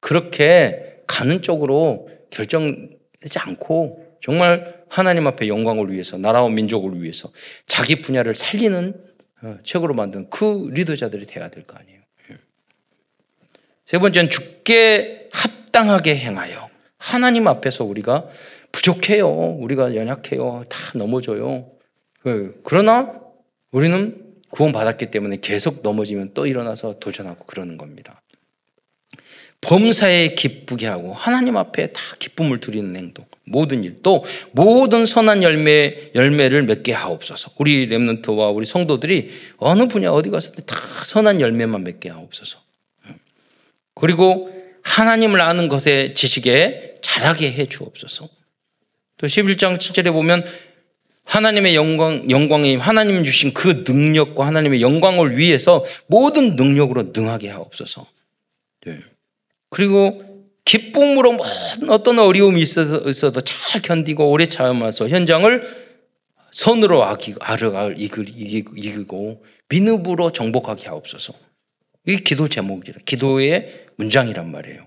그렇게 0.00 1.02
가는 1.06 1.40
쪽으로 1.40 2.10
결정하지 2.30 3.38
않고 3.38 4.18
정말 4.22 4.84
하나님 4.88 5.26
앞에 5.26 5.48
영광을 5.48 5.90
위해서 5.90 6.18
나라와 6.18 6.48
민족을 6.50 7.02
위해서 7.02 7.32
자기 7.66 8.00
분야를 8.00 8.34
살리는 8.34 8.94
어, 9.42 9.58
책으로 9.64 9.94
만든 9.94 10.28
그 10.30 10.70
리더자들이 10.72 11.26
돼야 11.26 11.48
될 11.48 11.64
거 11.64 11.76
아니에요. 11.76 12.00
예. 12.30 12.36
세 13.86 13.98
번째는 13.98 14.30
죽게 14.30 15.28
합당하게 15.32 16.16
행하여 16.16 16.68
하나님 16.98 17.48
앞에서 17.48 17.84
우리가 17.84 18.26
부족해요. 18.74 19.28
우리가 19.28 19.94
연약해요. 19.94 20.64
다 20.68 20.78
넘어져요. 20.96 21.70
그, 22.20 22.60
그러나 22.64 23.20
우리는 23.70 24.20
구원받았기 24.50 25.12
때문에 25.12 25.38
계속 25.40 25.80
넘어지면 25.82 26.32
또 26.34 26.46
일어나서 26.46 26.98
도전하고 26.98 27.44
그러는 27.46 27.78
겁니다. 27.78 28.20
범사에 29.60 30.34
기쁘게 30.34 30.86
하고 30.86 31.14
하나님 31.14 31.56
앞에 31.56 31.92
다 31.92 32.00
기쁨을 32.18 32.60
드리는 32.60 32.94
행동, 32.96 33.24
모든 33.44 33.84
일, 33.84 34.02
또 34.02 34.24
모든 34.50 35.06
선한 35.06 35.42
열매 35.42 36.10
열매를 36.14 36.64
맺게 36.64 36.92
하옵소서. 36.92 37.52
우리 37.58 37.86
렘넌트와 37.86 38.50
우리 38.50 38.66
성도들이 38.66 39.30
어느 39.56 39.86
분야 39.86 40.10
어디 40.10 40.30
가서 40.30 40.50
다 40.52 40.76
선한 41.06 41.40
열매만 41.40 41.84
맺게 41.84 42.10
하옵소서. 42.10 42.58
그리고 43.94 44.50
하나님을 44.82 45.40
아는 45.40 45.68
것에 45.68 46.12
지식에 46.12 46.96
잘하게 47.00 47.52
해 47.52 47.66
주옵소서. 47.66 48.28
또 49.24 49.28
11장 49.28 49.78
7절에 49.78 50.12
보면 50.12 50.44
하나님의 51.24 51.74
영광, 51.74 52.28
영광이 52.28 52.76
하나님 52.76 53.24
주신 53.24 53.54
그 53.54 53.82
능력과 53.88 54.46
하나님의 54.46 54.82
영광을 54.82 55.38
위해서 55.38 55.82
모든 56.08 56.56
능력으로 56.56 57.12
능하게 57.14 57.48
하옵소서. 57.48 58.06
네. 58.84 58.98
그리고 59.70 60.44
기쁨으로 60.66 61.38
어떤 61.88 62.18
어려움이 62.18 62.60
있어도, 62.60 63.40
잘 63.40 63.80
견디고 63.80 64.30
오래 64.30 64.44
참아서 64.44 65.08
현장을 65.08 65.66
선으로 66.50 67.02
아르갈 67.40 67.94
이기고 67.96 69.42
민흡으로 69.70 70.32
정복하게 70.32 70.88
하옵소서. 70.88 71.32
이게 72.06 72.22
기도 72.22 72.46
제목이라 72.46 72.98
기도의 73.06 73.86
문장이란 73.96 74.50
말이에요. 74.50 74.86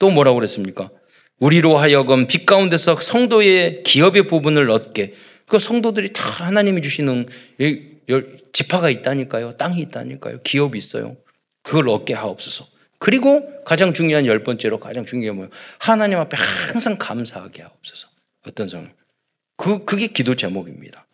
또 0.00 0.10
뭐라고 0.10 0.34
그랬습니까? 0.34 0.90
우리로 1.38 1.76
하여금 1.76 2.26
빛 2.26 2.46
가운데서 2.46 2.98
성도의 2.98 3.82
기업의 3.82 4.26
부분을 4.26 4.70
얻게 4.70 5.14
그 5.46 5.58
성도들이 5.58 6.12
다 6.12 6.44
하나님이 6.44 6.82
주시는 6.82 7.28
지파가 8.52 8.90
있다니까요. 8.90 9.52
땅이 9.52 9.80
있다니까요. 9.82 10.40
기업이 10.42 10.78
있어요. 10.78 11.16
그걸 11.62 11.88
얻게 11.88 12.14
하옵소서. 12.14 12.66
그리고 12.98 13.62
가장 13.64 13.92
중요한 13.92 14.24
열 14.26 14.42
번째로 14.42 14.80
가장 14.80 15.04
중요한 15.04 15.36
뭐예요? 15.36 15.50
하나님 15.78 16.18
앞에 16.18 16.36
항상 16.72 16.96
감사하게 16.96 17.62
하옵소서. 17.62 18.08
어떤 18.46 18.68
상황? 18.68 18.92
그 19.56 19.84
그게 19.84 20.06
기도 20.06 20.34
제목입니다. 20.34 21.06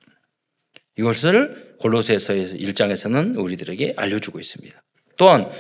이것을 0.97 1.77
골로새서 1.81 2.35
1장에서는 2.35 3.37
우리들에게 3.43 3.95
알려주고 3.97 4.39
있습니다. 4.39 4.83
또한 5.17 5.51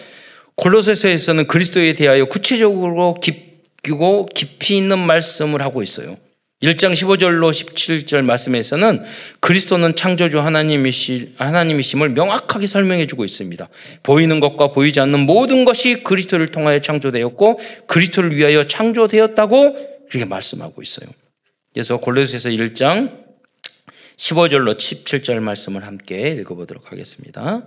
골로새서에서는 0.57 1.47
그리스도에 1.47 1.95
대하여 1.95 2.27
구체적으로 2.27 3.15
깊 3.15 3.52
고 3.91 4.27
깊이 4.27 4.77
있는 4.77 4.99
말씀을 4.99 5.61
하고 5.63 5.83
있어요. 5.83 6.17
1장 6.63 6.93
15절로 6.93 7.51
17절 7.51 8.23
말씀에서는 8.23 9.03
그리스도는 9.41 9.97
창조주 9.97 10.39
하나님이시, 10.39 11.35
하나님이심을 11.37 12.11
명확하게 12.11 12.69
설명해 12.69 13.09
주고 13.09 13.25
있습니다. 13.25 13.69
보이는 14.05 14.39
것과 14.39 14.69
보이지 14.69 15.01
않는 15.01 15.21
모든 15.21 15.65
것이 15.65 16.05
그리스도를 16.05 16.53
통하여 16.53 16.79
창조되었고 16.79 17.59
그리스도를 17.89 18.37
위하여 18.37 18.63
창조되었다고 18.63 20.07
그렇게 20.09 20.25
말씀하고 20.25 20.83
있어요. 20.83 21.09
그래서 21.73 21.97
골로새서 21.97 22.51
1장 22.51 23.23
15절로 24.17 24.77
17절 24.77 25.41
말씀을 25.41 25.85
함께 25.85 26.31
읽어보도록 26.31 26.93
하겠습니다. 26.93 27.67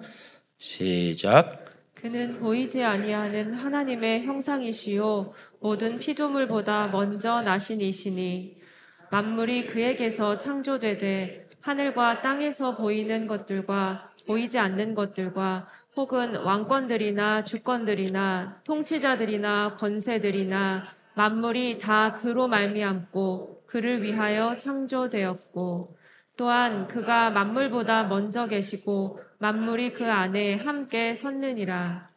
시작. 0.57 1.64
그는 2.05 2.39
보이지 2.39 2.83
아니하는 2.83 3.55
하나님의 3.55 4.25
형상이시요 4.25 5.33
모든 5.59 5.97
피조물보다 5.97 6.89
먼저 6.89 7.41
나신 7.41 7.81
이시니 7.81 8.57
만물이 9.09 9.65
그에게서 9.65 10.37
창조되되 10.37 11.49
하늘과 11.61 12.21
땅에서 12.21 12.75
보이는 12.75 13.25
것들과 13.25 14.11
보이지 14.27 14.59
않는 14.59 14.93
것들과 14.93 15.67
혹은 15.95 16.35
왕권들이나 16.35 17.43
주권들이나 17.43 18.61
통치자들이나 18.63 19.73
권세들이나 19.73 20.83
만물이 21.15 21.79
다 21.79 22.13
그로 22.13 22.47
말미암고 22.47 23.63
그를 23.65 24.03
위하여 24.03 24.57
창조되었고 24.57 25.97
또한 26.37 26.87
그가 26.87 27.31
만물보다 27.31 28.03
먼저 28.03 28.45
계시고 28.45 29.24
만물이 29.39 29.93
그 29.93 30.05
안에 30.05 30.55
함께 30.55 31.15
섰느니라. 31.15 32.09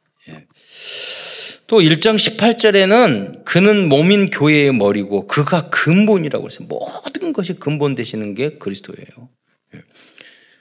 또 1.66 1.80
1장 1.80 2.16
18절에는 2.16 3.44
그는 3.44 3.88
몸인 3.88 4.30
교회의 4.30 4.72
머리고 4.72 5.26
그가 5.26 5.68
근본이라고 5.68 6.46
했어요. 6.46 6.66
모든 6.66 7.32
것이 7.32 7.54
근본 7.54 7.94
되시는 7.94 8.34
게 8.34 8.56
그리스도예요. 8.56 9.28
예. 9.74 9.80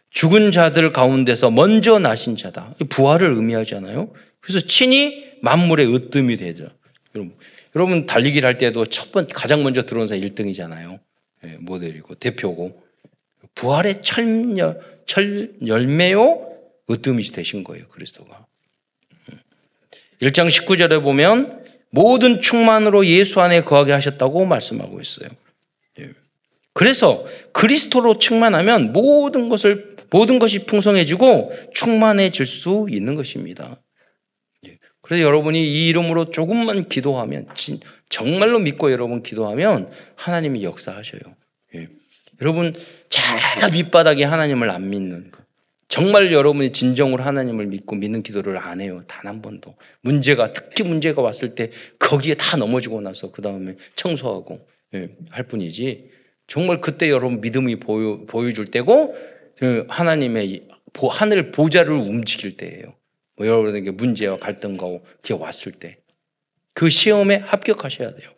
죽은 0.09 0.51
자들 0.51 0.91
가운데서 0.91 1.49
먼저 1.51 1.99
나신 1.99 2.35
자다. 2.35 2.73
부활을 2.89 3.35
의미하잖아요. 3.35 4.11
그래서 4.41 4.59
친히 4.65 5.31
만물의 5.41 5.93
으뜸이 5.93 6.37
되죠. 6.37 6.69
여러분, 7.15 7.35
여러분 7.75 8.05
달리기를 8.05 8.45
할 8.45 8.55
때도 8.55 8.85
첫 8.87 9.11
번, 9.11 9.27
가장 9.27 9.63
먼저 9.63 9.83
들어온 9.83 10.07
사람 10.07 10.21
1등이잖아요. 10.23 10.99
예, 11.45 11.57
모델이고, 11.59 12.15
대표고. 12.15 12.83
부활의 13.55 14.01
철, 14.01 14.55
철 15.05 15.53
열매요? 15.65 16.46
으뜸이 16.89 17.23
되신 17.23 17.63
거예요, 17.63 17.87
그리스도가. 17.89 18.45
1장 20.21 20.47
19절에 20.47 21.01
보면 21.01 21.63
모든 21.89 22.39
충만으로 22.39 23.05
예수 23.05 23.41
안에 23.41 23.61
거하게 23.61 23.91
하셨다고 23.93 24.45
말씀하고 24.45 24.99
있어요. 24.99 25.29
예. 25.99 26.11
그래서 26.73 27.25
그리스도로 27.53 28.19
충만하면 28.19 28.93
모든 28.93 29.49
것을 29.49 29.95
모든 30.09 30.39
것이 30.39 30.65
풍성해지고 30.65 31.51
충만해질 31.73 32.45
수 32.45 32.87
있는 32.89 33.15
것입니다. 33.15 33.81
예. 34.65 34.77
그래서 35.01 35.23
여러분이 35.23 35.63
이 35.63 35.87
이름으로 35.87 36.31
조금만 36.31 36.87
기도하면 36.87 37.47
정말로 38.09 38.59
믿고 38.59 38.91
여러분 38.91 39.23
기도하면 39.23 39.89
하나님이 40.15 40.63
역사하셔요. 40.63 41.21
예. 41.75 41.87
여러분 42.41 42.73
잘 43.09 43.71
밑바닥에 43.71 44.23
하나님을 44.23 44.69
안 44.69 44.89
믿는 44.89 45.31
거. 45.31 45.46
정말 45.87 46.33
여러분이 46.33 46.71
진정으로 46.73 47.23
하나님을 47.23 47.67
믿고 47.67 47.95
믿는 47.95 48.21
기도를 48.21 48.57
안 48.57 48.81
해요. 48.81 49.03
단 49.07 49.25
한 49.27 49.41
번도. 49.41 49.75
문제가, 50.01 50.51
특히 50.53 50.83
문제가 50.83 51.21
왔을 51.21 51.55
때 51.55 51.71
거기에 51.99 52.35
다 52.35 52.57
넘어지고 52.57 53.01
나서 53.01 53.31
그 53.31 53.41
다음에 53.41 53.75
청소하고 53.95 54.67
예, 54.95 55.09
할 55.29 55.47
뿐이지. 55.47 56.09
정말 56.47 56.81
그때 56.81 57.09
여러분 57.09 57.41
믿음이 57.41 57.77
보여, 57.77 58.21
보여줄 58.25 58.71
때고 58.71 59.15
그 59.57 59.85
하나님의 59.89 60.67
하늘 61.09 61.51
보좌를 61.51 61.91
움직일 61.93 62.57
때예요. 62.57 62.95
뭐 63.35 63.45
여러분에게 63.47 63.91
문제와 63.91 64.37
갈등과 64.37 64.87
그게 65.21 65.33
왔을 65.33 65.71
때. 65.71 65.97
그 66.73 66.89
시험에 66.89 67.37
합격하셔야 67.37 68.15
돼요. 68.15 68.31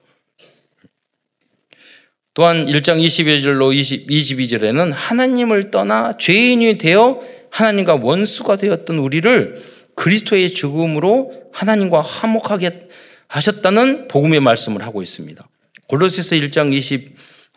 또한 2.34 2.68
1장 2.68 3.04
21절로 3.04 3.76
20, 3.76 4.08
22절에는 4.08 4.92
하나님을 4.94 5.72
떠나 5.72 6.16
죄인이 6.18 6.78
되어 6.78 7.22
하나님과 7.52 7.96
원수가 7.96 8.58
되었던 8.58 8.98
우리를 8.98 9.56
그리스도의 9.96 10.52
죽음으로 10.54 11.50
하나님과 11.52 12.02
화목하게 12.02 12.88
하셨다는 13.28 14.08
복음의 14.08 14.40
말씀을 14.40 14.82
하고 14.84 15.02
있습니다. 15.02 15.48
골로새서 15.88 16.36
1장 16.36 16.72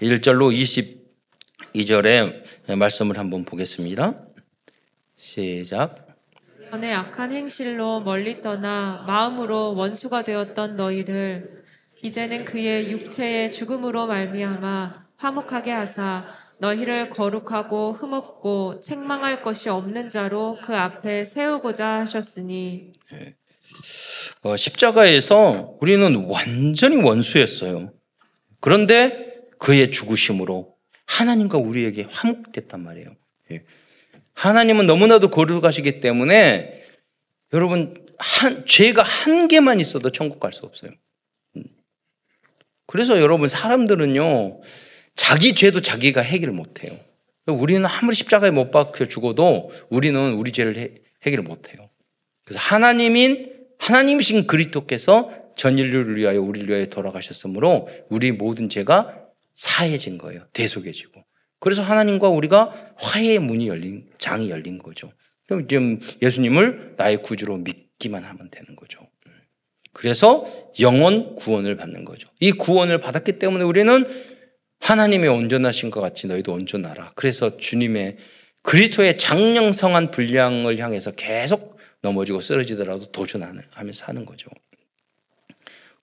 21절로 0.00 0.52
22절의 1.74 2.42
말씀을 2.76 3.18
한번 3.18 3.44
보겠습니다. 3.44 4.14
시작. 5.16 6.08
전에 6.70 6.92
악한 6.92 7.32
행실로 7.32 8.00
멀리 8.00 8.40
떠나 8.40 9.04
마음으로 9.06 9.74
원수가 9.74 10.24
되었던 10.24 10.76
너희를 10.76 11.62
이제는 12.02 12.44
그의 12.44 12.90
육체의 12.90 13.50
죽음으로 13.52 14.06
말미암아 14.06 15.04
화목하게 15.16 15.70
하사 15.70 16.24
너희를 16.62 17.10
거룩하고 17.10 17.92
흠없고 17.92 18.80
책망할 18.80 19.42
것이 19.42 19.68
없는 19.68 20.10
자로 20.10 20.58
그 20.62 20.74
앞에 20.76 21.24
세우고자 21.24 22.00
하셨으니 22.00 22.92
네. 23.10 23.34
어, 24.42 24.56
십자가에서 24.56 25.76
우리는 25.80 26.14
완전히 26.26 26.96
원수였어요. 26.96 27.92
그런데 28.60 29.34
그의 29.58 29.90
죽으심으로 29.90 30.76
하나님과 31.06 31.58
우리에게 31.58 32.06
화목됐단 32.08 32.80
말이에요. 32.80 33.16
예. 33.50 33.64
하나님은 34.34 34.86
너무나도 34.86 35.30
거룩하시기 35.30 35.98
때문에 35.98 36.84
여러분 37.52 38.06
한, 38.18 38.64
죄가 38.66 39.02
한 39.02 39.48
개만 39.48 39.80
있어도 39.80 40.10
천국 40.10 40.38
갈 40.38 40.52
수 40.52 40.64
없어요. 40.64 40.92
음. 41.56 41.64
그래서 42.86 43.20
여러분 43.20 43.48
사람들은요 43.48 44.60
자기 45.14 45.54
죄도 45.54 45.80
자기가 45.80 46.20
해결을 46.20 46.54
못해요. 46.54 46.98
우리는 47.46 47.84
아무리 47.86 48.14
십자가에 48.14 48.50
못 48.50 48.70
박혀 48.70 49.04
죽어도 49.06 49.70
우리는 49.88 50.34
우리 50.34 50.52
죄를 50.52 50.76
해, 50.76 50.90
결을 51.20 51.42
못해요. 51.42 51.90
그래서 52.44 52.60
하나님인 52.60 53.52
하나님이신 53.78 54.46
그리스도께서 54.46 55.30
전 55.56 55.76
인류를 55.78 56.16
위하여 56.16 56.40
우리를 56.40 56.68
위하여 56.68 56.86
돌아가셨으므로 56.86 57.88
우리 58.08 58.32
모든 58.32 58.68
죄가 58.68 59.26
사해진 59.54 60.18
거예요. 60.18 60.46
대속해지고. 60.52 61.24
그래서 61.58 61.82
하나님과 61.82 62.28
우리가 62.28 62.72
화해의 62.96 63.38
문이 63.40 63.68
열린 63.68 64.08
장이 64.18 64.50
열린 64.50 64.78
거죠. 64.78 65.12
그럼 65.46 65.68
지금 65.68 66.00
예수님을 66.20 66.94
나의 66.96 67.22
구주로 67.22 67.56
믿기만 67.58 68.24
하면 68.24 68.50
되는 68.50 68.76
거죠. 68.76 69.00
그래서 69.92 70.46
영원 70.80 71.34
구원을 71.34 71.76
받는 71.76 72.04
거죠. 72.04 72.28
이 72.40 72.52
구원을 72.52 73.00
받았기 73.00 73.38
때문에 73.38 73.64
우리는 73.64 74.06
하나님의 74.82 75.30
온전하신 75.30 75.90
것 75.92 76.00
같이 76.00 76.26
너희도 76.26 76.52
온전하라. 76.52 77.12
그래서 77.14 77.56
주님의 77.56 78.16
그리스도의 78.62 79.16
장령성한 79.16 80.10
분량을 80.10 80.78
향해서 80.78 81.12
계속 81.12 81.78
넘어지고 82.00 82.40
쓰러지더라도 82.40 83.06
도전하면서 83.12 83.92
사는 83.92 84.26
거죠. 84.26 84.50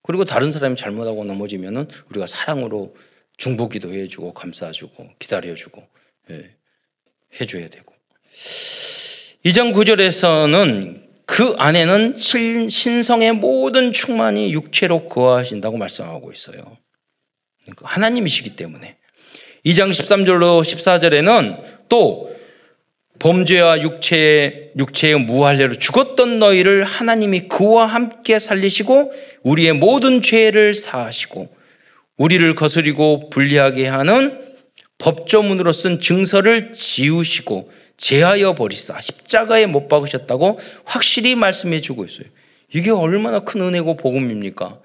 그리고 0.02 0.24
다른 0.24 0.52
사람이 0.52 0.78
잘못하고 0.78 1.26
넘어지면은 1.26 1.88
우리가 2.10 2.26
사랑으로 2.26 2.96
중보기도 3.36 3.94
해주고 3.94 4.34
감싸주고 4.34 5.10
기다려주고 5.20 5.86
예, 6.32 6.56
해줘야 7.40 7.68
되고 7.68 7.94
2장 9.46 9.74
9절에서는 9.74 11.10
그 11.26 11.54
안에는 11.58 12.16
신성의 12.18 13.34
모든 13.34 13.92
충만이 13.92 14.54
육체로 14.54 15.08
거하신다고 15.10 15.78
말씀하고 15.78 16.32
있어요. 16.32 16.78
그러니까 17.76 17.88
하나님이시기 17.88 18.56
때문에. 18.56 18.98
2장 19.66 19.90
13절로 19.92 20.62
14절에는 20.62 21.64
또 21.90 22.30
범죄와 23.20 23.82
육체의, 23.82 24.72
육체의 24.78 25.20
무할례로 25.20 25.76
죽었던 25.76 26.40
너희를 26.40 26.86
하나님이 26.86 27.50
그와 27.50 27.86
함께 27.86 28.40
살리시고 28.40 29.12
우리의 29.44 29.74
모든 29.74 30.22
죄를 30.22 30.74
사하시고 30.74 31.54
우리를 32.18 32.56
거스리고 32.56 33.30
불리하게 33.30 33.88
하는 33.88 34.42
법조문으로 34.98 35.74
쓴 35.74 36.00
증서를 36.00 36.72
지우시고 36.72 37.72
제하여 37.98 38.56
버리사 38.56 39.00
십자가에 39.02 39.66
못 39.66 39.90
박으셨다고 39.90 40.60
확실히 40.86 41.36
말씀해 41.36 41.82
주고 41.82 42.06
있어요. 42.06 42.28
이게 42.74 42.92
얼마나 42.92 43.40
큰 43.40 43.62
은혜고 43.62 43.98
복음입니까? 43.98 44.80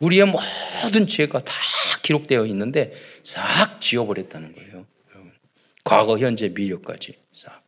우리의 0.00 0.26
모든 0.26 1.06
죄가 1.06 1.38
다 1.40 1.54
기록되어 2.02 2.46
있는데 2.46 2.92
싹 3.22 3.80
지워버렸다는 3.80 4.54
거예요. 4.54 4.86
과거, 5.84 6.18
현재, 6.18 6.48
미래까지 6.48 7.14
싹. 7.32 7.62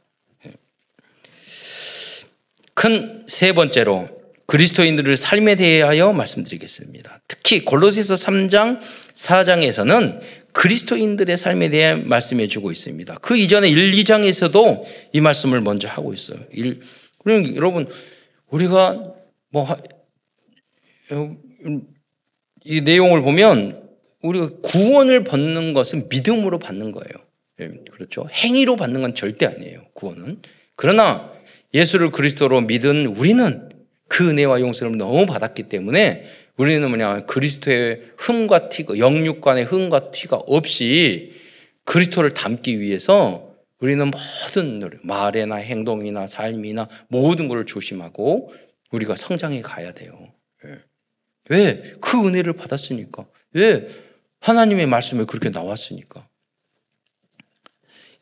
큰 2.74 3.22
세 3.28 3.52
번째로 3.52 4.08
그리스도인들의 4.46 5.16
삶에 5.16 5.54
대하여 5.54 6.12
말씀드리겠습니다. 6.12 7.20
특히 7.26 7.64
골로새서 7.64 8.14
3장, 8.14 8.78
4장에서는 9.14 10.20
그리스도인들의 10.52 11.38
삶에 11.38 11.70
대해 11.70 11.94
말씀해 11.94 12.48
주고 12.48 12.70
있습니다. 12.70 13.18
그 13.22 13.36
이전에 13.38 13.70
1, 13.70 13.92
2장에서도 13.92 14.84
이 15.14 15.20
말씀을 15.20 15.62
먼저 15.62 15.88
하고 15.88 16.12
있어요. 16.12 16.40
일, 16.52 16.82
그럼 17.24 17.56
여러분, 17.56 17.88
우리가 18.48 19.14
뭐, 19.48 19.66
이 22.64 22.80
내용을 22.80 23.22
보면 23.22 23.82
우리가 24.22 24.50
구원을 24.62 25.24
받는 25.24 25.72
것은 25.72 26.08
믿음으로 26.08 26.58
받는 26.58 26.92
거예요. 26.92 27.08
예, 27.60 27.70
그렇죠. 27.90 28.26
행위로 28.30 28.76
받는 28.76 29.00
건 29.02 29.14
절대 29.14 29.46
아니에요. 29.46 29.82
구원은. 29.94 30.42
그러나 30.76 31.32
예수를 31.74 32.10
그리스도로 32.10 32.60
믿은 32.62 33.06
우리는 33.06 33.68
그 34.08 34.28
은혜와 34.28 34.60
용서를 34.60 34.96
너무 34.96 35.26
받았기 35.26 35.64
때문에 35.64 36.24
우리는 36.56 36.86
뭐냐 36.88 37.24
그리스도의 37.24 38.02
흠과 38.18 38.68
티가 38.68 38.98
영육간의 38.98 39.64
흠과 39.64 40.10
티가 40.10 40.36
없이 40.36 41.32
그리스도를 41.84 42.34
담기 42.34 42.78
위해서 42.78 43.54
우리는 43.80 44.10
모든 44.10 44.78
노력, 44.78 45.04
말이나 45.04 45.56
행동이나 45.56 46.26
삶이나 46.26 46.88
모든 47.08 47.48
것을 47.48 47.66
조심하고 47.66 48.52
우리가 48.92 49.16
성장해 49.16 49.62
가야 49.62 49.92
돼요. 49.92 50.12
예. 51.52 51.56
왜? 51.56 51.94
그 52.00 52.26
은혜를 52.26 52.54
받았으니까. 52.54 53.26
왜? 53.52 53.86
하나님의 54.40 54.86
말씀에 54.86 55.24
그렇게 55.24 55.50
나왔으니까. 55.50 56.26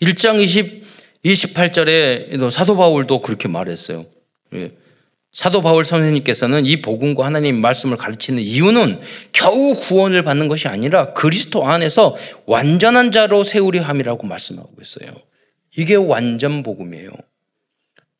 1장 0.02 0.40
20, 0.40 0.82
28절에 1.24 2.50
사도 2.50 2.76
바울도 2.76 3.20
그렇게 3.22 3.48
말했어요. 3.48 4.06
예. 4.54 4.72
사도 5.32 5.60
바울 5.62 5.84
선생님께서는 5.84 6.66
이 6.66 6.82
복음과 6.82 7.24
하나님 7.24 7.60
말씀을 7.60 7.96
가르치는 7.96 8.42
이유는 8.42 9.00
겨우 9.32 9.78
구원을 9.78 10.24
받는 10.24 10.48
것이 10.48 10.66
아니라 10.66 11.12
그리스도 11.12 11.66
안에서 11.68 12.16
완전한 12.46 13.12
자로 13.12 13.44
세우려 13.44 13.82
함이라고 13.82 14.26
말씀하고 14.26 14.74
있어요. 14.82 15.14
이게 15.76 15.94
완전 15.94 16.64
복음이에요. 16.64 17.10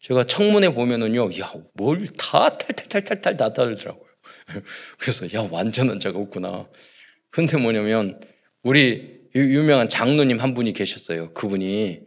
제가 0.03 0.25
청문회 0.25 0.73
보면은요, 0.73 1.31
야, 1.41 1.53
뭘 1.75 2.07
다 2.17 2.49
탈탈탈탈탈 2.51 3.37
나달더라고요. 3.37 4.10
그래서, 4.99 5.27
야, 5.35 5.47
완전한 5.51 6.01
자가 6.01 6.19
없구나. 6.19 6.69
근데 7.31 7.57
뭐냐면, 7.57 8.21
우리 8.63 9.21
유명한 9.35 9.89
장로님 9.89 10.39
한 10.39 10.55
분이 10.55 10.73
계셨어요. 10.73 11.33
그분이 11.33 12.01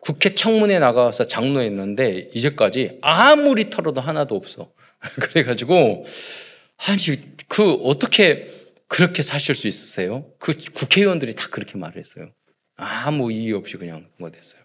국회 0.00 0.34
청문회 0.34 0.78
나가서 0.78 1.28
장로했는데 1.28 2.30
이제까지 2.34 2.98
아무리 3.02 3.70
털어도 3.70 4.00
하나도 4.00 4.34
없어. 4.34 4.72
그래가지고 5.20 6.04
아니 6.88 6.98
그 7.48 7.72
어떻게 7.74 8.48
그렇게 8.88 9.22
사실 9.22 9.54
수 9.54 9.68
있었어요? 9.68 10.26
그 10.38 10.54
국회의원들이 10.74 11.34
다 11.34 11.46
그렇게 11.50 11.78
말을 11.78 11.98
했어요. 11.98 12.32
아무 12.76 13.32
이유 13.32 13.56
없이 13.56 13.76
그냥 13.76 14.08
뭐 14.18 14.30
됐어요. 14.30 14.60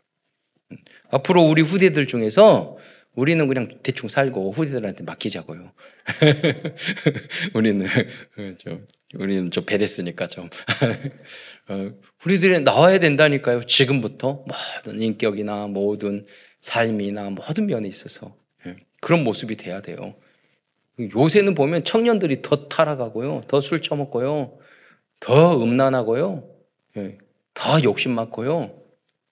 음. 0.72 0.78
앞으로 1.12 1.43
우리 1.43 1.62
후대들 1.62 2.08
중에서 2.08 2.78
우리는 3.18 3.47
그냥 3.47 3.80
대충 3.82 4.09
살고 4.09 4.51
후대들한테 4.51 5.03
맡기자고요. 5.03 5.72
우리는 7.55 7.88
좀 8.59 8.86
우리는 9.15 9.49
좀 9.49 9.65
배렸으니까 9.65 10.28
좀 10.28 10.47
어, 11.68 11.91
우리들이 12.24 12.59
나와야 12.59 12.99
된다니까요. 12.99 13.63
지금부터 13.63 14.45
모든 14.45 15.01
인격이나 15.01 15.65
모든 15.65 16.28
삶이나 16.61 17.32
모든 17.32 17.65
면에 17.65 17.88
있어서 17.88 18.36
예, 18.68 18.76
그런 19.01 19.24
모습이 19.24 19.55
돼야 19.55 19.82
돼요. 19.82 20.13
요새는 20.99 21.55
보면 21.55 21.84
청년들이 21.84 22.43
더 22.43 22.68
타락하고요, 22.68 23.41
더 23.47 23.59
술 23.61 23.82
처먹고요, 23.82 24.59
더 25.20 25.63
음란하고요, 25.63 26.47
예, 26.97 27.18
더 27.55 27.82
욕심 27.84 28.11
많고요. 28.11 28.80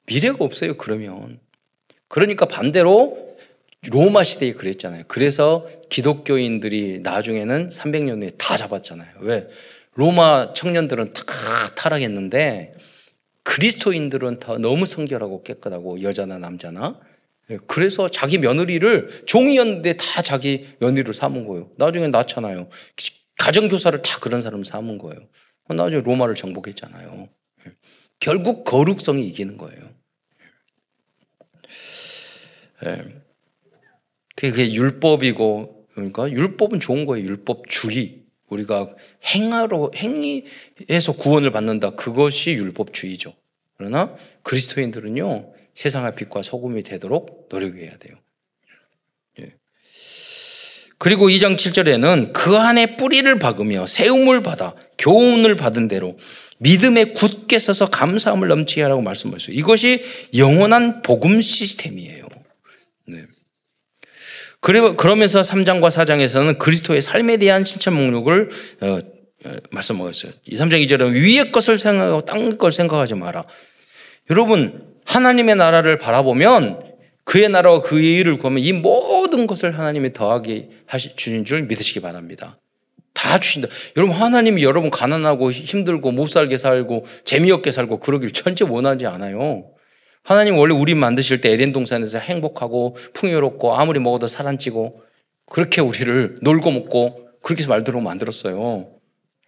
미래가 0.08 0.44
없어요. 0.44 0.76
그러면 0.76 1.40
그러니까 2.08 2.48
반대로 2.48 3.25
로마 3.92 4.24
시대에 4.24 4.54
그랬잖아요. 4.54 5.04
그래서 5.08 5.68
기독교인들이 5.90 7.00
나중에는 7.00 7.70
300년 7.70 8.22
후에 8.22 8.32
다 8.38 8.58
잡았잖아요. 8.58 9.10
왜? 9.22 9.48
로마 9.96 10.54
청년들은 10.54 11.14
다 11.14 11.24
타락했는데 11.76 12.76
그리스도인들은 13.44 14.40
다 14.40 14.58
너무 14.58 14.86
성결하고 14.86 15.44
깨끗하고 15.44 16.02
여자나 16.02 16.40
남자나 16.40 17.00
예, 17.52 17.60
그래서 17.68 18.10
자기 18.10 18.40
며느리를 18.40 19.26
종이었는데 19.28 19.98
다 19.98 20.22
자기 20.22 20.68
며느리를 20.80 21.14
삼은 21.14 21.48
거예요. 21.48 21.70
나중에 21.78 22.08
낳잖아요. 22.08 22.70
가정교사를 23.38 24.02
다 24.02 24.20
그런 24.20 24.42
사람을 24.42 24.66
삼은 24.66 24.98
거예요. 24.98 25.28
나중에 25.70 26.02
로마를 26.02 26.36
정복했잖아요. 26.36 27.30
예. 27.68 27.72
결국 28.20 28.64
거룩성이 28.64 29.28
이기는 29.28 29.58
거예요. 29.58 29.82
예. 34.44 34.52
그게 34.52 34.74
율법이고 34.74 35.88
그러니까 35.94 36.30
율법은 36.30 36.80
좋은 36.80 37.06
거예요. 37.06 37.28
율법주의. 37.28 38.26
우리가 38.50 38.94
행하로 39.34 39.92
행위에서 39.96 41.14
구원을 41.14 41.52
받는다. 41.52 41.92
그것이 41.92 42.52
율법주의죠. 42.52 43.34
그러나 43.78 44.16
그리스도인들은요 44.44 45.54
세상의 45.74 46.16
빛과 46.16 46.42
소금이 46.42 46.84
되도록 46.84 47.50
노력해야 47.52 47.98
돼요. 47.98 48.16
예. 49.40 49.54
그리고 50.98 51.28
2장 51.28 51.58
7절에는 51.58 52.34
그 52.34 52.56
안에 52.56 52.96
뿌리를 52.96 53.38
박으며 53.40 53.86
세움을 53.86 54.44
받아 54.44 54.76
교훈을 54.98 55.56
받은 55.56 55.88
대로 55.88 56.18
믿음에 56.58 57.14
굳게 57.14 57.60
서서 57.60 57.90
감사함을 57.90 58.48
넘치게 58.48 58.82
하라고 58.84 59.02
말씀하셨어요. 59.02 59.56
이것이 59.56 60.04
영원한 60.38 61.02
복음 61.02 61.42
시스템이에요. 61.42 62.15
네. 64.74 64.96
그러면서 64.96 65.42
3장과 65.42 65.90
4장에서는 65.92 66.58
그리스도의 66.58 67.02
삶에 67.02 67.38
대한 67.38 67.66
실천 67.66 67.94
목록을 67.94 68.50
어, 68.82 69.00
어, 69.46 69.52
말씀하셨어요. 69.72 70.32
2, 70.46 70.56
3장 70.56 70.86
2절은 70.86 71.14
위의 71.14 71.52
것을 71.52 71.78
생각하고 71.78 72.22
땅 72.22 72.58
걸 72.58 72.72
생각하지 72.72 73.16
마라. 73.16 73.46
여러분, 74.32 74.84
하나님의 75.06 75.56
나라를 75.56 75.98
바라보면 75.98 76.96
그의 77.26 77.50
나라와 77.50 77.82
그의 77.82 78.16
일을 78.16 78.38
구하면 78.38 78.64
이 78.64 78.72
모든 78.72 79.46
것을 79.46 79.78
하나님이 79.78 80.14
더하게 80.14 80.70
하시, 80.88 81.16
주신 81.16 81.46
줄 81.46 81.64
믿으시기 81.64 82.00
바랍니다. 82.00 82.58
다 83.14 83.40
주신다. 83.40 83.68
여러분, 83.98 84.16
하나님이 84.16 84.64
여러분 84.64 84.90
가난하고 84.90 85.52
힘들고 85.52 86.12
못 86.12 86.28
살게 86.28 86.58
살고 86.58 87.06
재미없게 87.24 87.72
살고 87.72 88.00
그러길 88.00 88.32
전체 88.32 88.66
원하지 88.66 89.06
않아요. 89.06 89.75
하나님 90.26 90.58
원래 90.58 90.74
우리 90.74 90.96
만드실 90.96 91.40
때 91.40 91.52
에덴 91.52 91.72
동산에서 91.72 92.18
행복하고 92.20 92.98
풍요롭고 93.14 93.76
아무리 93.76 94.00
먹어도 94.00 94.28
살 94.28 94.48
안 94.48 94.58
찌고 94.58 95.02
그렇게 95.46 95.82
우리를 95.82 96.38
놀고 96.42 96.72
먹고 96.72 97.30
그렇게 97.42 97.66
말대로 97.68 98.02
만들었어요. 98.02 98.90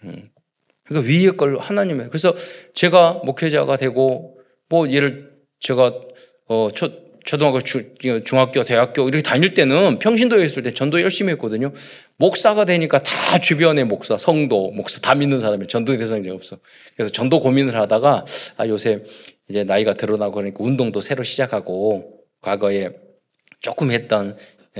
음. 0.03 0.29
그러니까 0.83 1.09
위의 1.09 1.35
걸 1.35 1.57
하나님의. 1.59 2.09
그래서 2.09 2.33
제가 2.73 3.21
목회자가 3.25 3.75
되고 3.77 4.39
뭐 4.69 4.87
예를 4.89 5.31
제가 5.59 5.93
어 6.47 6.67
초, 6.73 6.89
초등학교, 7.25 7.59
주, 7.61 7.95
중학교, 8.23 8.63
대학교 8.63 9.07
이렇게 9.07 9.21
다닐 9.21 9.53
때는 9.53 9.99
평신도에 9.99 10.45
있을 10.45 10.63
때 10.63 10.73
전도 10.73 11.01
열심히 11.01 11.31
했거든요. 11.33 11.73
목사가 12.17 12.65
되니까 12.65 12.99
다 12.99 13.39
주변에 13.39 13.83
목사, 13.83 14.17
성도, 14.17 14.71
목사 14.71 15.01
다 15.01 15.13
믿는 15.15 15.39
사람이 15.39 15.67
전도 15.67 15.97
대상이 15.97 16.29
없어. 16.29 16.57
그래서 16.95 17.11
전도 17.11 17.39
고민을 17.39 17.75
하다가 17.75 18.25
아 18.57 18.67
요새 18.67 19.03
이제 19.49 19.63
나이가 19.63 19.93
드러나고 19.93 20.35
그러니까 20.35 20.63
운동도 20.63 21.01
새로 21.01 21.23
시작하고 21.23 22.23
과거에 22.41 22.89
조금 23.61 23.91
했던 23.91 24.37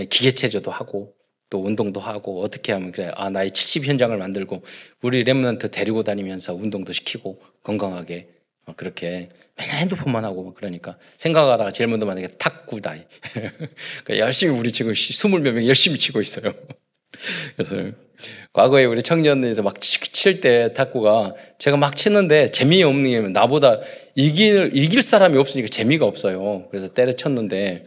기계체조도 0.09 0.72
하고 0.72 1.13
또 1.49 1.63
운동도 1.63 1.99
하고 1.99 2.41
어떻게 2.43 2.74
하면 2.74 2.91
그래 2.91 3.11
아 3.15 3.30
나의 3.30 3.51
70 3.51 3.86
현장을 3.86 4.15
만들고 4.18 4.63
우리 5.01 5.24
랩런트 5.24 5.72
데리고 5.72 6.03
다니면서 6.03 6.53
운동도 6.53 6.91
시키고 6.93 7.41
건강하게 7.63 8.28
어, 8.65 8.74
그렇게 8.76 9.30
맨날 9.55 9.78
핸드폰만 9.80 10.26
하고 10.26 10.53
그러니까 10.53 10.97
생각하다가 11.18 11.72
제일 11.72 11.88
먼저 11.88 12.05
만나게 12.05 12.28
탁구다이 12.38 13.01
그러니까 14.03 14.18
열심히 14.18 14.57
우리 14.57 14.72
지금 14.74 14.93
스물 14.93 15.39
몇 15.41 15.53
명 15.53 15.65
열심히 15.65 15.97
치고 15.97 16.20
있어요. 16.22 16.53
그래서 17.55 17.91
과거에 18.53 18.86
우리 18.86 19.03
청년에서 19.03 19.61
막 19.63 19.76
칠 20.18 20.41
때 20.41 20.74
탁구가 20.74 21.36
제가 21.59 21.78
막 21.78 21.95
치는데 21.95 22.49
재미없는 22.51 23.09
게 23.09 23.22
나보다 23.30 23.80
이길, 24.15 24.72
이길 24.74 25.01
사람이 25.01 25.38
없으니까 25.38 25.70
재미가 25.70 26.05
없어요. 26.05 26.68
그래서 26.70 26.88
때려쳤는데 26.89 27.86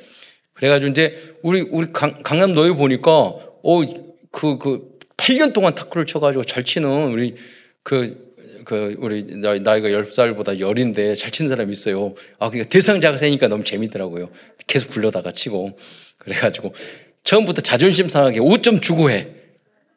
그래가지고 0.55 0.91
이제 0.91 1.35
우리, 1.43 1.61
우리 1.61 1.93
강, 1.93 2.23
강남 2.23 2.55
노예 2.55 2.73
보니까 2.73 3.11
어, 3.13 3.83
그, 4.31 4.59
그, 4.59 4.89
8년 5.17 5.53
동안 5.53 5.75
탁구를 5.75 6.07
쳐가지고 6.07 6.45
잘 6.45 6.65
치는 6.65 6.89
우리 7.13 7.35
그, 7.83 8.35
그, 8.65 8.97
우리 9.01 9.25
나이, 9.41 9.61
나이가 9.61 9.89
10살보다 9.89 10.59
열인데 10.61 11.15
잘 11.15 11.31
치는 11.31 11.49
사람이 11.49 11.73
있어요. 11.73 12.15
아, 12.39 12.49
그러니까 12.49 12.71
대상자가 12.71 13.17
세니까 13.17 13.49
너무 13.49 13.65
재밌더라고요. 13.65 14.31
계속 14.67 14.91
불러다가 14.91 15.31
치고. 15.31 15.77
그래가지고 16.19 16.75
처음부터 17.25 17.61
자존심 17.61 18.09
상하게 18.09 18.39
5점 18.41 18.81
주고 18.81 19.11
해. 19.11 19.40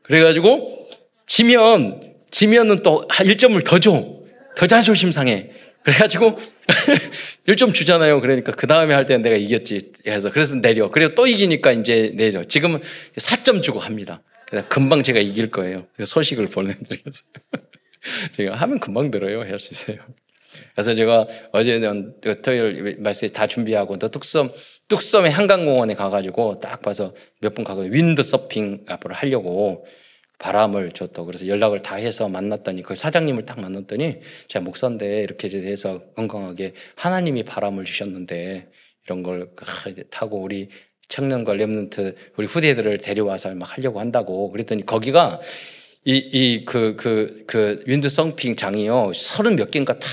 그래가지고 0.03 0.89
지면, 1.25 2.13
지면은 2.31 2.83
또 2.83 3.07
1점을 3.07 3.63
더 3.65 3.79
줘. 3.79 4.23
더 4.55 4.67
자존심 4.67 5.11
상해. 5.11 5.49
그래가지고 5.83 6.37
1점 7.47 7.73
주잖아요. 7.73 8.21
그러니까 8.21 8.53
그 8.53 8.67
다음에 8.67 8.93
할 8.93 9.05
때는 9.05 9.21
내가 9.21 9.35
이겼지 9.35 9.93
해서 10.07 10.31
그래서 10.31 10.55
내려. 10.55 10.89
그래서 10.89 11.13
또 11.13 11.27
이기니까 11.27 11.73
이제 11.73 12.13
내려. 12.15 12.43
지금은 12.43 12.79
4점 13.15 13.61
주고 13.61 13.79
합니다. 13.79 14.21
금방 14.69 15.03
제가 15.03 15.19
이길 15.19 15.49
거예요. 15.49 15.87
소식을 16.03 16.47
보내드렸어요. 16.47 17.31
제가 18.35 18.55
하면 18.55 18.79
금방 18.79 19.11
들어요. 19.11 19.41
할수 19.41 19.69
있어요. 19.73 19.97
그래서 20.73 20.95
제가 20.95 21.27
어제는 21.51 22.15
그 22.21 22.41
토요일 22.41 22.97
말씀 22.99 23.27
다 23.29 23.47
준비하고 23.47 23.97
또 23.97 24.07
뚝섬 24.09 24.51
뚝섬의 24.87 25.31
한강공원에 25.31 25.93
가가지고 25.95 26.59
딱 26.59 26.81
봐서 26.81 27.13
몇 27.41 27.53
분 27.53 27.63
가고 27.63 27.81
윈드 27.81 28.23
서핑 28.23 28.85
앞으로 28.87 29.15
하려고 29.15 29.85
바람을 30.39 30.91
줬다. 30.91 31.23
그래서 31.23 31.47
연락을 31.47 31.81
다 31.81 31.95
해서 31.95 32.27
만났더니 32.27 32.81
그 32.83 32.95
사장님을 32.95 33.45
딱 33.45 33.61
만났더니 33.61 34.17
제가 34.47 34.65
목사인데 34.65 35.23
이렇게 35.23 35.47
해서 35.49 36.01
건강하게 36.15 36.73
하나님이 36.95 37.43
바람을 37.43 37.85
주셨는데 37.85 38.67
이런 39.05 39.23
걸 39.23 39.51
타고 40.09 40.41
우리 40.41 40.69
청년과 41.07 41.53
remnant 41.53 42.15
우리 42.37 42.47
후대들을 42.47 42.97
데려와서 42.97 43.53
막 43.55 43.77
하려고 43.77 43.99
한다고 43.99 44.51
그랬더니 44.51 44.85
거기가 44.85 45.39
이, 46.05 46.17
이, 46.17 46.65
그, 46.65 46.95
그, 46.97 47.43
그, 47.47 47.81
윈드서핑장이요. 47.85 49.13
서른 49.15 49.55
몇 49.55 49.71
개인가 49.71 49.97
다 49.97 50.07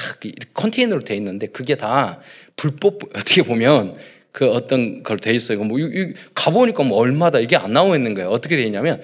컨테이너로 0.55 1.03
돼 1.03 1.17
있는데 1.17 1.49
그게 1.49 1.75
다 1.75 2.21
불법, 2.57 3.01
어떻게 3.17 3.43
보면 3.43 3.97
그 4.31 4.49
어떤 4.51 5.03
걸 5.03 5.19
돼 5.19 5.33
있어요. 5.35 5.65
뭐, 5.65 5.81
이, 5.81 5.83
이, 5.83 6.13
가보니까 6.35 6.85
뭐 6.85 6.99
얼마다 6.99 7.41
이게 7.41 7.57
안 7.57 7.73
나와 7.73 7.97
있는 7.97 8.15
거예요. 8.15 8.31
어떻게 8.31 8.57
돼 8.57 8.63
있냐면 8.63 9.01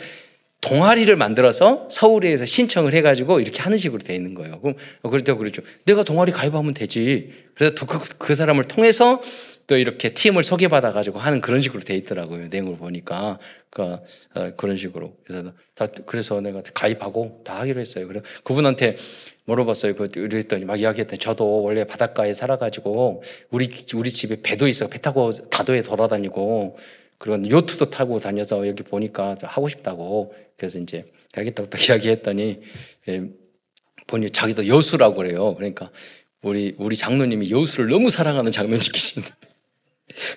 동아리를 0.60 1.14
만들어서 1.16 1.88
서울에서 1.90 2.44
신청을 2.44 2.94
해가지고 2.94 3.40
이렇게 3.40 3.60
하는 3.60 3.78
식으로 3.78 4.02
돼 4.02 4.14
있는 4.14 4.34
거예요. 4.34 4.60
그럼 4.60 4.76
그럴 5.02 5.22
때 5.22 5.32
그랬죠. 5.34 5.62
내가 5.84 6.04
동아리 6.04 6.32
가입하면 6.32 6.72
되지. 6.72 7.32
그래서 7.54 7.86
그, 7.86 7.98
그 8.18 8.34
사람을 8.34 8.64
통해서 8.64 9.20
또 9.66 9.76
이렇게 9.76 10.10
팀을 10.10 10.44
소개받아가지고 10.44 11.18
하는 11.18 11.40
그런 11.40 11.60
식으로 11.60 11.82
돼 11.82 11.96
있더라고요. 11.96 12.48
내용을 12.48 12.76
보니까. 12.76 13.38
그러니까 13.70 14.04
어, 14.34 14.52
그런 14.56 14.76
식으로. 14.76 15.16
그래서 15.24 15.52
다, 15.74 15.86
그래서 16.06 16.40
내가 16.40 16.62
가입하고 16.72 17.42
다 17.44 17.60
하기로 17.60 17.80
했어요. 17.80 18.06
그래 18.06 18.20
그분한테 18.44 18.96
물어봤어요. 19.44 19.94
그랬더니 19.94 20.64
막 20.64 20.80
이야기했더니 20.80 21.18
저도 21.18 21.62
원래 21.62 21.84
바닷가에 21.84 22.32
살아가지고 22.32 23.22
우리, 23.50 23.70
우리 23.94 24.12
집에 24.12 24.40
배도 24.40 24.68
있어. 24.68 24.88
배 24.88 24.98
타고 24.98 25.32
다도에 25.32 25.82
돌아다니고 25.82 26.78
그런 27.18 27.50
요트도 27.50 27.90
타고 27.90 28.18
다녀서 28.18 28.66
여기 28.68 28.82
보니까 28.82 29.36
하고 29.42 29.68
싶다고 29.68 30.34
그래서 30.56 30.78
이제 30.78 31.10
가겠다고 31.32 31.70
딱 31.70 31.80
이야기했더니 31.88 32.60
예, 33.08 33.24
보니 34.06 34.30
자기도 34.30 34.66
여수라고 34.68 35.16
그래요. 35.16 35.54
그러니까 35.56 35.90
우리 36.42 36.74
우리 36.78 36.96
장로님이 36.96 37.50
여수를 37.50 37.90
너무 37.90 38.10
사랑하는 38.10 38.52
장로님이신데 38.52 39.28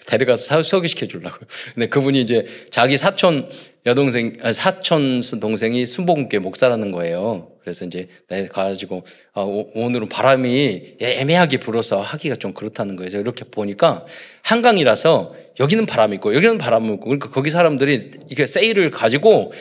데려가서 0.07 0.63
소개시켜 0.63 1.05
주려고. 1.05 1.37
근데 1.73 1.87
그분이 1.87 2.21
이제 2.21 2.45
자기 2.71 2.97
사촌 2.97 3.49
여동생, 3.85 4.37
사촌 4.53 5.21
동생이 5.39 5.85
순복음교 5.85 6.39
목사라는 6.39 6.91
거예요. 6.91 7.51
그래서 7.61 7.85
이제 7.85 8.07
내 8.27 8.47
가가지고 8.47 9.05
아, 9.33 9.41
오늘은 9.41 10.09
바람이 10.09 10.95
애매하게 10.99 11.59
불어서 11.59 12.01
하기가 12.01 12.35
좀 12.35 12.53
그렇다는 12.53 12.95
거예요. 12.95 13.19
이렇게 13.19 13.45
보니까 13.45 14.05
한강이라서 14.43 15.35
여기는 15.59 15.85
바람이 15.85 16.15
있고 16.15 16.35
여기는 16.35 16.57
바람이 16.57 16.93
있고 16.93 17.05
그러니까 17.05 17.29
거기 17.29 17.51
사람들이 17.51 18.11
이게 18.29 18.47
세일을 18.47 18.91
가지고 18.91 19.53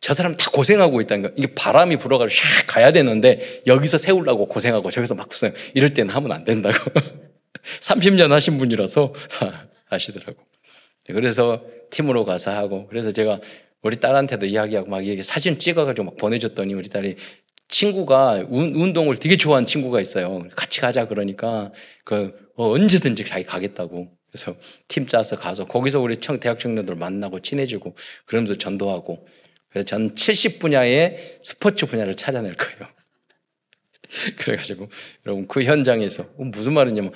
저 0.00 0.14
사람 0.14 0.36
다 0.36 0.50
고생하고 0.50 1.00
있다는 1.00 1.22
거. 1.22 1.30
이게 1.36 1.54
바람이 1.54 1.96
불어가지고 1.98 2.42
샥 2.42 2.64
가야 2.66 2.90
되는데 2.90 3.62
여기서 3.66 3.98
세우려고 3.98 4.48
고생하고 4.48 4.90
저기서 4.90 5.14
막 5.14 5.28
고생. 5.28 5.52
이럴 5.74 5.94
때는 5.94 6.12
하면 6.12 6.32
안 6.32 6.44
된다고. 6.44 6.76
30년 7.80 8.28
하신 8.28 8.58
분이라서 8.58 9.12
아시더라고. 9.88 10.42
그래서 11.06 11.64
팀으로 11.90 12.24
가서 12.24 12.52
하고 12.52 12.86
그래서 12.88 13.10
제가 13.12 13.40
우리 13.82 13.96
딸한테도 13.96 14.46
이야기하고 14.46 14.88
막 14.88 15.06
이게 15.06 15.22
사진 15.22 15.58
찍어가지고 15.58 16.04
막 16.04 16.16
보내줬더니 16.16 16.74
우리 16.74 16.88
딸이 16.88 17.16
친구가 17.68 18.44
운, 18.48 18.92
동을 18.92 19.16
되게 19.16 19.36
좋아하는 19.36 19.66
친구가 19.66 20.00
있어요. 20.00 20.46
같이 20.54 20.80
가자 20.80 21.08
그러니까 21.08 21.72
그 22.04 22.32
어, 22.56 22.70
언제든지 22.70 23.24
자기 23.24 23.44
가겠다고. 23.44 24.08
그래서 24.30 24.56
팀 24.88 25.06
짜서 25.06 25.36
가서 25.36 25.66
거기서 25.66 26.00
우리 26.00 26.16
청 26.16 26.40
대학 26.40 26.58
청년들 26.58 26.96
만나고 26.96 27.40
친해지고 27.40 27.94
그러면서 28.24 28.56
전도하고 28.56 29.26
그래서 29.68 29.84
전 29.84 30.14
70 30.14 30.58
분야의 30.58 31.38
스포츠 31.42 31.86
분야를 31.86 32.14
찾아낼 32.14 32.54
거예요. 32.54 32.88
그래가지고 34.38 34.88
여러분 35.26 35.48
그 35.48 35.64
현장에서 35.64 36.26
무슨 36.36 36.74
말이냐면 36.74 37.12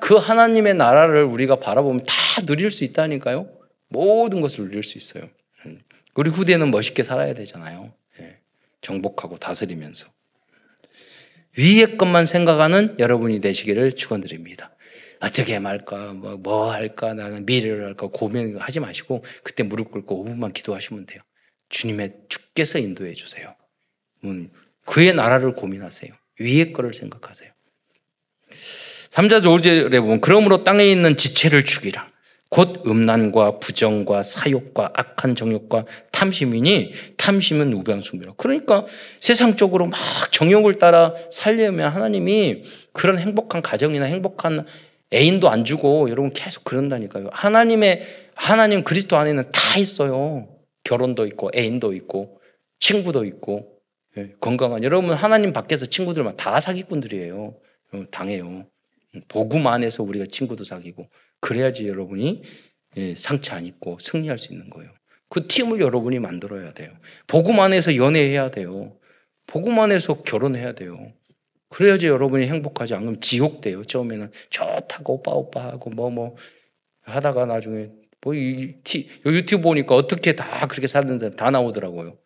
그 0.00 0.14
하나님의 0.14 0.74
나라를 0.74 1.24
우리가 1.24 1.56
바라보면 1.56 2.04
다 2.06 2.14
누릴 2.46 2.70
수 2.70 2.84
있다니까요. 2.84 3.48
모든 3.88 4.40
것을 4.40 4.68
누릴 4.68 4.82
수 4.82 4.96
있어요. 4.96 5.28
음. 5.66 5.82
우리 6.14 6.30
후대는 6.30 6.70
멋있게 6.70 7.02
살아야 7.02 7.34
되잖아요. 7.34 7.92
예. 8.20 8.38
정복하고 8.80 9.36
다스리면서. 9.38 10.06
위의 11.58 11.96
것만 11.96 12.26
생각하는 12.26 12.96
여러분이 12.98 13.40
되시기를 13.40 13.92
축원드립니다. 13.92 14.74
어떻게 15.20 15.58
말까, 15.58 16.12
뭐, 16.12 16.36
뭐 16.36 16.70
할까, 16.70 17.14
나는 17.14 17.46
미래를 17.46 17.86
할까 17.86 18.08
고민하지 18.08 18.80
마시고 18.80 19.24
그때 19.42 19.62
무릎 19.62 19.90
꿇고 19.90 20.24
5분만 20.24 20.52
기도하시면 20.52 21.06
돼요. 21.06 21.22
주님의 21.70 22.14
주께서 22.28 22.78
인도해 22.78 23.14
주세요. 23.14 23.54
음, 24.24 24.50
그의 24.84 25.14
나라를 25.14 25.54
고민하세요. 25.54 26.12
위의 26.38 26.72
거를 26.72 26.92
생각하세요. 26.92 27.50
3자 29.16 29.40
5절에 29.40 29.98
보면 29.98 30.20
그러므로 30.20 30.62
땅에 30.62 30.84
있는 30.84 31.16
지체를 31.16 31.64
죽이라. 31.64 32.06
곧 32.50 32.82
음란과 32.86 33.60
부정과 33.60 34.22
사욕과 34.22 34.92
악한 34.92 35.34
정욕과 35.34 35.86
탐심이니 36.12 36.92
탐심은 37.16 37.72
우변숭배라. 37.72 38.34
그러니까 38.36 38.84
세상적으로 39.18 39.86
막 39.86 39.98
정욕을 40.32 40.74
따라 40.74 41.14
살려면 41.32 41.90
하나님이 41.90 42.60
그런 42.92 43.18
행복한 43.18 43.62
가정이나 43.62 44.04
행복한 44.04 44.66
애인도 45.14 45.48
안 45.48 45.64
주고 45.64 46.10
여러분 46.10 46.30
계속 46.34 46.64
그런다니까요. 46.64 47.30
하나님의 47.32 48.02
하나님 48.34 48.84
그리스도 48.84 49.16
안에는 49.16 49.44
다 49.50 49.78
있어요. 49.78 50.46
결혼도 50.84 51.26
있고 51.28 51.50
애인도 51.56 51.94
있고 51.94 52.38
친구도 52.80 53.24
있고 53.24 53.78
예, 54.18 54.34
건강한 54.40 54.84
여러분 54.84 55.14
하나님 55.14 55.54
밖에서 55.54 55.86
친구들만 55.86 56.36
다 56.36 56.60
사기꾼들이에요. 56.60 57.54
당해요. 58.10 58.66
복음 59.28 59.66
안에서 59.66 60.02
우리가 60.02 60.26
친구도 60.26 60.64
사귀고 60.64 61.08
그래야지 61.40 61.86
여러분이 61.88 62.42
예, 62.96 63.14
상처 63.14 63.56
안 63.56 63.66
입고 63.66 63.98
승리할 64.00 64.38
수 64.38 64.52
있는 64.52 64.70
거예요. 64.70 64.90
그 65.28 65.46
팀을 65.46 65.80
여러분이 65.80 66.18
만들어야 66.18 66.72
돼요. 66.72 66.90
복음 67.26 67.60
안에서 67.60 67.96
연애해야 67.96 68.50
돼요. 68.50 68.96
복음 69.46 69.78
안에서 69.78 70.22
결혼해야 70.22 70.72
돼요. 70.72 71.12
그래야지 71.68 72.06
여러분이 72.06 72.46
행복하지 72.46 72.94
않으면 72.94 73.20
지옥 73.20 73.60
돼요. 73.60 73.82
처음에는 73.82 74.30
좋다고 74.50 75.14
오빠 75.14 75.32
오빠 75.32 75.64
하고 75.64 75.90
뭐뭐 75.90 76.10
뭐 76.10 76.36
하다가 77.02 77.46
나중에 77.46 77.90
뭐이 78.22 78.76
유튜브 79.26 79.62
보니까 79.62 79.94
어떻게 79.94 80.34
다 80.34 80.66
그렇게 80.66 80.86
사는지 80.86 81.34
다 81.36 81.50
나오더라고요. 81.50 82.16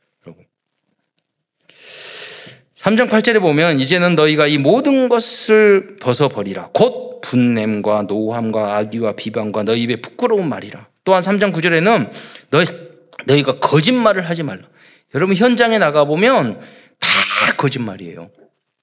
여러분. 2.86 3.06
3장 3.06 3.08
8절에 3.08 3.40
보면 3.40 3.80
이제는 3.80 4.14
너희가 4.14 4.46
이 4.46 4.58
모든 4.58 5.08
것을 5.08 5.96
벗어버리라. 6.00 6.70
곧 6.72 7.20
분냄과 7.20 8.02
노함과 8.08 8.76
악의와 8.78 9.12
비방과 9.12 9.64
너희 9.64 9.82
입에 9.82 9.96
부끄러운 9.96 10.48
말이라. 10.48 10.88
또한 11.04 11.22
3장 11.22 11.52
9절에는 11.52 12.10
너희, 12.50 12.66
너희가 13.26 13.58
거짓말을 13.58 14.28
하지 14.28 14.42
말라. 14.42 14.62
여러분 15.14 15.36
현장에 15.36 15.78
나가보면 15.78 16.60
다 16.98 17.52
거짓말이에요. 17.56 18.30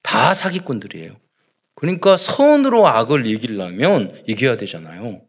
다 0.03 0.33
사기꾼들이에요. 0.33 1.13
그러니까 1.75 2.17
선으로 2.17 2.87
악을 2.87 3.25
이기려면 3.25 4.09
이겨야 4.27 4.57
되잖아요. 4.57 5.21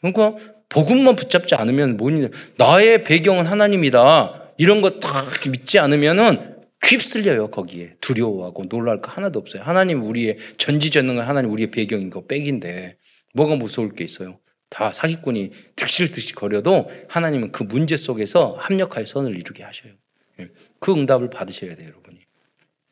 그러니까 0.00 0.36
복음만 0.68 1.16
붙잡지 1.16 1.54
않으면 1.54 1.96
뭐니 1.96 2.28
나의 2.56 3.04
배경은 3.04 3.46
하나님이다. 3.46 4.42
이런 4.58 4.80
거 4.80 4.98
다 5.00 5.24
믿지 5.50 5.78
않으면은 5.78 6.57
휩쓸려요 6.84 7.50
거기에 7.50 7.94
두려워하고 8.00 8.68
놀랄 8.68 9.00
거 9.00 9.10
하나도 9.10 9.38
없어요. 9.38 9.62
하나님 9.62 10.02
우리의 10.02 10.38
전지전능한 10.56 11.26
하나님 11.26 11.50
우리의 11.50 11.70
배경인 11.70 12.10
거 12.10 12.26
백인데 12.26 12.96
뭐가 13.34 13.56
무서울 13.56 13.94
게 13.94 14.04
있어요? 14.04 14.38
다 14.70 14.92
사기꾼이 14.92 15.50
득실득실 15.76 16.34
거려도 16.34 16.90
하나님은 17.08 17.52
그 17.52 17.62
문제 17.62 17.96
속에서 17.96 18.56
합력하여 18.58 19.06
선을 19.06 19.36
이루게 19.36 19.62
하셔요. 19.62 19.92
예. 20.40 20.48
그 20.78 20.92
응답을 20.92 21.30
받으셔야 21.30 21.74
돼요, 21.74 21.88
여러분이. 21.88 22.18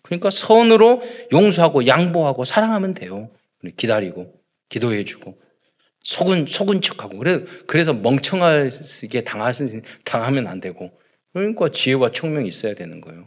그러니까 0.02 0.30
선으로 0.30 1.02
용서하고 1.32 1.86
양보하고 1.86 2.44
사랑하면 2.44 2.94
돼요. 2.94 3.30
기다리고 3.76 4.32
기도해주고 4.68 5.38
속은 6.00 6.46
속은 6.46 6.82
척하고 6.82 7.18
그래 7.18 7.44
그래서 7.66 7.92
멍청하게 7.92 9.24
당하면 10.04 10.46
안 10.46 10.60
되고 10.60 10.96
그러니까 11.32 11.68
지혜와 11.68 12.12
총명이 12.12 12.48
있어야 12.48 12.74
되는 12.74 13.00
거예요. 13.00 13.24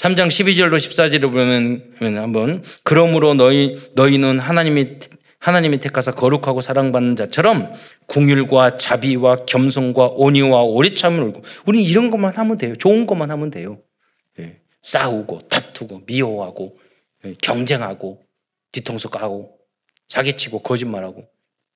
3장 0.00 0.28
12절로 0.28 0.76
14절을 0.78 1.30
보면 1.30 2.16
한번 2.16 2.62
그러므로 2.84 3.34
너희 3.34 3.76
너희는 3.94 4.38
하나님이 4.38 4.98
하나님이 5.38 5.78
택하사 5.80 6.10
거룩하고 6.12 6.62
사랑받는 6.62 7.16
자처럼 7.16 7.70
궁율과 8.06 8.76
자비와 8.76 9.44
겸손과 9.44 10.12
온유와 10.14 10.62
오래참을 10.62 11.22
울고 11.22 11.42
우리는 11.66 11.84
이런 11.84 12.10
것만 12.10 12.32
하면 12.34 12.56
돼요. 12.56 12.76
좋은 12.76 13.06
것만 13.06 13.30
하면 13.30 13.50
돼요. 13.50 13.82
네. 14.38 14.60
싸우고 14.80 15.40
다투고 15.48 16.04
미워하고 16.06 16.78
네. 17.22 17.34
경쟁하고 17.42 18.22
뒤통수 18.72 19.10
까고 19.10 19.58
사기치고 20.08 20.62
거짓말하고 20.62 21.26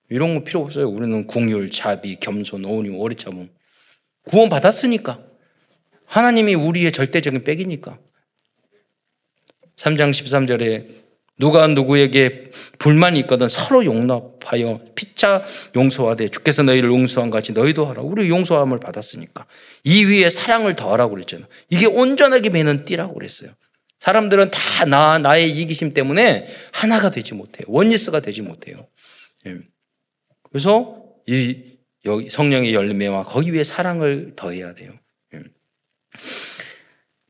이런 0.09 0.35
거 0.35 0.45
필요 0.45 0.62
없어요. 0.62 0.89
우리는 0.89 1.27
궁율, 1.27 1.70
자비, 1.70 2.18
겸손, 2.20 2.64
온유, 2.64 2.97
오래참음 2.97 3.51
구원 4.25 4.49
받았으니까 4.49 5.20
하나님이 6.07 6.55
우리의 6.55 6.91
절대적인 6.91 7.45
백이니까 7.45 7.99
3장 9.77 10.11
13절에 10.11 11.05
누가 11.39 11.66
누구에게 11.66 12.45
불만이 12.79 13.18
있거든 13.20 13.49
서로 13.49 13.85
용납하여 13.85 14.81
피차 14.95 15.45
용서하되 15.75 16.31
주께서 16.31 16.62
너희를 16.62 16.91
용서한 16.91 17.31
같이 17.31 17.53
너희도 17.53 17.87
하라. 17.87 18.03
우리 18.03 18.29
용서함을 18.29 18.79
받았으니까. 18.79 19.47
이 19.83 20.05
위에 20.05 20.29
사랑을 20.29 20.77
더하라고 20.77 21.14
그랬잖아. 21.14 21.49
이게 21.70 21.87
온전하게 21.87 22.51
매는 22.51 22.85
띠라고 22.85 23.14
그랬어요. 23.14 23.51
사람들은 23.99 24.51
다 24.51 24.85
나, 24.85 25.18
나의 25.18 25.51
이기심 25.51 25.93
때문에 25.93 26.47
하나가 26.72 27.11
되지 27.11 27.35
못해요. 27.35 27.64
원리스가 27.68 28.20
되지 28.20 28.43
못해요. 28.43 28.87
예. 29.47 29.57
그래서 30.51 31.03
이 31.27 31.79
성령의 32.29 32.75
열매와 32.75 33.25
거기 33.25 33.53
위에 33.53 33.64
사랑을 33.64 34.35
더해야 34.37 34.75
돼요. 34.75 34.93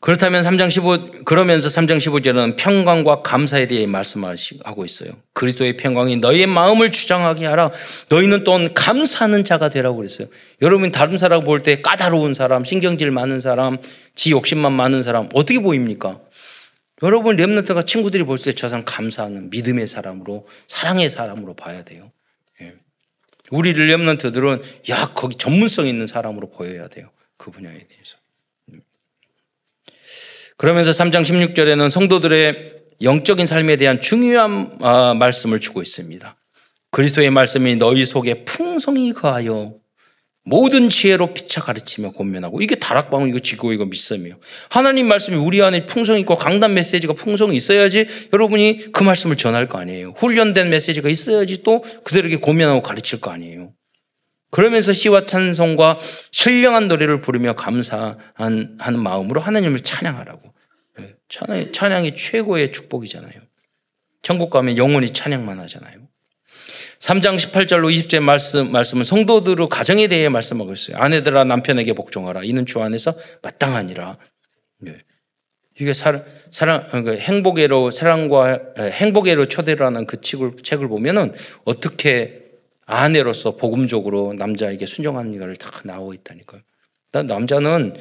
예. 0.05 0.07
그렇다면 0.07 0.43
3장 0.45 0.69
15 0.69 1.25
그러면서 1.25 1.69
3장 1.69 1.97
15절은 1.97 2.57
평강과 2.57 3.23
감사에 3.23 3.67
대해 3.67 3.87
말씀하고 3.87 4.85
있어요. 4.85 5.13
그리스도의 5.33 5.79
평강이 5.79 6.19
너희의 6.19 6.47
마음을 6.47 6.91
주장하게 6.91 7.47
하라. 7.47 7.71
너희는 8.11 8.45
또한 8.45 8.75
감사하는 8.75 9.45
자가 9.45 9.71
되라고 9.71 9.97
그랬어요. 9.97 10.29
여러분 10.61 10.93
다른 10.93 11.17
사람 11.17 11.41
볼 11.41 11.63
때 11.63 11.81
까다로운 11.81 12.35
사람, 12.35 12.65
신경질 12.65 13.11
많은 13.13 13.41
사람, 13.41 13.79
지 14.15 14.31
욕심만 14.33 14.73
많은 14.73 15.03
사람 15.03 15.29
어떻게 15.33 15.59
보입니까? 15.61 16.21
여러분 17.03 17.37
렘넌트가 17.37 17.83
친구들이 17.85 18.25
볼 18.25 18.37
때 18.37 18.53
저 18.53 18.69
사람 18.69 18.85
감사하는 18.85 19.49
믿음의 19.51 19.87
사람으로 19.87 20.47
사랑의 20.69 21.09
사람으로 21.09 21.55
봐야 21.55 21.83
돼요. 21.83 22.13
예. 22.61 22.75
우리 23.51 23.73
렘넌트들은 23.73 24.61
야 24.91 25.13
거기 25.15 25.37
전문성 25.37 25.87
있는 25.87 26.07
사람으로 26.07 26.51
보여야 26.51 26.89
돼요. 26.89 27.09
그 27.39 27.51
분야에 27.51 27.73
대해서. 27.73 28.14
그러면서 30.57 30.91
3장 30.93 31.23
16절에는 31.23 31.91
성도들의 31.91 32.85
영적인 33.03 33.47
삶에 33.47 33.77
대한 33.77 34.01
중요한 34.01 34.79
아, 34.81 35.15
말씀을 35.15 35.61
주고 35.61 35.83
있습니다. 35.83 36.37
그리스도의 36.91 37.31
말씀이 37.31 37.77
너희 37.77 38.07
속에 38.07 38.45
풍성히 38.45 39.13
거하여 39.13 39.75
모든 40.45 40.91
지혜로 40.91 41.33
피차 41.33 41.63
가르치며 41.63 42.13
권면하고 42.13 42.61
이게 42.61 42.75
다락방은 42.77 43.31
이거 43.31 43.39
지고 43.39 43.73
이거 43.73 43.87
믿음이에요. 43.87 44.37
하나님 44.69 45.09
말씀이 45.09 45.37
우리 45.37 45.63
안에 45.63 45.87
풍성 45.87 46.19
있고 46.19 46.37
강단 46.37 46.75
메시지가 46.75 47.15
풍성히 47.15 47.57
있어야지 47.57 48.07
여러분이 48.33 48.93
그 48.93 49.03
말씀을 49.03 49.37
전할 49.37 49.69
거 49.69 49.79
아니에요. 49.79 50.13
훈련된 50.17 50.69
메시지가 50.69 51.09
있어야지 51.09 51.63
또 51.63 51.83
그들에게 52.05 52.37
고면하고 52.37 52.83
가르칠 52.83 53.21
거 53.21 53.31
아니에요. 53.31 53.73
그러면서 54.55 54.93
시와 54.93 55.25
찬송과 55.25 55.99
신령한 56.31 56.87
노래를 56.87 57.21
부르며 57.21 57.57
감사하는 57.57 58.79
마음으로 59.03 59.41
하나님을 59.41 59.81
찬양하라고. 59.81 60.55
예, 61.01 61.17
찬양, 61.29 61.73
찬양이 61.73 62.15
최고의 62.15 62.71
축복이잖아요. 62.71 63.33
천국 64.23 64.51
가면 64.51 64.79
영원히 64.79 65.11
찬양만 65.11 65.59
하잖아요. 65.59 66.07
3장 67.01 67.37
18절로 67.37 67.93
20절 67.93 68.21
말씀, 68.21 68.71
말씀은 68.71 69.03
성도들의 69.03 69.69
가정에 69.69 70.07
대해 70.07 70.29
말씀하고 70.29 70.73
있어요. 70.73 70.99
아내들아 70.99 71.43
남편에게 71.43 71.93
복종하라. 71.93 72.43
이는 72.45 72.65
주 72.65 72.81
안에서 72.81 73.13
마땅하니라. 73.43 74.19
네. 74.83 74.99
이게 75.81 75.93
사랑, 75.93 76.25
사랑, 76.53 76.87
그 77.05 77.17
행복에로, 77.17 77.91
사랑과 77.91 78.61
행복에로 78.79 79.47
초대를 79.47 79.85
하는 79.85 80.07
그 80.07 80.21
책을, 80.21 80.59
책을 80.63 80.87
보면은 80.87 81.33
어떻게 81.65 82.44
아내로서 82.87 83.57
복음적으로 83.57 84.35
남자에게 84.35 84.87
순종하는 84.87 85.39
가를다 85.39 85.71
나와 85.85 86.15
있다니까요. 86.15 86.61
남자는 87.13 87.97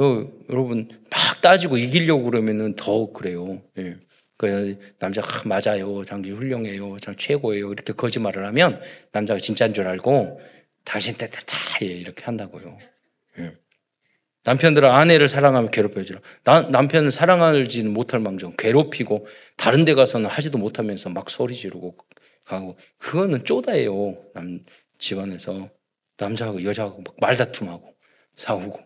요, 0.00 0.30
여러분 0.50 0.88
막 1.10 1.40
따지고 1.40 1.76
이기려고 1.76 2.24
그러면은 2.24 2.74
더 2.76 3.12
그래요. 3.12 3.62
예. 3.78 3.96
그 4.36 4.78
남자 5.00 5.20
아, 5.20 5.42
맞아요, 5.46 6.04
장비 6.04 6.30
훌륭해요, 6.30 6.96
장 7.00 7.16
최고예요 7.16 7.72
이렇게 7.72 7.92
거짓말을 7.92 8.46
하면 8.46 8.80
남자가 9.10 9.40
진짜인 9.40 9.74
줄 9.74 9.88
알고 9.88 10.40
당신 10.84 11.16
때다 11.16 11.40
예, 11.82 11.86
이렇게 11.86 12.24
한다고요. 12.24 12.78
예. 13.38 13.52
남편들은 14.44 14.88
아내를 14.88 15.28
사랑하면 15.28 15.70
괴롭혀주라. 15.70 16.20
남편을 16.70 17.10
사랑하지는 17.10 17.92
못할 17.92 18.20
망정 18.20 18.54
괴롭히고 18.56 19.26
다른 19.56 19.84
데 19.84 19.94
가서는 19.94 20.30
하지도 20.30 20.56
못하면서 20.56 21.10
막 21.10 21.28
소리 21.28 21.54
지르고 21.54 21.96
가고 22.48 22.76
그거는 22.96 23.44
쪼다예요. 23.44 24.16
남 24.34 24.64
집안에서 24.98 25.68
남자하고 26.16 26.64
여자하고 26.64 27.02
막 27.02 27.14
말다툼하고 27.20 27.94
싸우고 28.36 28.80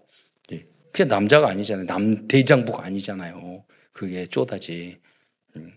예. 0.53 0.67
그게 0.91 1.05
남자가 1.05 1.49
아니잖아요. 1.49 1.87
남 1.87 2.27
대장부가 2.27 2.85
아니잖아요. 2.85 3.65
그게 3.93 4.27
쪼다지. 4.27 4.99
음. 5.57 5.73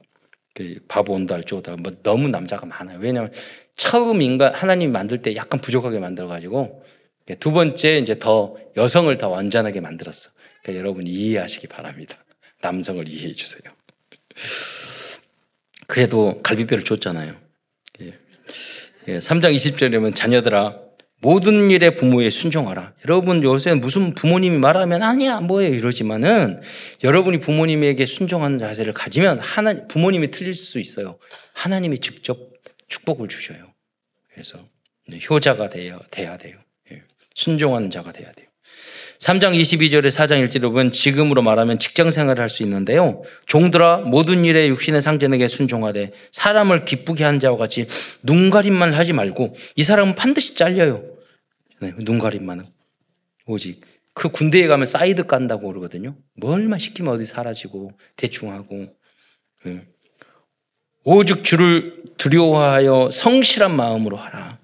그 0.53 0.79
온달 1.09 1.43
쪼다. 1.43 1.75
뭐 1.77 1.91
너무 2.01 2.29
남자가 2.29 2.65
많아요. 2.65 2.97
왜냐하면 2.99 3.31
처음 3.75 4.21
인간 4.21 4.53
하나님 4.53 4.91
만들 4.91 5.21
때 5.21 5.35
약간 5.35 5.59
부족하게 5.59 5.99
만들어 5.99 6.27
가지고 6.27 6.83
두 7.39 7.51
번째 7.51 7.97
이제 7.99 8.17
더 8.17 8.55
여성을 8.77 9.15
더 9.17 9.29
완전하게 9.29 9.81
만들었어. 9.81 10.31
그러니까 10.63 10.79
여러분 10.79 11.07
이해하시기 11.07 11.67
바랍니다. 11.67 12.23
남성을 12.61 13.07
이해해 13.07 13.33
주세요. 13.33 13.61
그래도 15.87 16.39
갈비뼈를 16.41 16.83
줬잖아요. 16.83 17.44
3장 19.07 19.53
예, 19.53 19.55
20절이면 19.55 20.15
자녀들아 20.15 20.79
모든 21.21 21.71
일에 21.71 21.93
부모에 21.93 22.29
순종하라. 22.29 22.93
여러분 23.05 23.41
요새 23.43 23.73
무슨 23.73 24.13
부모님이 24.13 24.57
말하면 24.57 25.01
아니야 25.01 25.39
뭐예요 25.39 25.73
이러지만은 25.73 26.61
여러분이 27.03 27.39
부모님에게 27.39 28.05
순종하는 28.05 28.57
자세를 28.57 28.93
가지면 28.93 29.39
하나 29.39 29.87
부모님이 29.87 30.29
틀릴 30.31 30.53
수 30.53 30.79
있어요. 30.79 31.17
하나님이 31.53 31.99
직접 31.99 32.37
축복을 32.87 33.27
주셔요. 33.27 33.73
그래서 34.31 34.59
효자가 35.29 35.69
돼야, 35.69 35.99
돼야 36.11 36.37
돼요. 36.37 36.57
예. 36.91 37.01
순종하는 37.33 37.89
자가 37.89 38.11
돼야 38.11 38.31
돼요. 38.31 38.47
3장 39.25 39.59
22절에 39.59 40.09
4장 40.09 40.47
1절에 40.47 40.61
보면 40.61 40.91
지금으로 40.91 41.41
말하면 41.41 41.79
직장 41.79 42.11
생활을 42.11 42.43
할 42.43 42.45
수 42.47 42.61
있는데요. 42.61 43.23
종들아 43.47 44.01
모든 44.05 44.45
일에 44.45 44.67
육신의 44.67 45.01
상전에게 45.01 45.47
순종하되 45.47 46.11
사람을 46.31 46.85
기쁘게 46.85 47.23
한 47.23 47.39
자와 47.39 47.57
같이 47.57 47.87
눈가림만 48.21 48.93
하지 48.93 49.13
말고 49.13 49.55
이 49.75 49.83
사람은 49.83 50.13
반드시 50.13 50.55
잘려요. 50.55 51.03
네, 51.81 51.93
눈가림만은 51.97 52.65
오직 53.47 53.81
그 54.13 54.29
군대에 54.29 54.67
가면 54.67 54.85
사이드 54.85 55.25
깐다고 55.25 55.69
그러거든요. 55.69 56.15
뭘만 56.35 56.77
시키면 56.77 57.11
어디 57.11 57.25
사라지고 57.25 57.93
대충 58.15 58.53
하고 58.53 58.85
네. 59.63 59.87
오직 61.03 61.43
주를 61.43 62.03
두려워하여 62.17 63.09
성실한 63.11 63.75
마음으로 63.75 64.17
하라. 64.17 64.59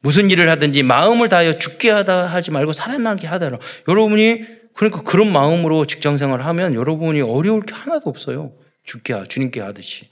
무슨 0.00 0.30
일을 0.30 0.48
하든지 0.48 0.82
마음을 0.82 1.28
다하여 1.28 1.58
죽게 1.58 1.90
하다 1.90 2.26
하지 2.26 2.50
말고 2.50 2.72
살아나게 2.72 3.26
하더라. 3.26 3.58
여러분이 3.88 4.42
그러니까 4.74 5.02
그런 5.02 5.32
마음으로 5.32 5.84
직장 5.84 6.16
생활을 6.16 6.44
하면 6.46 6.74
여러분이 6.74 7.20
어려울 7.20 7.62
게 7.62 7.74
하나도 7.74 8.08
없어요. 8.08 8.52
죽게 8.84 9.12
하, 9.12 9.24
주님께 9.24 9.60
하듯이. 9.60 10.08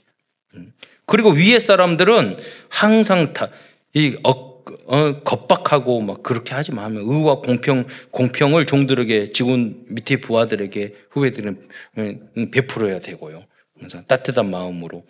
음. 0.55 0.73
그리고 1.05 1.31
위에 1.31 1.57
사람들은 1.59 2.37
항상 2.69 3.33
다, 3.33 3.49
이, 3.93 4.17
어, 4.23 4.31
어, 4.85 5.23
겁박하고 5.23 6.01
막 6.01 6.21
그렇게 6.21 6.53
하지 6.53 6.71
마면 6.71 7.01
의와 7.01 7.41
공평, 7.41 7.87
공평을 8.11 8.67
종들에게, 8.67 9.31
직원 9.31 9.85
밑에 9.87 10.17
부하들에게, 10.17 10.95
후배들은 11.09 11.67
음, 11.97 12.51
베풀어야 12.51 12.99
되고요. 12.99 13.43
항상 13.79 14.03
따뜻한 14.07 14.51
마음으로. 14.51 15.03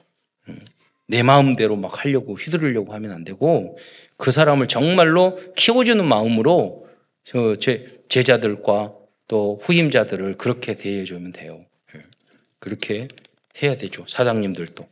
음. 0.47 0.59
내 1.07 1.23
마음대로 1.23 1.75
막 1.75 2.05
하려고 2.05 2.36
휘두르려고 2.36 2.93
하면 2.93 3.11
안 3.11 3.23
되고 3.23 3.77
그 4.20 4.32
사람을 4.32 4.67
정말로 4.67 5.39
키워주는 5.55 6.05
마음으로 6.05 6.86
저 7.24 7.55
제, 7.55 8.01
제자들과 8.09 8.91
또 9.30 9.59
후임자들을 9.63 10.38
그렇게 10.38 10.76
대해주면 10.76 11.32
돼요. 11.32 11.65
예. 11.95 12.01
그렇게 12.59 13.07
해야 13.63 13.78
되죠. 13.78 14.03
사장님들도. 14.07 14.86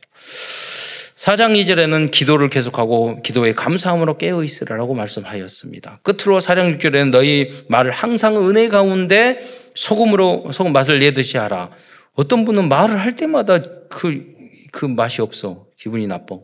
사장 1.14 1.52
2절에는 1.52 2.10
기도를 2.10 2.48
계속하고 2.48 3.20
기도에 3.22 3.52
감사함으로 3.52 4.16
깨어 4.16 4.44
있으라라고 4.44 4.94
말씀하였습니다. 4.94 6.00
끝으로 6.02 6.40
사장 6.40 6.72
6절에는 6.78 7.10
너희 7.10 7.50
말을 7.68 7.90
항상 7.90 8.48
은혜 8.48 8.68
가운데 8.68 9.40
소금으로 9.74 10.52
소금 10.52 10.72
맛을 10.72 11.00
내듯이 11.00 11.36
하라. 11.36 11.70
어떤 12.14 12.46
분은 12.46 12.70
말을 12.70 12.98
할 12.98 13.14
때마다 13.14 13.58
그, 13.90 14.24
그 14.72 14.86
맛이 14.86 15.20
없어. 15.20 15.66
기분이 15.76 16.06
나빠. 16.06 16.38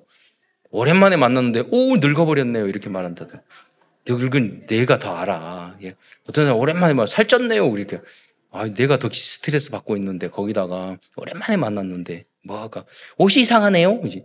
오랜만에 0.75 1.16
만났는데 1.16 1.68
오 1.70 1.97
늙어버렸네요 1.97 2.66
이렇게 2.66 2.89
말한다든. 2.89 3.41
늙은 4.07 4.66
내가 4.66 4.99
더 4.99 5.14
알아. 5.14 5.77
예. 5.83 5.95
어떤 6.29 6.47
사람 6.47 6.61
오랜만에 6.61 6.95
막 6.95 7.05
살쪘네요 7.05 7.79
이렇게. 7.79 8.01
아 8.51 8.66
내가 8.66 8.99
더 8.99 9.09
스트레스 9.12 9.70
받고 9.70 9.97
있는데 9.97 10.29
거기다가 10.29 10.99
오랜만에 11.16 11.57
만났는데 11.57 12.25
뭐가 12.43 12.85
옷이 13.18 13.43
이상하네요. 13.43 14.01
그지? 14.01 14.25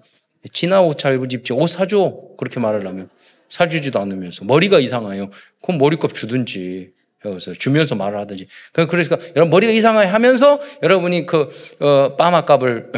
지나 0.51 0.81
옷 0.81 0.97
잘 0.97 1.19
입지 1.31 1.53
옷 1.53 1.67
사줘 1.67 2.17
그렇게 2.37 2.59
말을 2.59 2.85
하면 2.87 3.09
사주지도 3.49 3.99
않으면서 3.99 4.45
머리가 4.45 4.79
이상해요. 4.79 5.29
그럼 5.61 5.77
머리값 5.77 6.13
주든지. 6.13 6.93
그래서 7.21 7.53
주면서 7.53 7.95
말을 7.95 8.19
하든지. 8.21 8.47
그러니까 8.71 9.17
여러분 9.35 9.49
머리가 9.49 9.71
이상해 9.73 10.07
하면서 10.07 10.59
여러분이 10.81 11.25
그 11.25 11.49
어, 11.79 12.15
빠마값을 12.15 12.91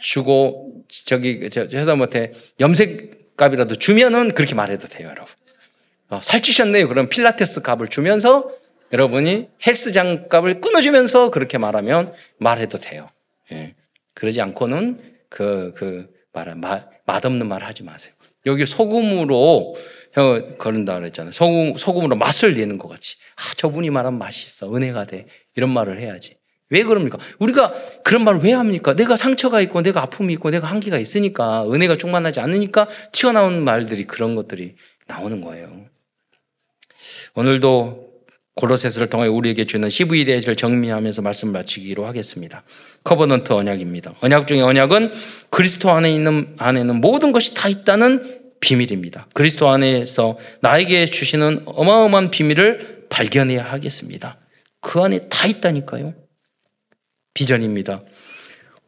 주고 0.00 0.75
저기 0.88 1.48
저 1.50 1.66
회사한테 1.66 2.32
염색 2.60 3.36
값이라도 3.36 3.74
주면은 3.74 4.32
그렇게 4.32 4.54
말해도 4.54 4.86
돼요, 4.88 5.08
여러분. 5.08 5.32
어, 6.08 6.20
살찌셨네요. 6.22 6.88
그럼 6.88 7.08
필라테스 7.08 7.62
값을 7.62 7.88
주면서 7.88 8.48
여러분이 8.92 9.48
헬스장 9.66 10.28
값을 10.28 10.60
끊어주면서 10.60 11.30
그렇게 11.30 11.58
말하면 11.58 12.14
말해도 12.38 12.78
돼요. 12.78 13.08
예. 13.52 13.74
그러지 14.14 14.40
않고는 14.40 15.00
그, 15.28 15.72
그, 15.76 16.08
말, 16.32 16.54
마, 16.54 16.84
맛없는 17.04 17.46
말 17.46 17.62
하지 17.62 17.82
마세요. 17.82 18.14
여기 18.46 18.64
소금으로 18.64 19.74
형 20.12 20.56
그런다 20.56 20.94
그랬잖아요. 20.94 21.32
소금, 21.32 21.74
소금으로 21.74 22.16
맛을 22.16 22.54
내는 22.54 22.78
것 22.78 22.88
같이. 22.88 23.16
아, 23.36 23.54
저분이 23.56 23.90
말하면 23.90 24.18
맛이 24.18 24.46
있어. 24.46 24.74
은혜가 24.74 25.04
돼. 25.04 25.26
이런 25.56 25.70
말을 25.70 26.00
해야지. 26.00 26.36
왜 26.70 26.82
그럽니까? 26.82 27.18
우리가 27.38 27.72
그런 28.02 28.24
말을 28.24 28.40
왜 28.40 28.52
합니까? 28.52 28.94
내가 28.94 29.16
상처가 29.16 29.60
있고, 29.60 29.82
내가 29.82 30.02
아픔이 30.02 30.32
있고, 30.34 30.50
내가 30.50 30.66
한계가 30.66 30.98
있으니까, 30.98 31.64
은혜가 31.70 31.96
충만하지 31.96 32.40
않으니까 32.40 32.88
튀어나오는 33.12 33.62
말들이 33.62 34.04
그런 34.04 34.34
것들이 34.34 34.74
나오는 35.06 35.40
거예요. 35.40 35.86
오늘도 37.34 38.06
골로새서를 38.56 39.10
통해 39.10 39.28
우리에게 39.28 39.64
주는 39.64 39.88
CV에 39.88 40.24
대해서 40.24 40.54
정리하면서 40.54 41.22
말씀 41.22 41.52
마치기로 41.52 42.06
하겠습니다. 42.06 42.64
covenant 43.04 43.52
언약입니다. 43.52 44.14
언약 44.22 44.46
중에 44.46 44.62
언약은 44.62 45.12
그리스도 45.50 45.90
안에 45.90 46.12
있는 46.12 46.54
안에는 46.56 47.00
모든 47.02 47.32
것이 47.32 47.54
다 47.54 47.68
있다는 47.68 48.40
비밀입니다. 48.60 49.28
그리스도 49.34 49.68
안에서 49.68 50.38
나에게 50.62 51.06
주시는 51.06 51.64
어마어마한 51.66 52.30
비밀을 52.30 53.06
발견해야 53.10 53.62
하겠습니다. 53.62 54.38
그 54.80 55.00
안에 55.00 55.28
다 55.28 55.46
있다니까요. 55.46 56.14
비전입니다. 57.36 58.02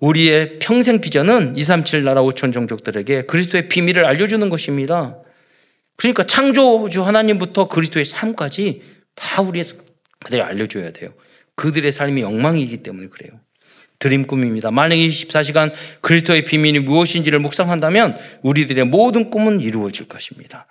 우리의 0.00 0.58
평생 0.58 1.00
비전은 1.00 1.56
237 1.56 2.02
나라 2.02 2.22
5천 2.22 2.52
종족들에게 2.52 3.22
그리스도의 3.22 3.68
비밀을 3.68 4.06
알려주는 4.06 4.48
것입니다. 4.48 5.18
그러니까 5.96 6.24
창조주 6.24 7.04
하나님부터 7.04 7.68
그리스도의 7.68 8.04
삶까지 8.04 8.82
다 9.14 9.42
우리의 9.42 9.66
그대로 10.24 10.44
알려줘야 10.44 10.92
돼요. 10.92 11.10
그들의 11.56 11.92
삶이 11.92 12.22
엉망이기 12.22 12.78
때문에 12.78 13.08
그래요. 13.08 13.32
드림 13.98 14.26
꿈입니다. 14.28 14.70
만약 14.70 14.94
24시간 14.94 15.72
그리스도의 16.00 16.44
비밀이 16.44 16.78
무엇인지를 16.78 17.40
묵상한다면 17.40 18.16
우리들의 18.42 18.84
모든 18.84 19.28
꿈은 19.30 19.60
이루어질 19.60 20.06
것입니다. 20.06 20.68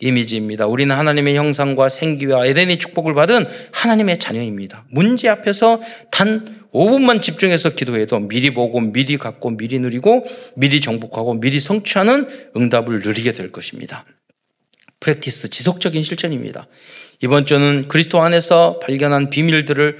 이미지입니다. 0.00 0.66
우리는 0.66 0.94
하나님의 0.94 1.36
형상과 1.36 1.88
생기와 1.88 2.46
에덴의 2.46 2.78
축복을 2.78 3.14
받은 3.14 3.46
하나님의 3.72 4.18
자녀입니다. 4.18 4.84
문제 4.90 5.28
앞에서 5.28 5.80
단 6.10 6.64
5분만 6.72 7.22
집중해서 7.22 7.70
기도해도 7.70 8.18
미리 8.18 8.52
보고 8.52 8.80
미리 8.80 9.16
갖고 9.16 9.50
미리 9.50 9.78
누리고 9.78 10.24
미리 10.56 10.80
정복하고 10.80 11.34
미리 11.34 11.60
성취하는 11.60 12.26
응답을 12.56 13.00
누리게 13.04 13.32
될 13.32 13.52
것입니다. 13.52 14.04
프랙티스 14.98 15.50
지속적인 15.50 16.02
실천입니다. 16.02 16.66
이번 17.22 17.46
주는 17.46 17.86
그리스도 17.86 18.20
안에서 18.20 18.80
발견한 18.80 19.30
비밀들을 19.30 19.98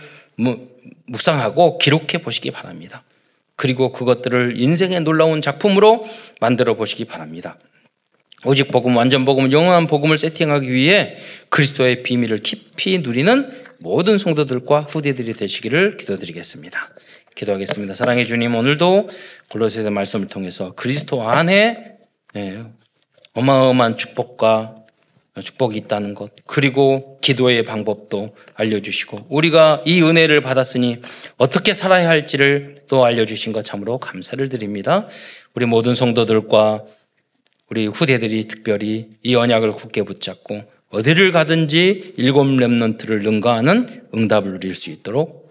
묵상하고 1.07 1.79
기록해 1.79 2.19
보시기 2.23 2.51
바랍니다. 2.51 3.05
그리고 3.55 3.93
그것들을 3.93 4.55
인생의 4.57 5.03
놀라운 5.03 5.41
작품으로 5.41 6.05
만들어 6.41 6.75
보시기 6.75 7.05
바랍니다. 7.05 7.57
오직 8.45 8.71
복음, 8.71 8.97
완전 8.97 9.25
복음, 9.25 9.51
영원한 9.51 9.87
복음을 9.87 10.19
세팅하기 10.19 10.71
위해 10.71 11.17
그리스도의 11.49 12.03
비밀을 12.03 12.39
깊이 12.39 12.99
누리는 12.99 13.65
모든 13.79 14.19
성도들과 14.19 14.87
후대들이 14.89 15.35
되시기를 15.35 15.97
기도드리겠습니다. 15.97 16.81
기도하겠습니다. 17.35 17.95
사랑해 17.95 18.25
주님, 18.25 18.55
오늘도 18.55 19.09
골로새서 19.51 19.91
말씀을 19.91 20.27
통해서 20.27 20.73
그리스도 20.75 21.29
안에 21.29 21.97
예, 22.37 22.63
어마어마한 23.35 23.97
축복과 23.97 24.77
축복이 25.43 25.77
있다는 25.79 26.15
것, 26.15 26.31
그리고 26.47 27.19
기도의 27.21 27.65
방법도 27.65 28.37
알려주시고, 28.55 29.27
우리가 29.29 29.83
이 29.85 30.01
은혜를 30.01 30.43
받았으니 30.43 30.99
어떻게 31.39 31.75
살아야 31.75 32.09
할지를 32.09 32.83
또 32.89 33.05
알려주신 33.05 33.53
것 33.53 33.65
참으로 33.65 33.99
감사를 33.99 34.49
드립니다. 34.49 35.09
우리 35.55 35.67
모든 35.67 35.97
성도들과 35.97 36.85
우리 37.71 37.87
후대들이 37.87 38.45
특별히 38.45 39.11
이 39.23 39.35
언약을 39.35 39.73
굳게 39.73 40.03
붙잡고 40.03 40.65
어디를 40.91 41.33
가든지 41.33 42.15
일곱 42.17 42.45
렘넌트를 42.47 43.21
능가하는 43.21 44.09
응답을 44.15 44.61
누릴 44.61 44.75
수 44.75 44.91
있도록 44.91 45.51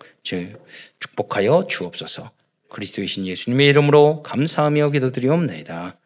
축복하여 1.00 1.68
주옵소서. 1.68 2.32
그리스도이신 2.70 3.28
예수님의 3.28 3.68
이름으로 3.68 4.24
감사하며 4.24 4.92
기도드리옵나이다. 4.92 5.98